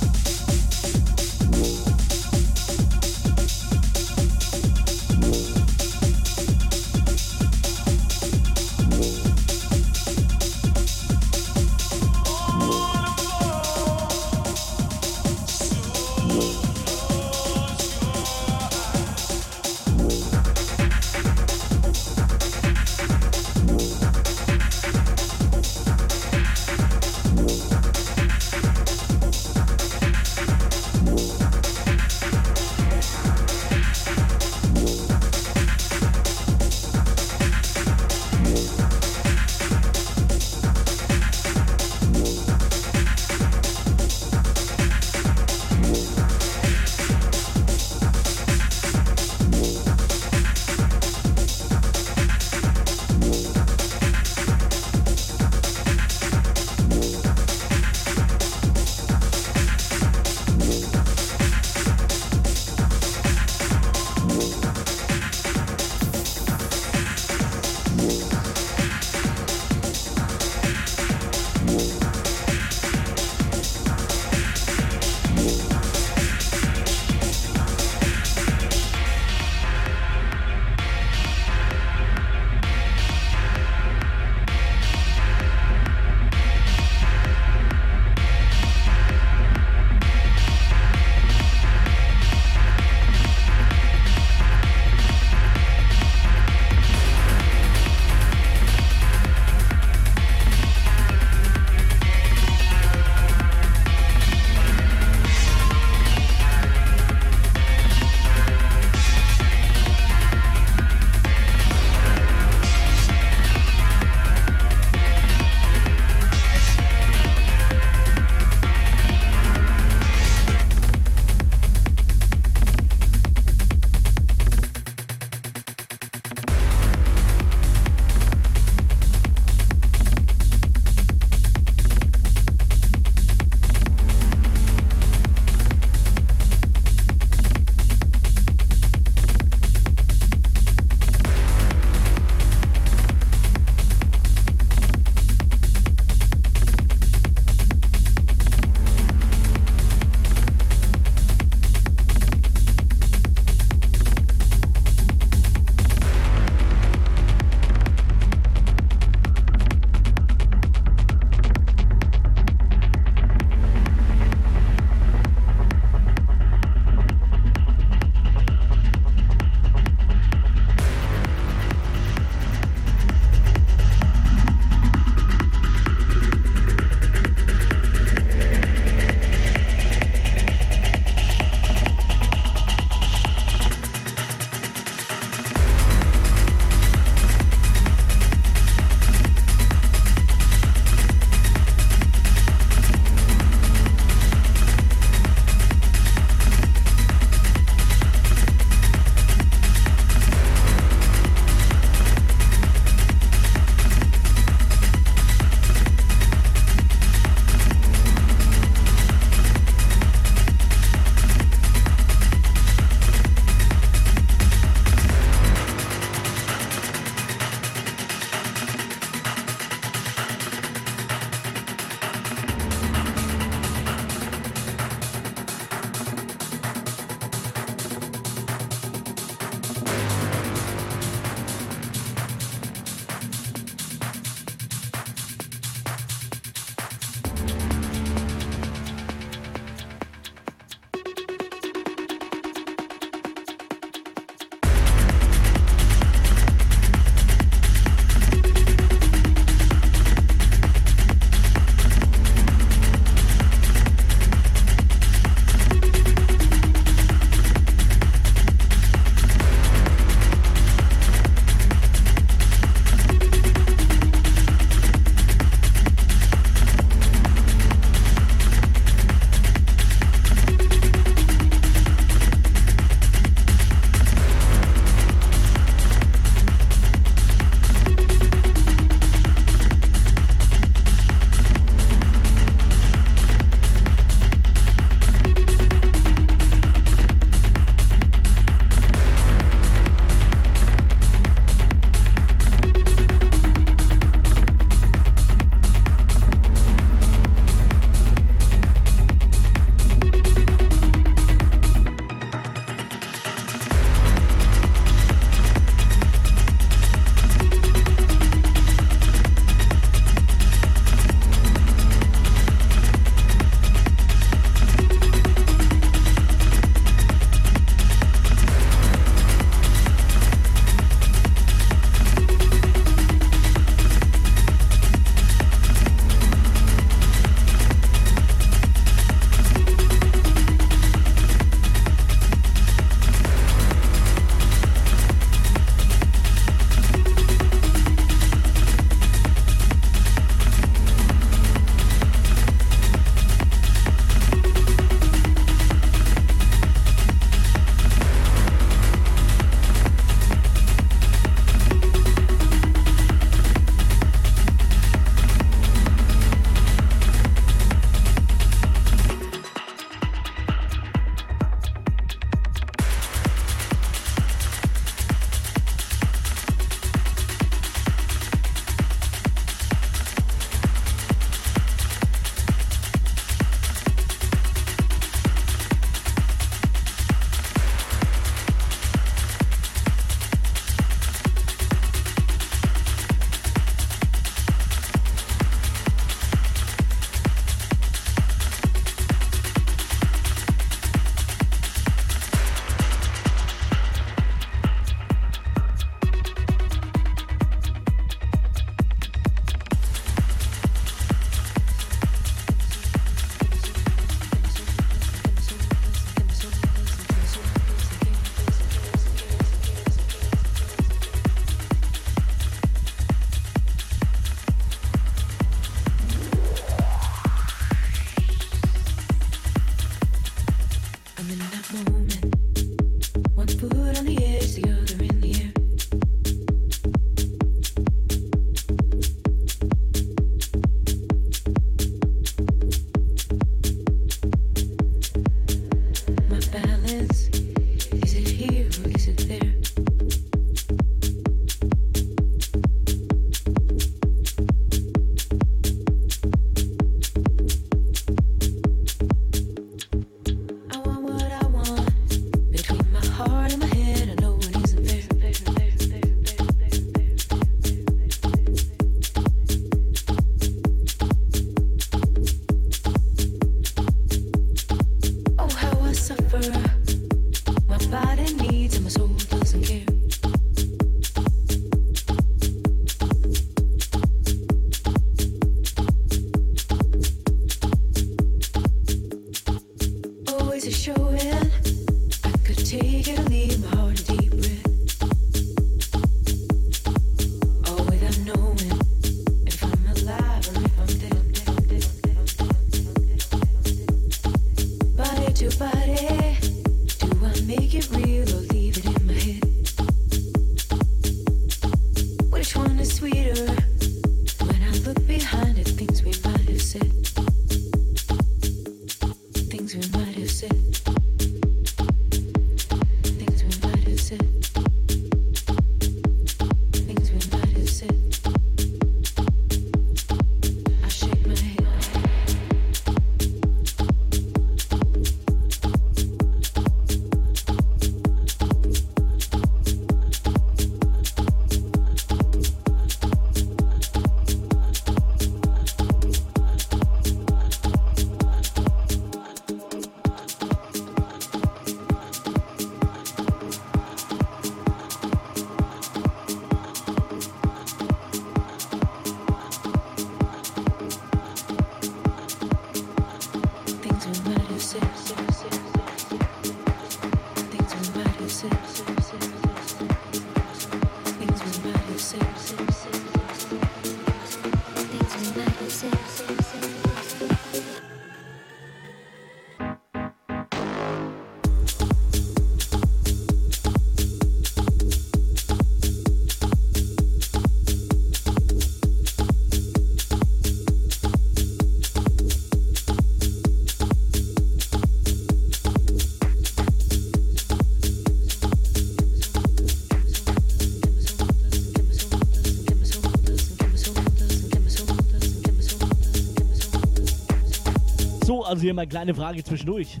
Also 598.50 598.62
hier 598.62 598.74
mal 598.74 598.82
eine 598.82 598.88
kleine 598.88 599.14
Frage 599.14 599.44
zwischendurch. 599.44 600.00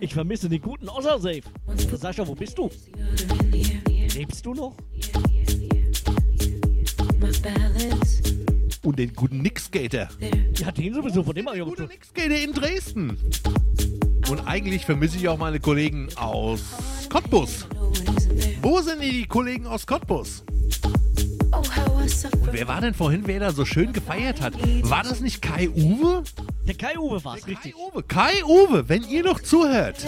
Ich 0.00 0.14
vermisse 0.14 0.48
den 0.48 0.60
guten 0.60 0.88
Osser-Safe. 0.88 1.42
Sascha, 1.96 2.26
wo 2.26 2.34
bist 2.34 2.56
du? 2.56 2.70
Lebst 4.14 4.44
du 4.44 4.54
noch? 4.54 4.74
Und 8.82 8.98
den 8.98 9.12
guten 9.14 9.42
Nickskater. 9.42 10.08
Ja, 10.56 10.72
den 10.72 10.94
sowieso, 10.94 11.22
von 11.22 11.34
dem 11.34 11.46
habe 11.46 11.56
ich 11.56 11.62
auch 11.62 11.68
Gute 11.68 11.86
Nickskater 11.86 12.42
in 12.42 12.52
Dresden. 12.52 13.18
Und 14.30 14.40
eigentlich 14.46 14.86
vermisse 14.86 15.18
ich 15.18 15.28
auch 15.28 15.38
meine 15.38 15.60
Kollegen 15.60 16.08
aus 16.16 16.62
Cottbus. 17.10 17.66
Wo 18.62 18.80
sind 18.80 19.02
die 19.02 19.26
Kollegen 19.26 19.66
aus 19.66 19.86
Cottbus? 19.86 20.42
Und 21.50 22.52
wer 22.52 22.68
war 22.68 22.80
denn 22.80 22.94
vorhin, 22.94 23.22
wer 23.26 23.40
da 23.40 23.52
so 23.52 23.64
schön 23.64 23.92
gefeiert 23.92 24.40
hat? 24.40 24.54
War 24.88 25.02
das 25.02 25.20
nicht 25.20 25.42
Kai 25.42 25.68
Uwe? 25.68 26.22
Kai 26.78 26.96
Uwe 26.96 27.24
war's, 27.24 27.44
richtig. 27.46 27.74
Kai 27.74 27.82
Uwe, 27.92 28.02
Kai 28.04 28.44
Uwe, 28.44 28.88
wenn 28.88 29.02
ihr 29.02 29.24
noch 29.24 29.40
zuhört, 29.40 30.06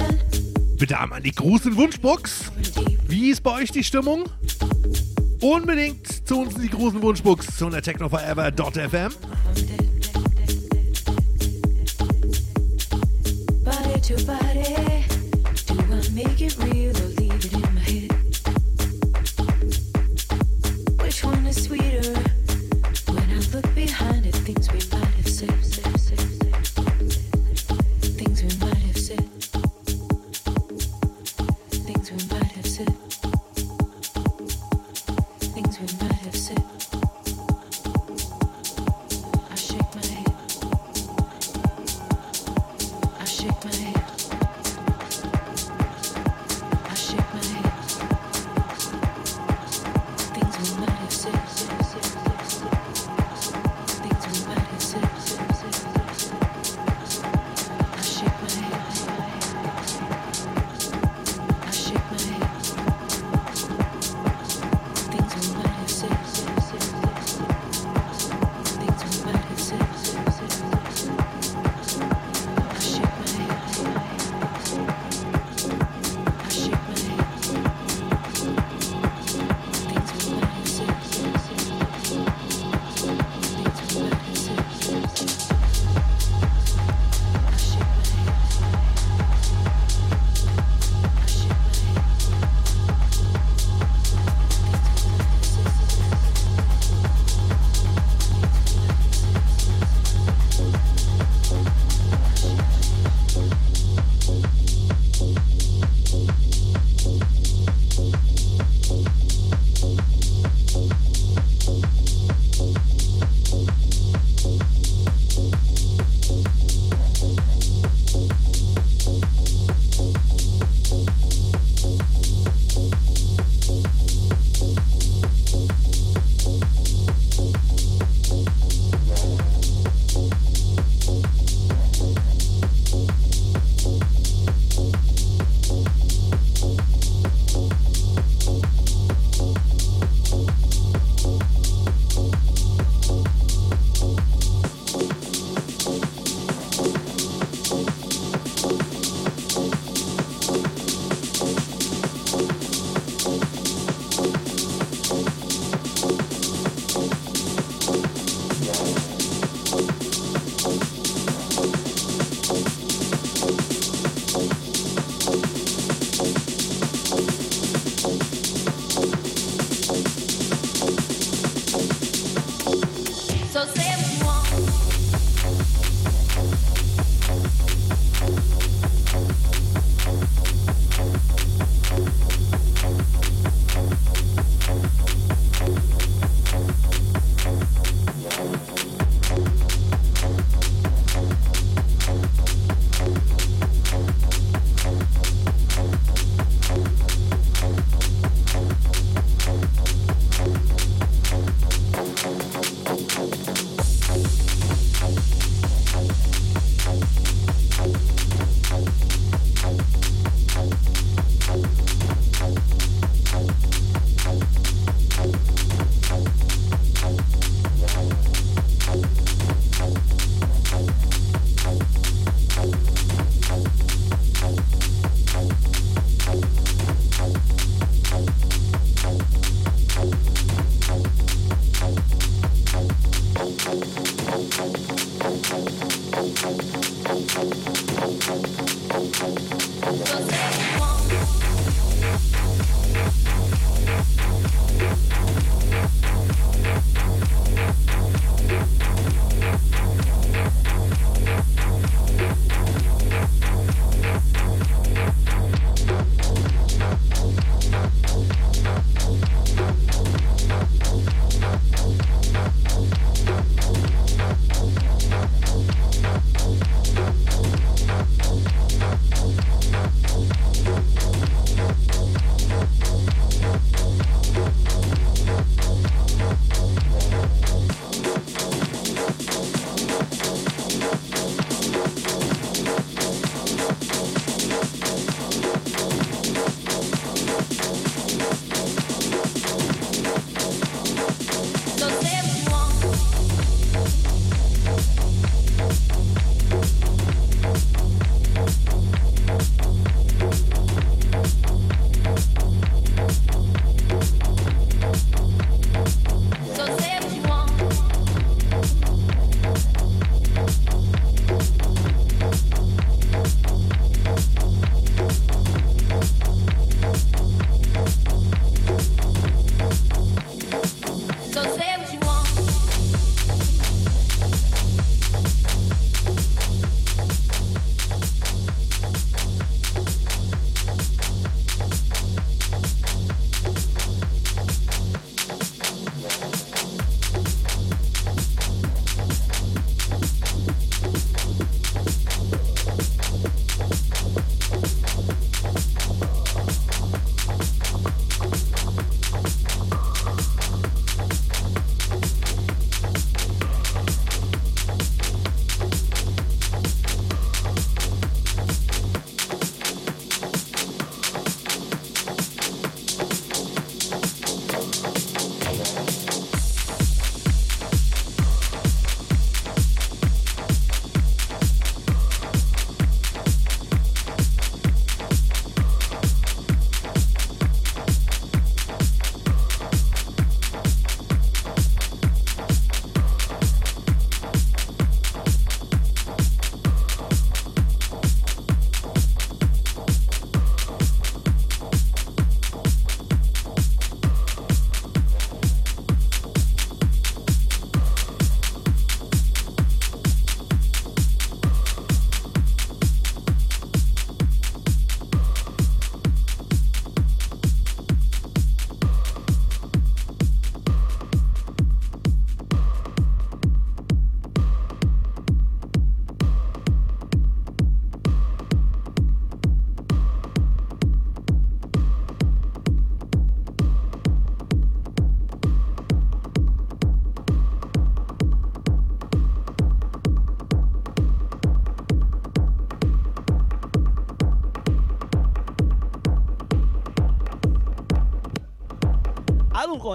bitte 0.78 1.00
einmal 1.00 1.20
die 1.20 1.32
Gruß- 1.32 1.66
und 1.66 1.76
Wunschbox. 1.76 2.52
Wie 3.08 3.30
ist 3.30 3.42
bei 3.42 3.54
euch 3.54 3.72
die 3.72 3.82
Stimmung? 3.82 4.26
Unbedingt 5.40 6.28
zu 6.28 6.42
uns 6.42 6.54
in 6.54 6.62
die 6.62 6.70
Gruß- 6.70 6.94
und 6.94 7.02
Wunschbox 7.02 7.56
zu 7.56 7.66
einer 7.66 7.82
technoforever.fm. 7.82 8.54
Body 8.54 9.29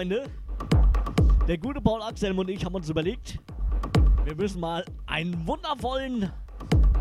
Freunde, 0.06 0.30
der 1.48 1.58
gute 1.58 1.82
Paul 1.82 2.00
Axel 2.04 2.38
und 2.38 2.48
ich 2.48 2.64
haben 2.64 2.76
uns 2.76 2.88
überlegt, 2.90 3.40
wir 4.24 4.36
müssen 4.36 4.60
mal 4.60 4.86
einen 5.08 5.48
wundervollen 5.48 6.32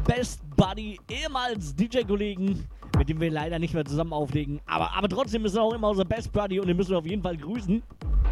Best 0.07 0.41
Buddy, 0.57 0.99
ehemals 1.10 1.76
DJ-Kollegen, 1.76 2.66
mit 2.97 3.10
dem 3.10 3.20
wir 3.20 3.31
leider 3.31 3.58
nicht 3.58 3.74
mehr 3.74 3.84
zusammen 3.84 4.15
auflegen, 4.15 4.58
aber, 4.65 4.91
aber 4.94 5.10
trotzdem 5.10 5.44
ist 5.44 5.55
er 5.55 5.62
auch 5.65 5.74
immer 5.74 5.91
unser 5.91 6.07
Best 6.07 6.33
Buddy 6.33 6.60
und 6.60 6.66
den 6.66 6.78
müssen 6.78 6.92
wir 6.92 6.99
auf 6.99 7.07
jeden 7.07 7.23
Fall 7.23 7.36
grüßen. 7.36 7.83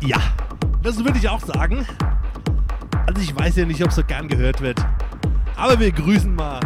Ja, 0.00 0.22
das 0.82 1.04
würde 1.04 1.18
ich 1.18 1.28
auch 1.28 1.40
sagen. 1.40 1.86
Also 3.06 3.20
ich 3.20 3.36
weiß 3.36 3.56
ja 3.56 3.66
nicht, 3.66 3.82
ob 3.82 3.90
es 3.90 3.96
so 3.96 4.04
gern 4.04 4.26
gehört 4.26 4.62
wird. 4.62 4.82
Aber 5.54 5.78
wir 5.78 5.92
grüßen 5.92 6.34
mal. 6.34 6.60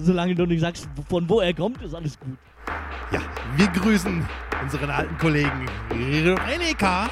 Solange 0.00 0.34
du 0.34 0.46
nicht 0.46 0.60
sagst, 0.60 0.88
von 1.10 1.28
wo 1.28 1.40
er 1.40 1.52
kommt, 1.52 1.82
ist 1.82 1.94
alles 1.94 2.18
gut. 2.18 2.38
Ja, 3.10 3.20
wir 3.56 3.66
grüßen 3.68 4.26
unseren 4.62 4.90
alten 4.90 5.16
Kollegen 5.18 5.66
René 5.90 6.74
K. 6.76 7.08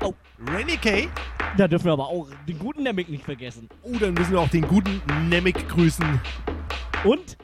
Oh. 0.00 0.14
René 0.46 0.76
K. 0.78 1.08
Da 1.56 1.68
dürfen 1.68 1.86
wir 1.86 1.92
aber 1.92 2.08
auch 2.08 2.28
den 2.48 2.58
guten 2.58 2.82
Nemec 2.82 3.08
nicht 3.08 3.24
vergessen. 3.24 3.68
Oh, 3.82 3.96
dann 3.98 4.14
müssen 4.14 4.32
wir 4.32 4.40
auch 4.40 4.48
den 4.48 4.66
guten 4.66 5.00
Nemec 5.28 5.68
grüßen. 5.68 6.20
Und 7.04 7.36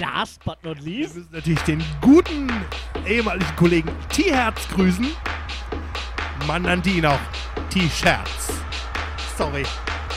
last 0.00 0.44
but 0.44 0.62
not 0.64 0.84
Wir 0.84 1.00
least, 1.00 1.16
müssen 1.16 1.32
natürlich 1.32 1.62
den 1.62 1.84
guten 2.00 2.50
ehemaligen 3.06 3.56
Kollegen 3.56 3.90
T-Herz 4.10 4.68
grüßen. 4.74 5.06
Man 6.46 6.62
nannte 6.62 6.90
ihn 6.90 7.06
auch 7.06 7.20
T-Scherz. 7.70 8.52
Sorry, 9.36 9.64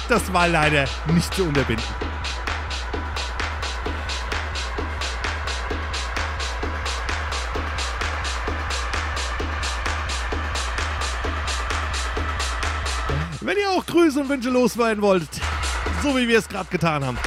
das 0.10 0.32
war 0.34 0.48
leider 0.48 0.86
nicht 1.14 1.34
zu 1.34 1.46
unterbinden. 1.46 2.11
Und 14.22 14.30
Wünsche 14.30 14.50
loswerden 14.50 15.02
wollt, 15.02 15.30
so 16.04 16.16
wie 16.16 16.28
wir 16.28 16.38
es 16.40 16.48
gerade 16.48 16.70
getan 16.70 17.04
haben, 17.04 17.18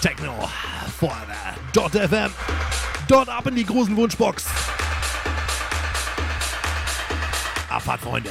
Techno 0.00 0.48
FM. 1.94 2.30
Dort 3.08 3.28
ab 3.28 3.46
in 3.46 3.56
die 3.56 3.66
großen 3.66 3.96
Wunschbox. 3.96 4.46
Abfahrt, 7.68 8.00
Freunde. 8.00 8.30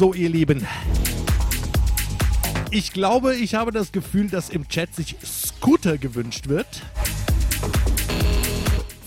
So, 0.00 0.14
ihr 0.14 0.30
Lieben. 0.30 0.66
Ich 2.70 2.94
glaube, 2.94 3.36
ich 3.36 3.54
habe 3.54 3.70
das 3.70 3.92
Gefühl, 3.92 4.30
dass 4.30 4.48
im 4.48 4.66
Chat 4.66 4.94
sich 4.94 5.14
Scooter 5.22 5.98
gewünscht 5.98 6.48
wird. 6.48 6.66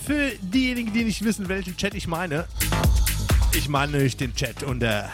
Für 0.06 0.30
diejenigen, 0.40 0.92
die 0.92 1.02
nicht 1.02 1.24
wissen, 1.24 1.48
welchen 1.48 1.76
Chat 1.76 1.94
ich 1.94 2.06
meine. 2.06 2.46
Ich 3.56 3.68
meine 3.68 3.90
nämlich 3.90 4.16
den 4.16 4.36
Chat 4.36 4.62
unter 4.62 5.10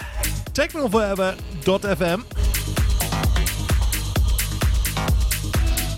technoforever.fm. 0.52 2.24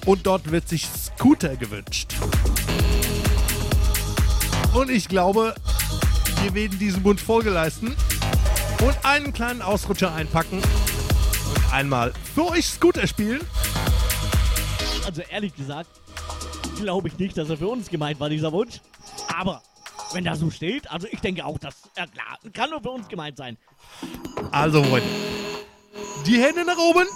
Und 0.07 0.25
dort 0.25 0.49
wird 0.53 0.69
sich 0.69 0.87
Scooter 0.87 1.57
gewünscht. 1.57 2.15
Und 4.75 4.91
ich 4.93 5.09
glaube, 5.09 5.57
wir 6.41 6.55
werden 6.55 6.79
diesen 6.79 7.03
Wunsch 7.03 7.23
Folge 7.23 7.51
leisten 7.51 7.97
und 8.83 9.05
einen 9.05 9.33
kleinen 9.33 9.63
Ausrutscher 9.63 10.13
einpacken 10.13 10.59
und 10.59 11.73
einmal 11.73 12.13
für 12.35 12.47
euch 12.47 12.67
Scooter 12.67 13.07
spielen. 13.07 13.41
Also 15.07 15.23
ehrlich 15.23 15.55
gesagt, 15.55 15.89
glaube 16.81 17.09
ich 17.09 17.19
nicht, 17.19 17.39
dass 17.39 17.49
er 17.49 17.57
für 17.57 17.69
uns 17.69 17.89
gemeint 17.89 18.19
war, 18.19 18.29
dieser 18.29 18.53
Wunsch. 18.53 18.81
Aber 19.29 19.63
wenn 20.13 20.25
da 20.25 20.35
so 20.35 20.51
steht, 20.51 20.91
also 20.91 21.07
ich 21.11 21.21
denke 21.21 21.45
auch, 21.45 21.59
das 21.59 21.75
ja 21.97 22.07
klar, 22.07 22.39
kann 22.53 22.71
nur 22.71 22.81
für 22.81 22.91
uns 22.91 23.09
gemeint 23.09 23.37
sein. 23.37 23.57
Also, 24.51 24.83
Freunde, 24.83 25.09
die 26.27 26.43
Hände 26.43 26.65
nach 26.65 26.77
oben. 26.77 27.07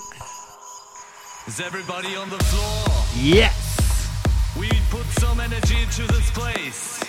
Is 1.46 1.60
everybody 1.60 2.16
on 2.16 2.30
the 2.30 2.44
floor? 2.44 3.04
Yes. 3.20 3.52
We 4.56 4.68
put 4.90 5.04
some 5.20 5.40
energy 5.40 5.82
into 5.82 6.12
this 6.12 6.30
place. 6.30 7.00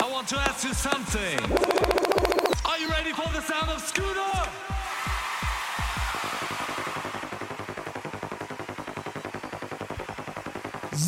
I 0.00 0.10
want 0.10 0.28
to 0.28 0.36
ask 0.38 0.64
you 0.64 0.72
something. 0.74 1.61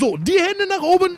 So, 0.04 0.18
die 0.18 0.38
Hände 0.38 0.66
nach 0.68 0.82
oben. 0.82 1.16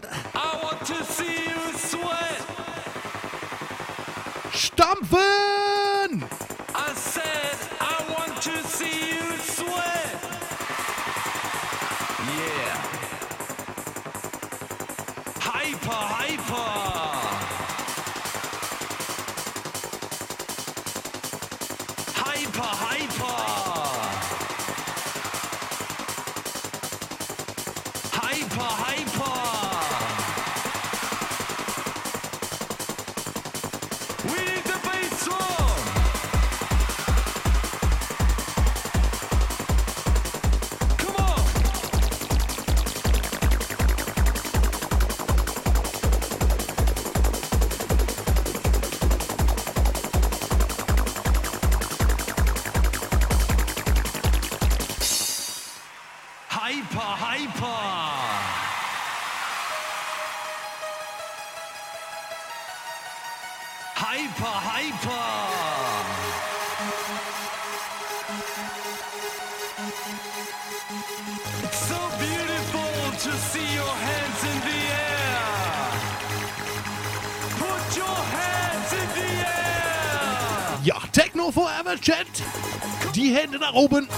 Nach 83.66 83.74
oben. 83.74 84.08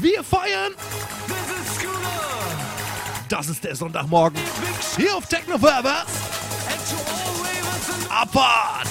Wir 0.00 0.22
feiern. 0.24 0.72
Das 3.28 3.48
ist 3.48 3.62
der 3.62 3.76
Sonntagmorgen. 3.76 4.40
Hier 4.96 5.14
auf 5.14 5.26
Techno 5.26 5.58
Forever. 5.58 6.04
Abfahrt. 8.08 8.87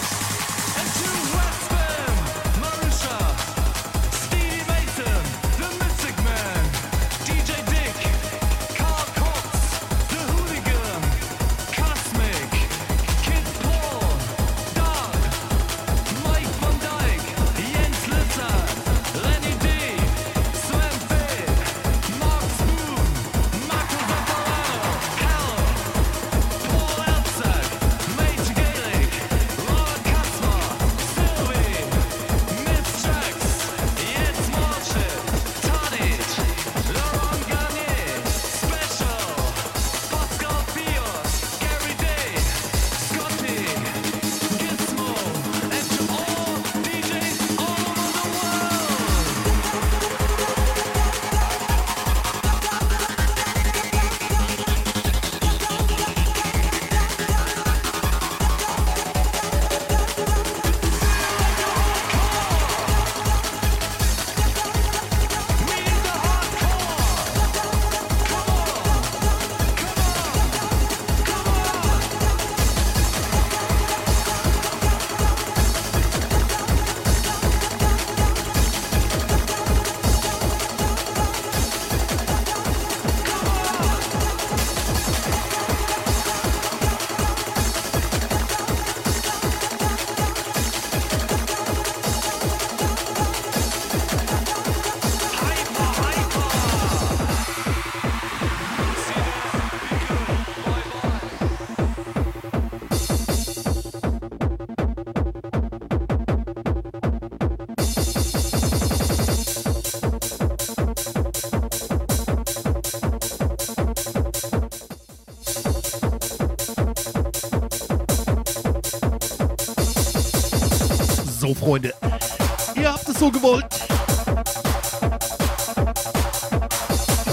So 123.27 123.31
gewollt. 123.31 123.65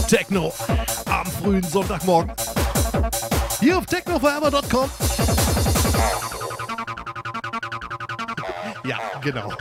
Techno 0.08 0.52
am 1.10 1.26
frühen 1.26 1.62
Sonntagmorgen. 1.62 2.32
Hier 3.60 3.78
auf 3.78 3.86
technoforever.com. 3.86 4.90
Ja, 8.84 8.98
genau. 9.20 9.52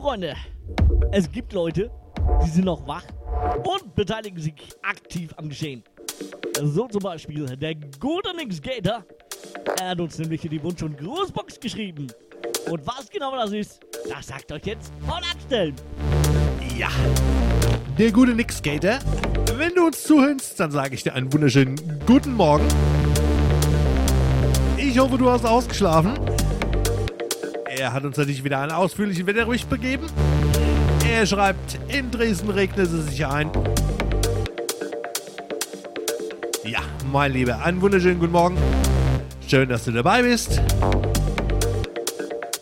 Freunde, 0.00 0.34
es 1.12 1.30
gibt 1.30 1.52
Leute, 1.52 1.90
die 2.42 2.48
sind 2.48 2.64
noch 2.64 2.86
wach 2.86 3.04
und 3.56 3.94
beteiligen 3.94 4.40
sich 4.40 4.54
aktiv 4.80 5.30
am 5.36 5.50
Geschehen. 5.50 5.84
So 6.62 6.88
zum 6.88 7.02
Beispiel 7.02 7.44
der 7.44 7.74
gute 7.74 8.34
Nix 8.34 8.62
Gator. 8.62 9.04
Er 9.78 9.90
hat 9.90 10.00
uns 10.00 10.18
nämlich 10.18 10.40
hier 10.40 10.48
die 10.48 10.62
Wunsch- 10.62 10.82
und 10.82 10.96
Grußbox 10.96 11.60
geschrieben. 11.60 12.06
Und 12.70 12.86
was 12.86 13.10
genau 13.10 13.36
das 13.36 13.52
ist, 13.52 13.80
das 14.08 14.28
sagt 14.28 14.50
euch 14.52 14.64
jetzt 14.64 14.90
Paul 15.06 15.20
Abstellen. 15.30 15.74
Ja. 16.78 16.88
Der 17.98 18.10
gute 18.10 18.34
Nick 18.34 18.52
Skater. 18.52 19.00
Wenn 19.54 19.74
du 19.74 19.84
uns 19.84 20.02
zuhörst, 20.02 20.58
dann 20.58 20.70
sage 20.70 20.94
ich 20.94 21.02
dir 21.02 21.12
einen 21.12 21.30
wunderschönen 21.30 21.76
guten 22.06 22.32
Morgen. 22.32 22.66
Ich 24.78 24.98
hoffe, 24.98 25.18
du 25.18 25.28
hast 25.28 25.44
ausgeschlafen. 25.44 26.29
Hat 27.92 28.04
uns 28.04 28.16
natürlich 28.16 28.44
wieder 28.44 28.60
einen 28.60 28.70
ausführlichen 28.70 29.26
Wetterbericht 29.26 29.68
begeben. 29.68 30.06
Er 31.08 31.26
schreibt, 31.26 31.78
in 31.88 32.10
Dresden 32.10 32.50
regnet 32.50 32.86
es 32.86 33.06
sich 33.06 33.26
ein. 33.26 33.50
Ja, 36.64 36.80
mein 37.10 37.32
Lieber, 37.32 37.60
einen 37.64 37.80
wunderschönen 37.80 38.20
guten 38.20 38.32
Morgen. 38.32 38.56
Schön, 39.48 39.68
dass 39.68 39.84
du 39.84 39.90
dabei 39.90 40.22
bist. 40.22 40.60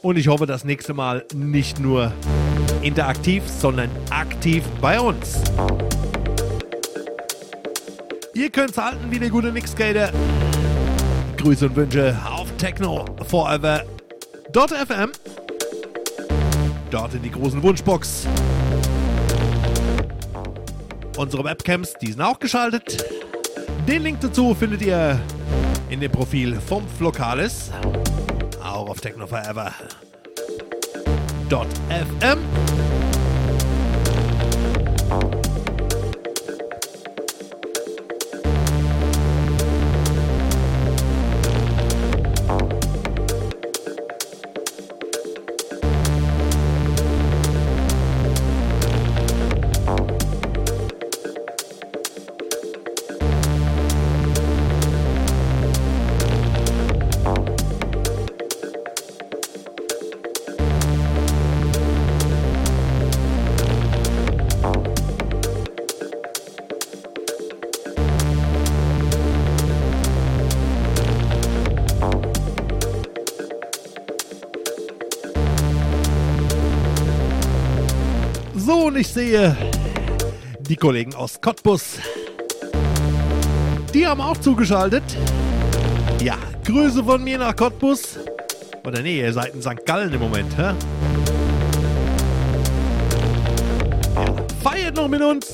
Und 0.00 0.16
ich 0.16 0.28
hoffe, 0.28 0.46
das 0.46 0.64
nächste 0.64 0.94
Mal 0.94 1.24
nicht 1.34 1.78
nur 1.78 2.10
interaktiv, 2.80 3.42
sondern 3.46 3.90
aktiv 4.08 4.64
bei 4.80 4.98
uns. 4.98 5.42
Ihr 8.32 8.48
könnt's 8.48 8.78
halten 8.78 9.10
wie 9.10 9.18
der 9.18 9.28
gute 9.28 9.52
Nixgator. 9.52 10.08
Grüße 11.36 11.66
und 11.66 11.76
Wünsche 11.76 12.16
auf 12.24 12.50
Techno 12.56 13.04
Forever 13.28 13.84
Dort 16.90 17.14
in 17.14 17.22
die 17.22 17.30
großen 17.30 17.62
Wunschbox. 17.62 18.26
Unsere 21.16 21.44
Webcams, 21.44 21.94
die 22.00 22.12
sind 22.12 22.22
auch 22.22 22.38
geschaltet. 22.38 23.04
Den 23.86 24.02
Link 24.02 24.20
dazu 24.20 24.54
findet 24.54 24.82
ihr 24.82 25.20
in 25.90 26.00
dem 26.00 26.12
Profil 26.12 26.60
vom 26.60 26.86
Flokalis. 26.88 27.70
Auch 28.62 28.88
auf 28.88 29.00
Techno 29.00 29.26
sehe 79.18 79.56
die 80.60 80.76
Kollegen 80.76 81.12
aus 81.12 81.40
Cottbus. 81.40 81.98
Die 83.92 84.06
haben 84.06 84.20
auch 84.20 84.36
zugeschaltet. 84.36 85.02
Ja, 86.22 86.36
Grüße 86.64 87.02
von 87.02 87.24
mir 87.24 87.36
nach 87.36 87.56
Cottbus. 87.56 88.16
Oder 88.86 89.02
nee, 89.02 89.18
ihr 89.18 89.32
seid 89.32 89.54
in 89.54 89.60
St. 89.60 89.84
Gallen 89.84 90.12
im 90.12 90.20
Moment, 90.20 90.56
hä? 90.56 90.72
Ja, 94.14 94.36
feiert 94.62 94.94
noch 94.94 95.08
mit 95.08 95.20
uns. 95.20 95.52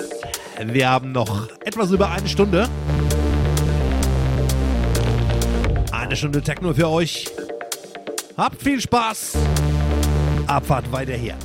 Wir 0.62 0.90
haben 0.90 1.12
noch 1.12 1.48
etwas 1.64 1.90
über 1.90 2.10
eine 2.10 2.28
Stunde. 2.28 2.68
Eine 5.90 6.16
Stunde 6.16 6.42
Techno 6.42 6.74
für 6.74 6.90
euch. 6.90 7.28
Habt 8.36 8.60
viel 8.62 8.78
Spaß. 8.78 9.38
Abfahrt 10.48 10.92
weiter 10.92 11.14
her. 11.14 11.38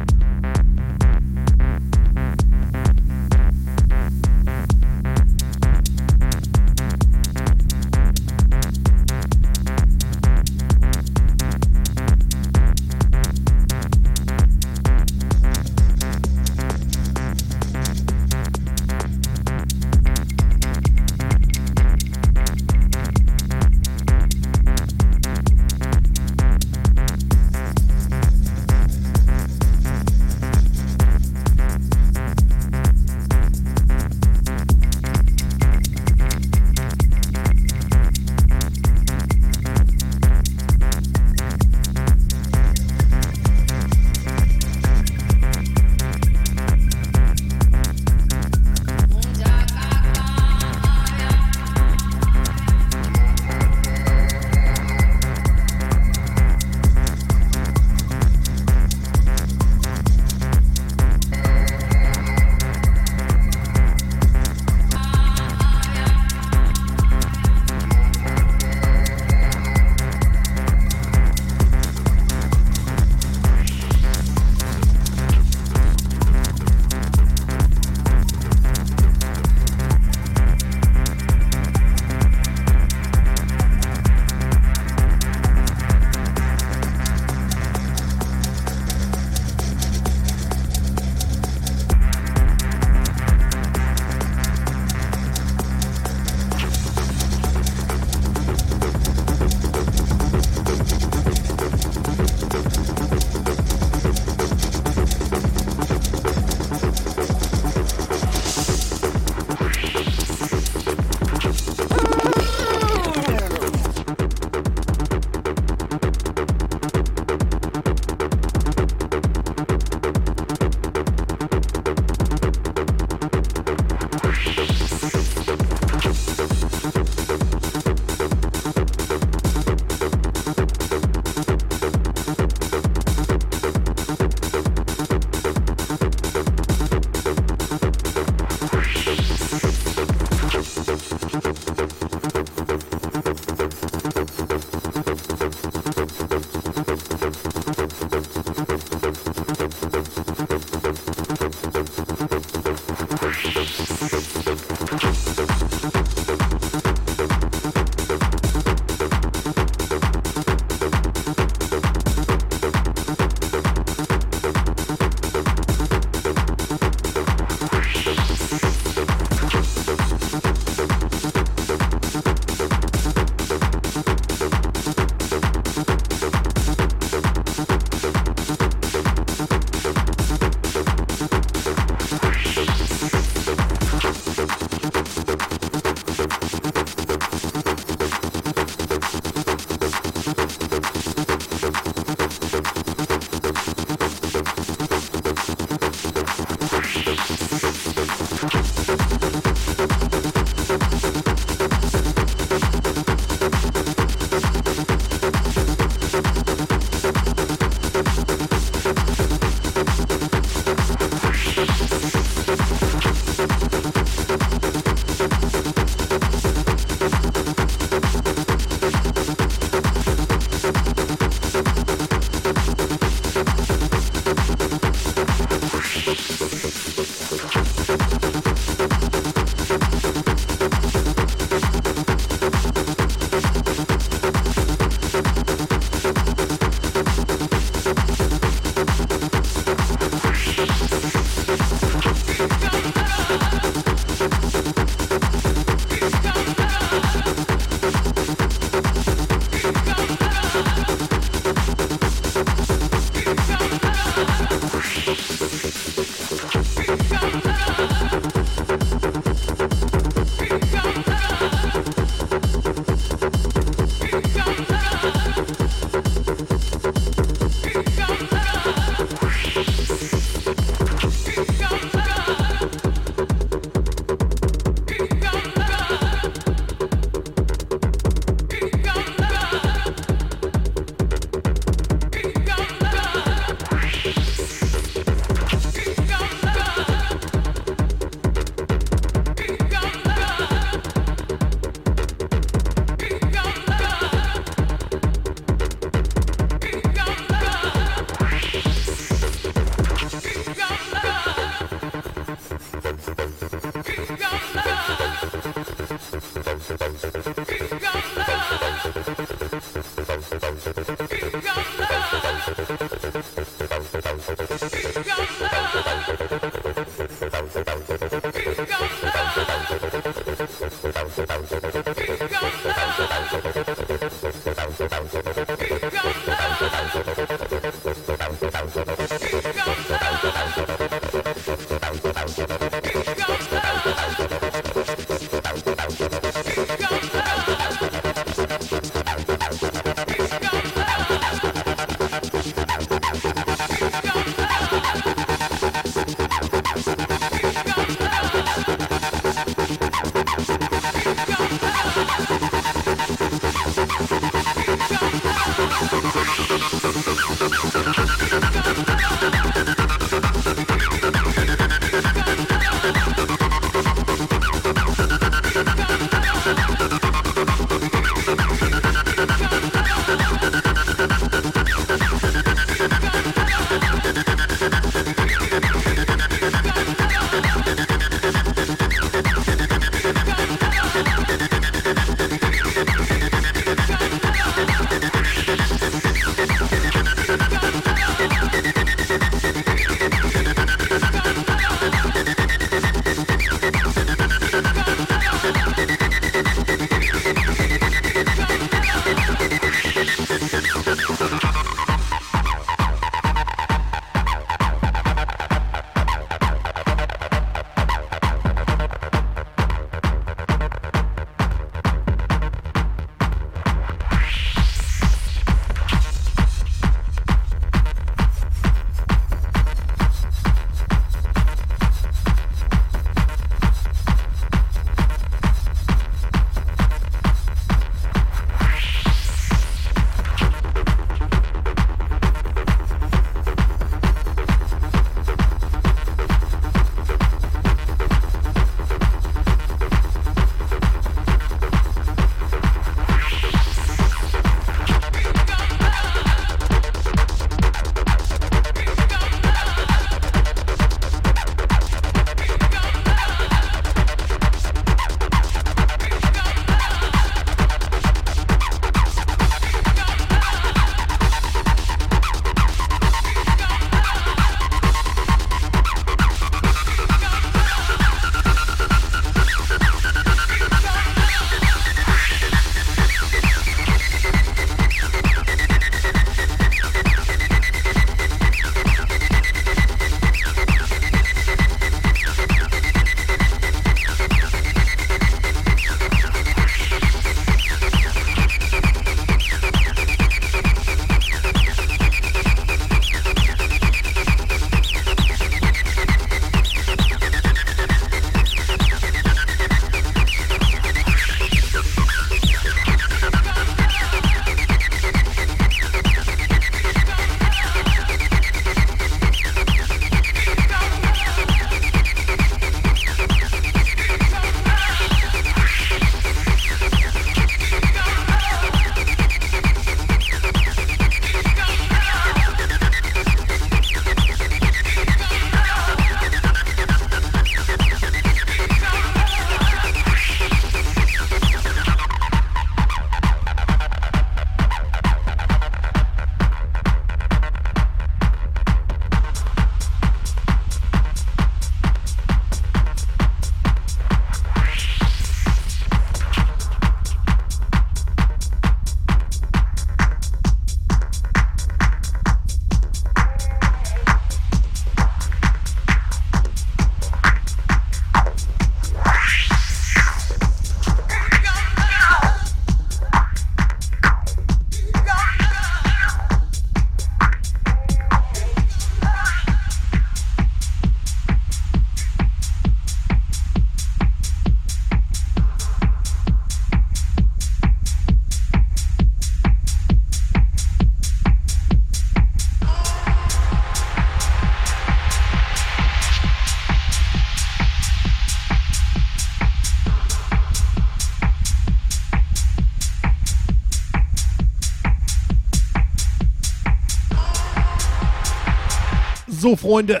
So, 599.42 599.56
Freunde. 599.56 600.00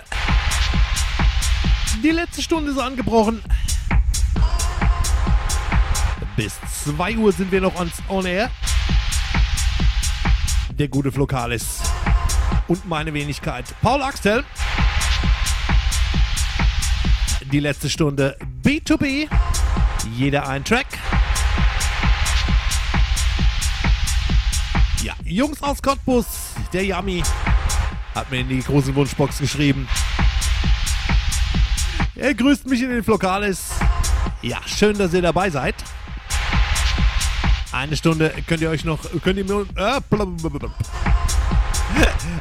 Die 2.00 2.12
letzte 2.12 2.40
Stunde 2.42 2.70
ist 2.70 2.78
angebrochen. 2.78 3.42
Bis 6.36 6.54
2 6.84 7.16
Uhr 7.16 7.32
sind 7.32 7.50
wir 7.50 7.60
noch 7.60 7.74
ans 7.74 7.94
On 8.08 8.24
Air. 8.24 8.52
Der 10.78 10.86
gute 10.86 11.10
Flokalis. 11.10 11.80
Und 12.68 12.86
meine 12.86 13.12
Wenigkeit. 13.14 13.64
Paul 13.82 14.02
Axtell. 14.02 14.44
Die 17.50 17.58
letzte 17.58 17.90
Stunde 17.90 18.38
B2B. 18.62 19.28
Jeder 20.16 20.46
ein 20.46 20.64
Track. 20.64 20.86
Ja, 25.02 25.14
Jungs 25.24 25.60
aus 25.64 25.82
Cottbus, 25.82 26.26
der 26.72 26.84
Yummy 26.84 27.24
hat 28.14 28.30
mir 28.30 28.40
in 28.40 28.48
die 28.48 28.60
große 28.60 28.94
Wunschbox 28.94 29.38
geschrieben. 29.38 29.88
Er 32.14 32.34
grüßt 32.34 32.66
mich 32.66 32.82
in 32.82 32.90
den 32.90 33.02
Flokales. 33.02 33.70
Ja, 34.42 34.58
schön, 34.66 34.96
dass 34.98 35.14
ihr 35.14 35.22
dabei 35.22 35.50
seid. 35.50 35.74
Eine 37.72 37.96
Stunde 37.96 38.32
könnt 38.46 38.60
ihr 38.60 38.68
euch 38.68 38.84
noch, 38.84 38.98
könnt 39.22 39.38
ihr 39.38 39.44
mir, 39.44 39.66
äh, 39.76 40.00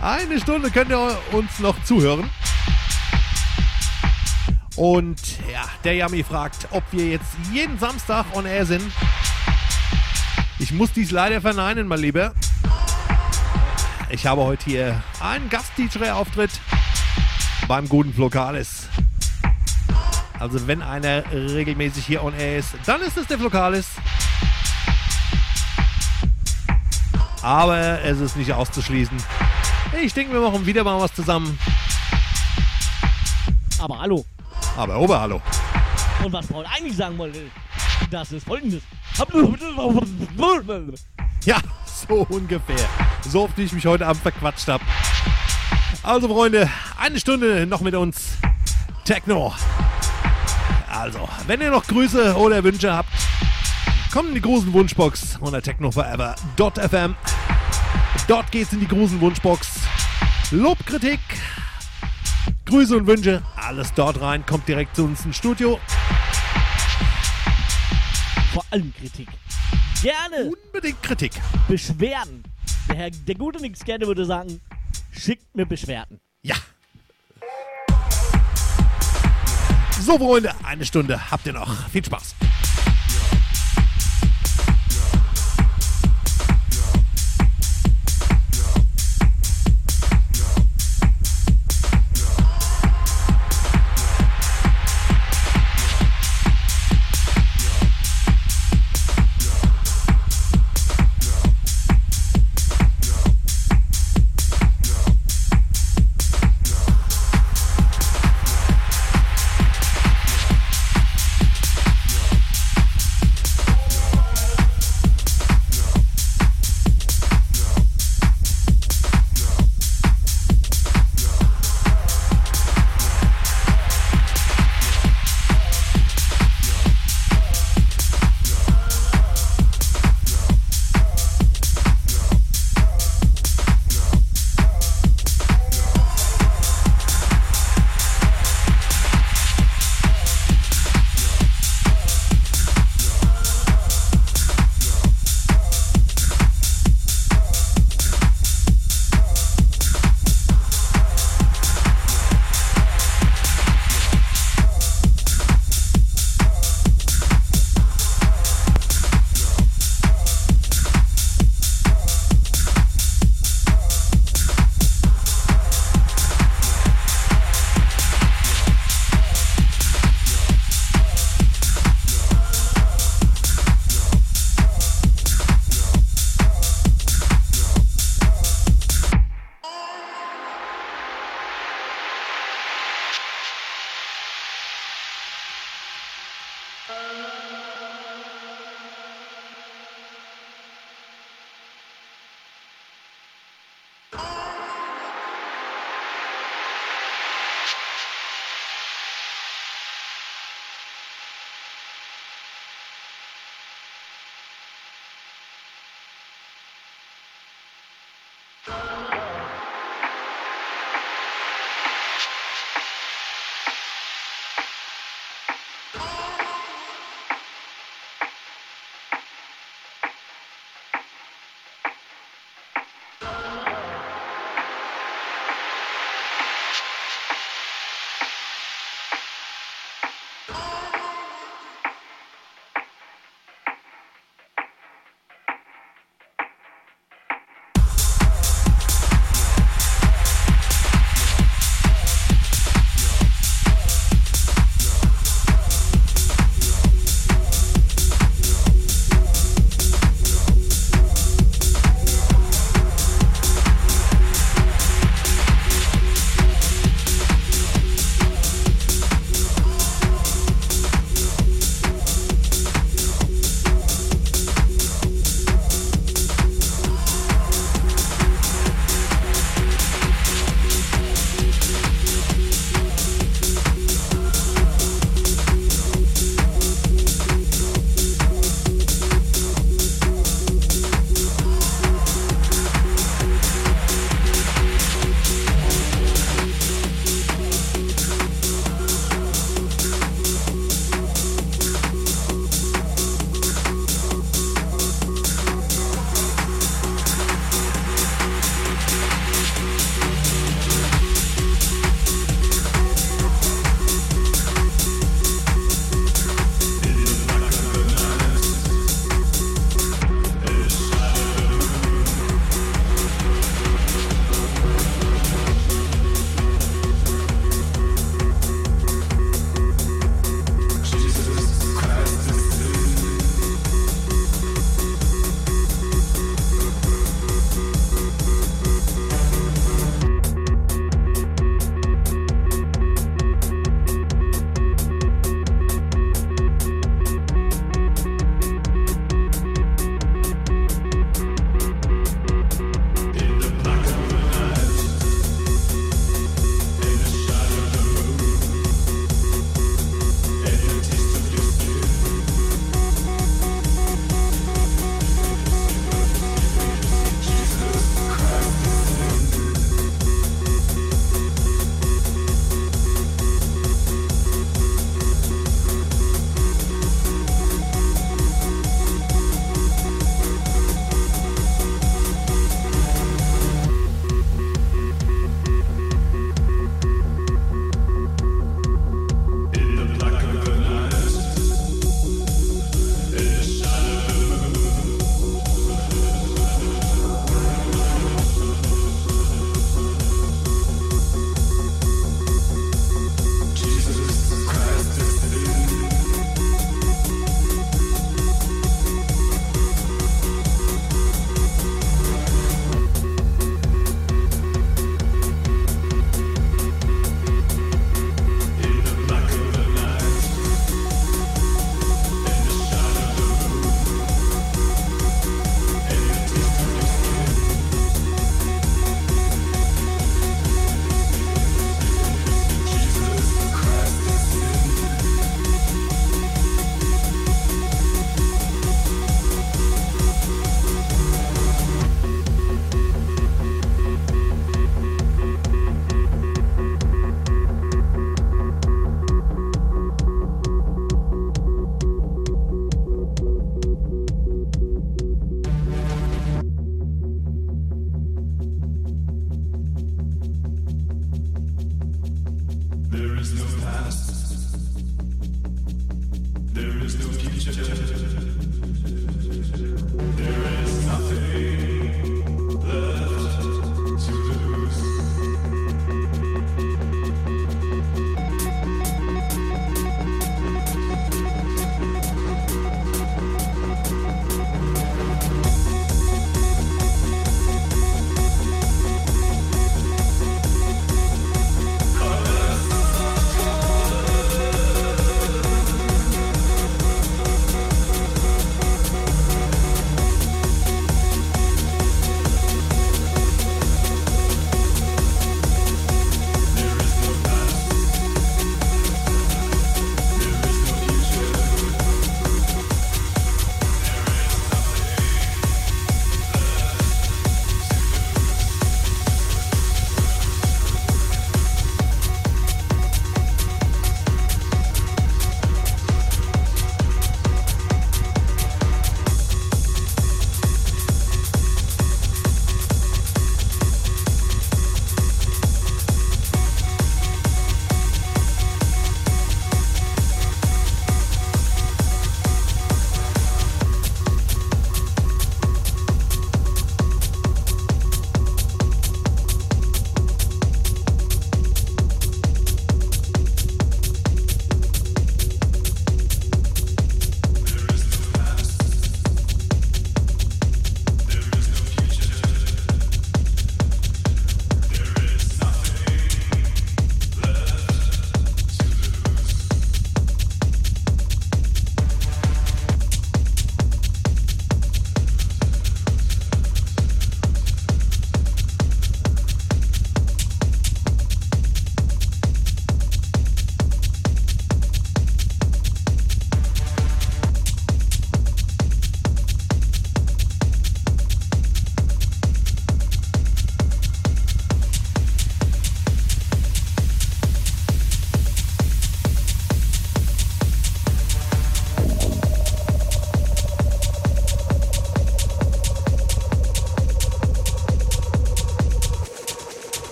eine 0.00 0.40
Stunde 0.40 0.70
könnt 0.70 0.90
ihr 0.90 1.18
uns 1.32 1.58
noch 1.58 1.82
zuhören. 1.84 2.30
Und 4.76 5.20
ja, 5.52 5.64
der 5.84 5.94
Yami 5.94 6.22
fragt, 6.22 6.68
ob 6.70 6.84
wir 6.92 7.08
jetzt 7.08 7.36
jeden 7.52 7.78
Samstag 7.78 8.26
on 8.34 8.46
air 8.46 8.66
sind. 8.66 8.92
Ich 10.58 10.72
muss 10.72 10.92
dies 10.92 11.10
leider 11.10 11.40
verneinen, 11.40 11.88
mein 11.88 12.00
Lieber. 12.00 12.34
Ich 14.16 14.24
habe 14.24 14.44
heute 14.44 14.64
hier 14.64 15.02
einen 15.20 15.50
Gast-DJ-Auftritt 15.50 16.50
beim 17.68 17.86
guten 17.86 18.14
Flokalis. 18.14 18.88
Also 20.40 20.66
wenn 20.66 20.80
einer 20.80 21.22
regelmäßig 21.30 22.06
hier 22.06 22.24
on 22.24 22.32
air 22.32 22.56
ist, 22.56 22.76
dann 22.86 23.02
ist 23.02 23.18
es 23.18 23.26
der 23.26 23.38
Flokalis. 23.38 23.88
Aber 27.42 28.00
es 28.04 28.18
ist 28.20 28.38
nicht 28.38 28.50
auszuschließen. 28.54 29.18
Ich 30.00 30.14
denke, 30.14 30.32
wir 30.32 30.40
machen 30.40 30.64
wieder 30.64 30.82
mal 30.82 30.98
was 30.98 31.12
zusammen. 31.12 31.58
Aber 33.78 33.98
hallo. 33.98 34.24
Aber 34.78 34.98
Ober, 34.98 35.20
hallo. 35.20 35.42
Und 36.24 36.32
was 36.32 36.46
Paul 36.46 36.64
eigentlich 36.74 36.96
sagen 36.96 37.18
wollte, 37.18 37.50
das 38.10 38.32
ist 38.32 38.46
folgendes. 38.46 38.82
Ja, 41.44 41.58
so 42.08 42.26
ungefähr. 42.30 42.88
So 43.28 43.44
oft 43.44 43.56
wie 43.58 43.64
ich 43.64 43.72
mich 43.72 43.86
heute 43.86 44.06
Abend 44.06 44.22
verquatscht 44.22 44.68
habe. 44.68 44.84
Also 46.02 46.28
Freunde, 46.28 46.70
eine 46.98 47.18
Stunde 47.18 47.66
noch 47.66 47.80
mit 47.80 47.94
uns. 47.94 48.36
Techno. 49.04 49.52
Also, 50.88 51.28
wenn 51.46 51.60
ihr 51.60 51.70
noch 51.70 51.86
Grüße 51.86 52.36
oder 52.36 52.62
Wünsche 52.64 52.92
habt, 52.92 53.08
kommt 54.12 54.28
in 54.28 54.34
die 54.34 54.40
großen 54.40 54.72
Wunschbox 54.72 55.36
unter 55.40 55.60
technoforever.fm. 55.60 57.16
Dort 58.28 58.50
geht's 58.50 58.72
in 58.72 58.80
die 58.80 58.88
großen 58.88 59.20
Wunschbox. 59.20 59.80
Lob, 60.52 60.78
Kritik, 60.86 61.20
Grüße 62.64 62.96
und 62.96 63.06
Wünsche, 63.06 63.42
alles 63.56 63.92
dort 63.94 64.20
rein. 64.20 64.46
Kommt 64.46 64.68
direkt 64.68 64.96
zu 64.96 65.04
uns 65.04 65.24
ins 65.24 65.36
Studio. 65.36 65.78
Vor 68.52 68.64
allem 68.70 68.92
Kritik. 68.98 69.28
Gerne 70.02 70.50
Unbedingt 70.66 71.02
Kritik. 71.02 71.32
Beschwerden. 71.68 72.42
Herr, 72.96 73.10
der 73.10 73.34
gute 73.34 73.60
Nix 73.60 73.84
gerne 73.84 74.06
würde 74.06 74.24
sagen, 74.24 74.58
schickt 75.12 75.54
mir 75.54 75.66
Beschwerden. 75.66 76.18
Ja. 76.42 76.56
So, 80.00 80.16
Freunde, 80.16 80.54
eine 80.64 80.86
Stunde 80.86 81.30
habt 81.30 81.46
ihr 81.46 81.52
noch. 81.52 81.90
Viel 81.90 82.02
Spaß. 82.02 82.34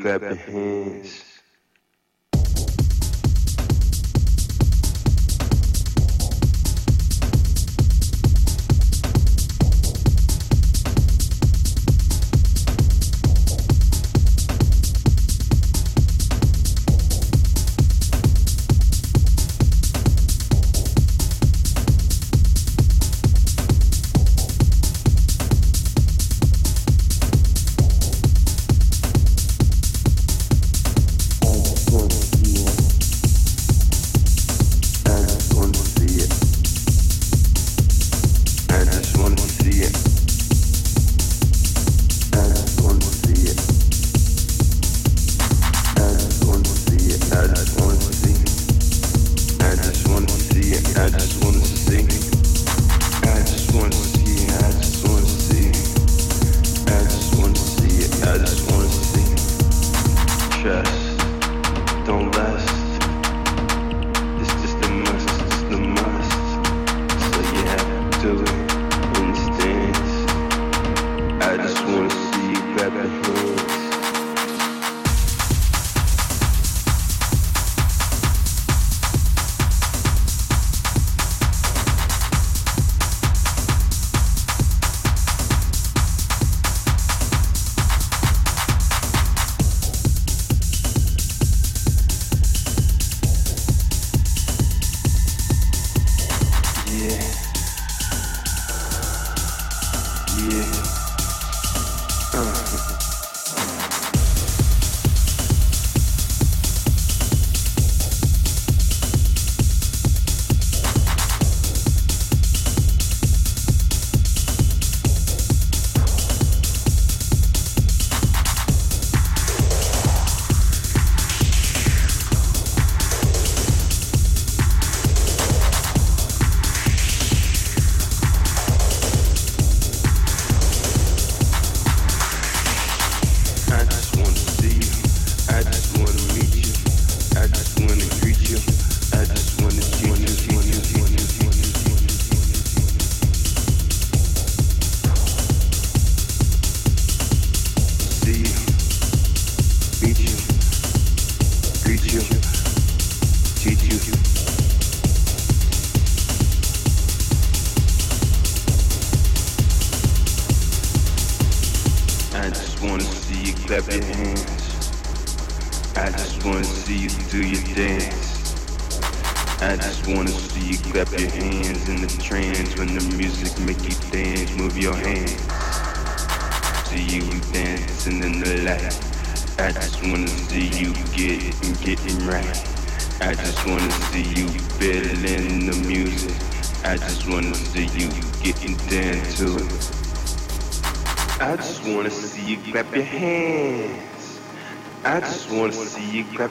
grab 0.00 0.20
the 0.22 0.34
hand 0.36 0.99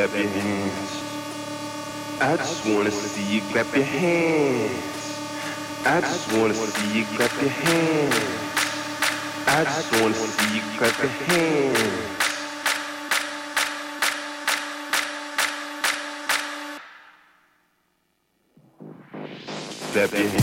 Clap 0.00 0.18
your 0.18 0.28
hands. 0.28 1.02
I 2.22 2.36
just 2.38 2.64
wanna 2.64 2.90
see 2.90 3.34
you 3.34 3.42
clap 3.52 3.74
your 3.76 3.84
hands. 3.84 4.72
I 5.84 6.00
just 6.00 6.32
wanna 6.32 6.54
see 6.54 6.98
you 6.98 7.04
clap 7.16 7.32
your 7.42 7.50
hands. 7.50 8.14
I 9.46 9.64
just 9.64 9.92
wanna 10.00 10.14
see 10.14 10.56
you 10.56 10.62
clap 10.78 10.98
your 11.02 11.10
hands. 11.28 11.78
Clap 19.92 20.12
your 20.12 20.28
hands. 20.28 20.39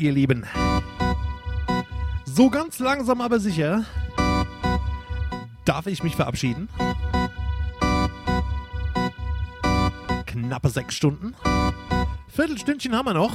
Ihr 0.00 0.12
Lieben. 0.12 0.44
So 2.24 2.50
ganz 2.50 2.78
langsam 2.78 3.20
aber 3.20 3.40
sicher 3.40 3.84
darf 5.64 5.86
ich 5.86 6.02
mich 6.02 6.16
verabschieden. 6.16 6.68
Knappe 10.26 10.70
sechs 10.70 10.94
Stunden. 10.94 11.34
Viertelstündchen 12.28 12.94
haben 12.96 13.06
wir 13.06 13.14
noch. 13.14 13.32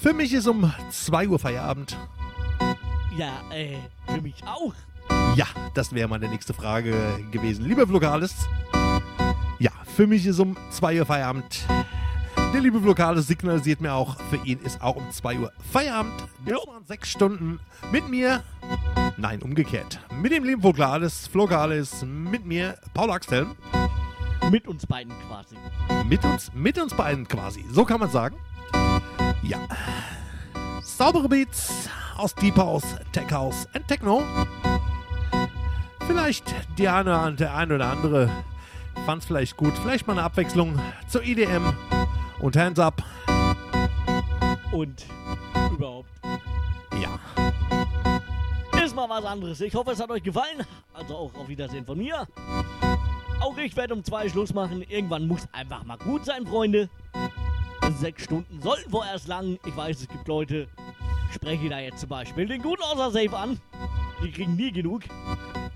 Für 0.00 0.12
mich 0.12 0.32
ist 0.32 0.48
um 0.48 0.72
2 0.90 1.28
Uhr 1.28 1.38
Feierabend. 1.38 1.96
Ja, 3.16 3.30
äh, 3.52 3.76
für 4.08 4.20
mich 4.20 4.42
auch. 4.44 4.74
Ja, 5.36 5.46
das 5.74 5.92
wäre 5.92 6.08
meine 6.08 6.28
nächste 6.28 6.54
Frage 6.54 7.24
gewesen. 7.30 7.64
Lieber 7.64 7.86
Vlogalis. 7.86 8.34
Ja, 9.60 9.70
für 9.94 10.08
mich 10.08 10.26
ist 10.26 10.40
um 10.40 10.56
2 10.70 11.00
Uhr 11.00 11.06
Feierabend. 11.06 11.61
Der 12.52 12.60
liebe 12.60 12.80
Vlogalis 12.80 13.28
signalisiert 13.28 13.80
mir 13.80 13.94
auch, 13.94 14.18
für 14.28 14.36
ihn 14.44 14.58
ist 14.58 14.82
auch 14.82 14.96
um 14.96 15.10
2 15.10 15.38
Uhr 15.38 15.52
Feierabend. 15.72 16.12
Das 16.44 16.58
waren 16.66 16.84
sechs 16.84 17.08
Stunden 17.08 17.58
mit 17.90 18.10
mir. 18.10 18.42
Nein, 19.16 19.40
umgekehrt. 19.40 19.98
Mit 20.20 20.32
dem 20.32 20.44
lieben 20.44 20.60
Vlogalis, 20.60 21.28
Vlogalis, 21.28 22.04
mit 22.04 22.44
mir, 22.44 22.76
Paul 22.92 23.10
Axthelm. 23.10 23.56
Mit 24.50 24.68
uns 24.68 24.84
beiden 24.84 25.14
quasi. 25.26 25.56
Mit 26.06 26.22
uns, 26.26 26.52
mit 26.52 26.78
uns 26.78 26.92
beiden 26.92 27.26
quasi. 27.26 27.64
So 27.70 27.86
kann 27.86 28.00
man 28.00 28.10
sagen. 28.10 28.36
Ja. 29.42 29.58
Saubere 30.82 31.30
Beats 31.30 31.88
aus 32.18 32.34
Deep 32.34 32.56
House, 32.56 32.84
Tech 33.12 33.32
House 33.32 33.66
und 33.74 33.88
Techno. 33.88 34.22
Vielleicht 36.06 36.54
die 36.76 36.86
eine, 36.86 37.32
der 37.32 37.54
eine 37.56 37.76
oder 37.76 37.86
andere 37.86 38.28
fand 39.06 39.22
es 39.22 39.26
vielleicht 39.26 39.56
gut. 39.56 39.72
Vielleicht 39.82 40.06
mal 40.06 40.14
eine 40.14 40.22
Abwechslung 40.22 40.78
zur 41.08 41.22
EDM 41.24 41.72
und 42.42 42.56
Hands 42.56 42.78
Up. 42.78 43.02
Und 44.72 45.06
überhaupt. 45.72 46.08
Ja. 47.00 47.18
Ist 48.82 48.94
mal 48.94 49.08
was 49.08 49.24
anderes. 49.24 49.60
Ich 49.60 49.74
hoffe, 49.74 49.92
es 49.92 50.00
hat 50.00 50.10
euch 50.10 50.22
gefallen. 50.22 50.66
Also 50.92 51.16
auch 51.16 51.34
auf 51.34 51.48
Wiedersehen 51.48 51.86
von 51.86 51.96
mir. 51.96 52.26
Auch 53.40 53.56
ich 53.56 53.74
werde 53.76 53.94
um 53.94 54.04
zwei 54.04 54.28
Schluss 54.28 54.52
machen. 54.52 54.84
Irgendwann 54.88 55.26
muss 55.26 55.48
einfach 55.52 55.84
mal 55.84 55.98
gut 55.98 56.24
sein, 56.24 56.46
Freunde. 56.46 56.90
Sechs 57.98 58.24
Stunden 58.24 58.60
sollten 58.60 58.90
vorerst 58.90 59.28
lang. 59.28 59.58
Ich 59.64 59.76
weiß, 59.76 60.00
es 60.00 60.08
gibt 60.08 60.26
Leute, 60.28 60.68
ich 61.28 61.34
spreche 61.34 61.68
da 61.68 61.78
jetzt 61.78 62.00
zum 62.00 62.08
Beispiel 62.08 62.46
den 62.46 62.62
guten 62.62 62.82
Außer 62.82 63.10
Safe 63.10 63.36
an. 63.36 63.60
Die 64.22 64.30
kriegen 64.30 64.56
nie 64.56 64.72
genug. 64.72 65.02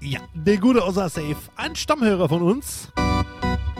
Ja, 0.00 0.20
der 0.34 0.58
gute 0.58 0.84
Ossa 0.84 1.08
Safe, 1.08 1.36
ein 1.56 1.74
Stammhörer 1.74 2.28
von 2.28 2.42
uns. 2.42 2.92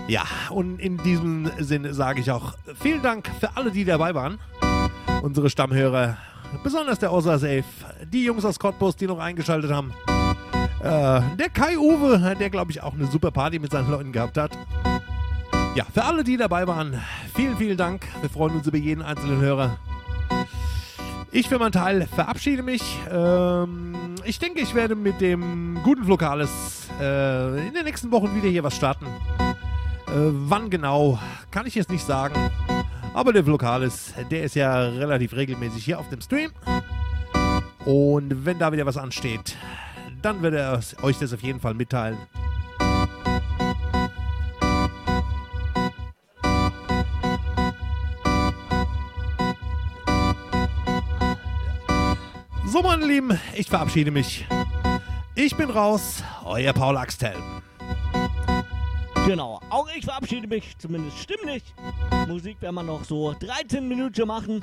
Ja, 0.09 0.25
und 0.51 0.79
in 0.79 0.99
diesem 0.99 1.51
Sinne 1.59 1.93
sage 1.93 2.21
ich 2.21 2.31
auch 2.31 2.55
vielen 2.81 3.03
Dank 3.03 3.29
für 3.41 3.57
alle, 3.57 3.73
die 3.73 3.85
dabei 3.85 4.15
waren. 4.15 4.39
Unsere 5.23 5.51
Stammhörer, 5.51 6.17
besonders 6.63 7.01
der 7.01 7.13
Ossa 7.13 7.39
Safe, 7.39 7.65
die 8.13 8.25
Jungs 8.25 8.45
aus 8.45 8.59
Cottbus, 8.59 8.95
die 8.95 9.09
noch 9.09 9.19
eingeschaltet 9.19 9.73
haben. 9.73 9.93
Äh, 10.81 11.21
der 11.37 11.49
Kai 11.53 11.77
Uwe, 11.77 12.37
der 12.39 12.51
glaube 12.51 12.71
ich 12.71 12.83
auch 12.83 12.95
eine 12.95 13.07
super 13.07 13.33
Party 13.33 13.59
mit 13.59 13.73
seinen 13.73 13.91
Leuten 13.91 14.13
gehabt 14.13 14.39
hat. 14.39 14.53
Ja, 15.75 15.85
für 15.93 16.05
alle, 16.05 16.23
die 16.23 16.37
dabei 16.37 16.67
waren, 16.69 17.03
vielen, 17.35 17.57
vielen 17.57 17.77
Dank. 17.77 18.07
Wir 18.21 18.31
freuen 18.31 18.55
uns 18.55 18.67
über 18.67 18.79
jeden 18.79 19.03
einzelnen 19.03 19.41
Hörer. 19.41 19.77
Ich 21.33 21.49
für 21.49 21.59
meinen 21.59 21.73
Teil 21.73 22.07
verabschiede 22.07 22.63
mich. 22.63 22.83
Ähm, 23.11 24.15
ich 24.25 24.39
denke, 24.39 24.61
ich 24.61 24.75
werde 24.75 24.95
mit 24.95 25.21
dem 25.21 25.81
guten 25.83 26.05
Vlogales 26.05 26.89
äh, 27.01 27.67
in 27.67 27.75
den 27.75 27.85
nächsten 27.85 28.11
Wochen 28.13 28.35
wieder 28.37 28.49
hier 28.49 28.63
was 28.63 28.77
starten. 28.77 29.07
Äh, 30.17 30.31
wann 30.49 30.71
genau, 30.71 31.19
kann 31.51 31.67
ich 31.67 31.75
jetzt 31.75 31.91
nicht 31.91 32.05
sagen. 32.05 32.51
Aber 33.13 33.35
der 33.35 33.45
Vlogales, 33.45 34.15
der 34.31 34.45
ist 34.45 34.55
ja 34.55 34.81
relativ 34.81 35.35
regelmäßig 35.35 35.85
hier 35.85 35.99
auf 35.99 36.09
dem 36.09 36.23
Stream. 36.23 36.53
Und 37.85 38.47
wenn 38.47 38.59
da 38.59 38.73
wieder 38.73 38.87
was 38.87 38.97
ansteht, 38.97 39.57
dann 40.23 40.41
wird 40.41 40.55
er 40.55 40.81
euch 41.03 41.19
das 41.19 41.35
auf 41.35 41.43
jeden 41.43 41.61
Fall 41.61 41.75
mitteilen. 41.75 42.17
So, 52.67 52.83
meine 52.83 53.07
Lieben, 53.07 53.39
ich 53.55 53.69
verabschiede 53.69 54.11
mich. 54.11 54.47
Ich 55.35 55.55
bin 55.57 55.69
raus, 55.69 56.23
euer 56.45 56.73
Paul 56.73 56.97
Axthelm. 56.97 57.43
Genau, 59.27 59.61
auch 59.71 59.89
ich 59.93 60.05
verabschiede 60.05 60.47
mich, 60.47 60.79
zumindest 60.79 61.19
stimmlich. 61.19 61.65
Musik 62.29 62.63
werden 62.63 62.77
wir 62.77 62.85
noch 62.85 63.03
so 63.03 63.35
13 63.35 63.87
Minuten 63.89 64.25
machen. 64.29 64.63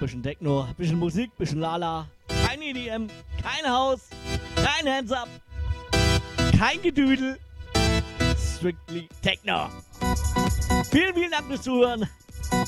Bisschen 0.00 0.20
Techno, 0.20 0.66
bisschen 0.76 0.98
Musik, 0.98 1.30
bisschen 1.38 1.60
Lala. 1.60 2.08
Kein 2.44 2.60
EDM, 2.60 3.06
kein 3.40 3.72
Haus, 3.72 4.00
kein 4.56 4.92
Hands 4.92 5.12
Up, 5.12 5.28
kein 6.58 6.82
Gedüdel. 6.82 7.38
Strictly 8.36 9.08
Techno. 9.22 9.68
Vielen, 10.90 11.14
vielen 11.14 11.30
Dank 11.30 11.46
fürs 11.46 11.62
Zuhören. 11.62 12.08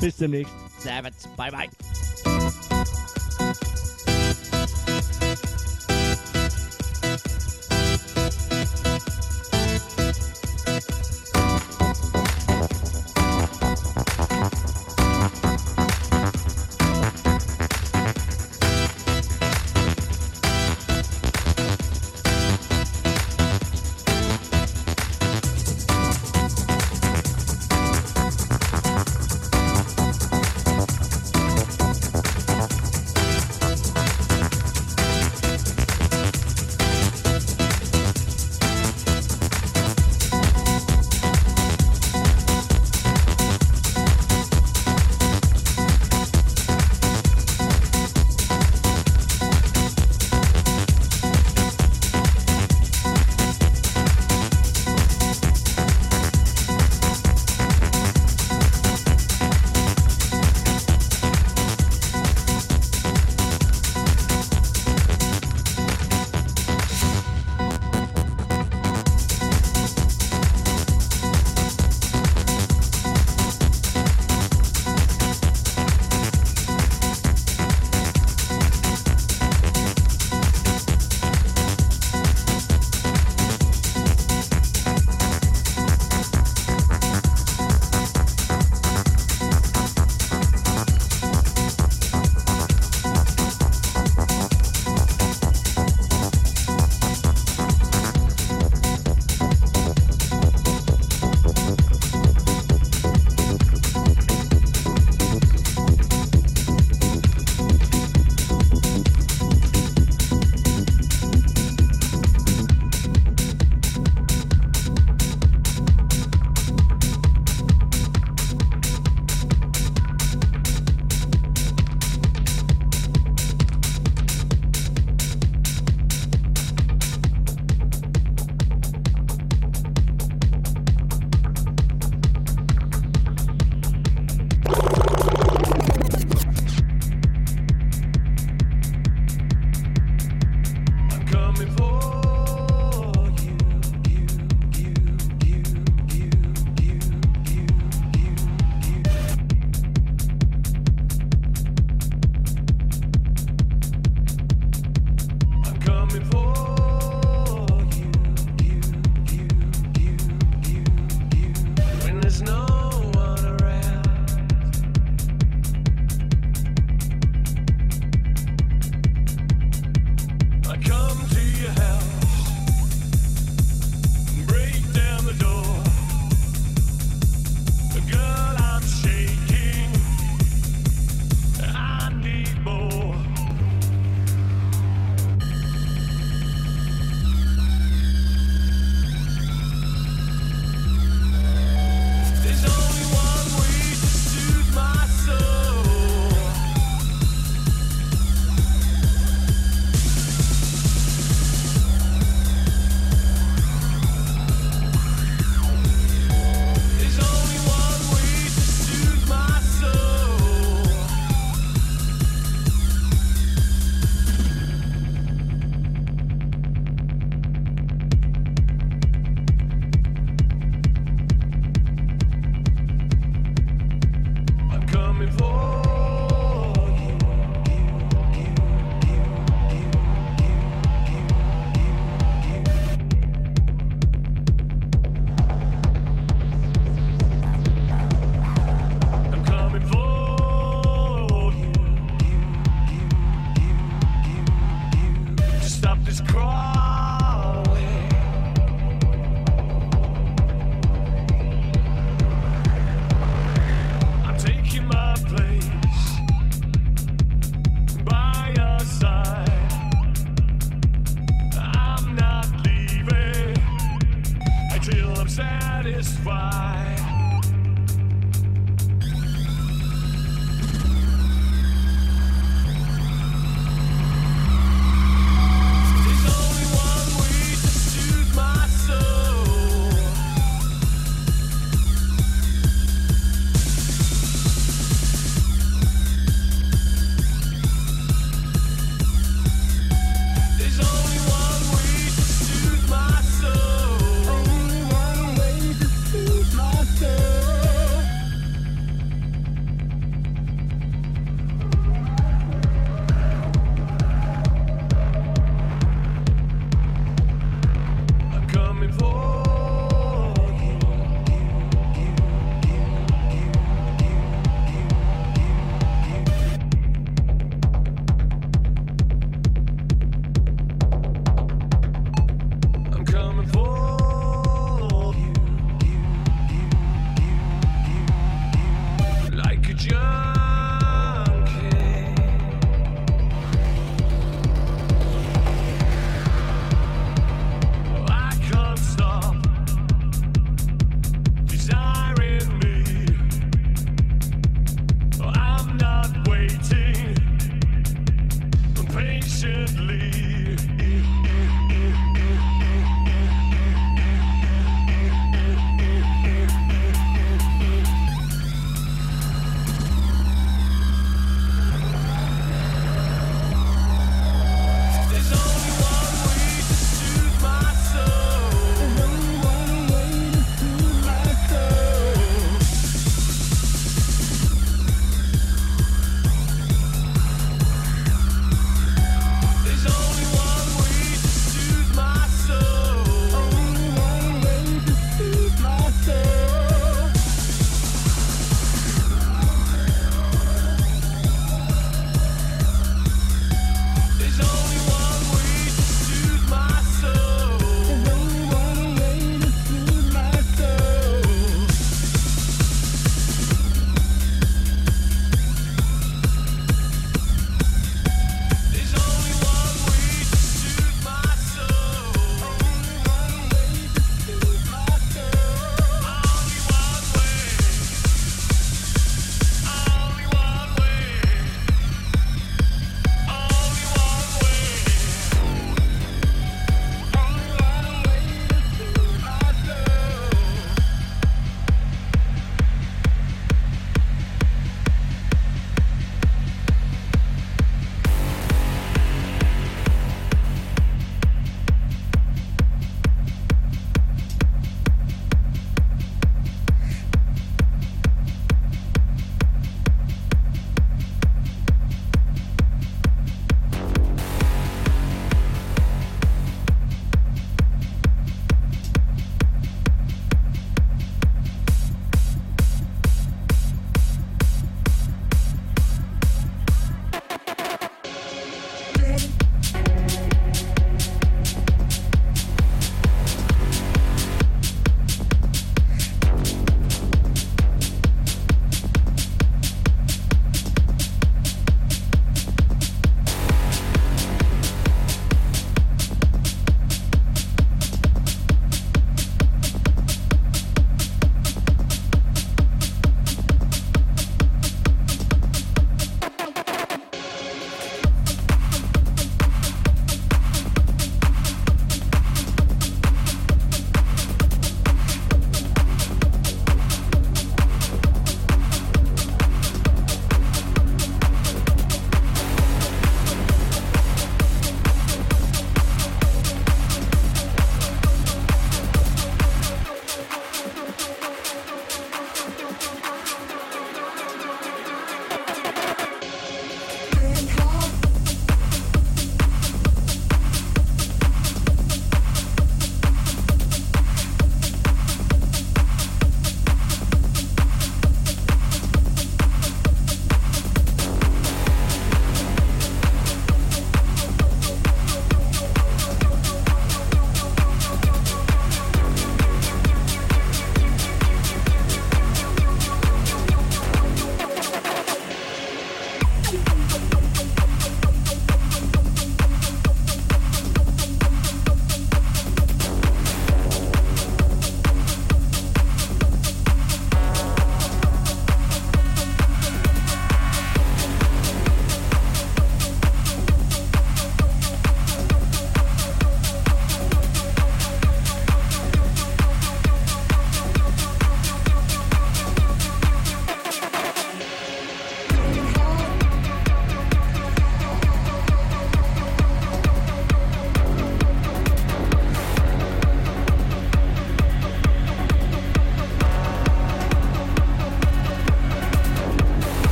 Bis 0.00 0.16
demnächst. 0.18 0.54
Servus. 0.78 1.28
Bye, 1.36 1.50
bye. 1.50 1.68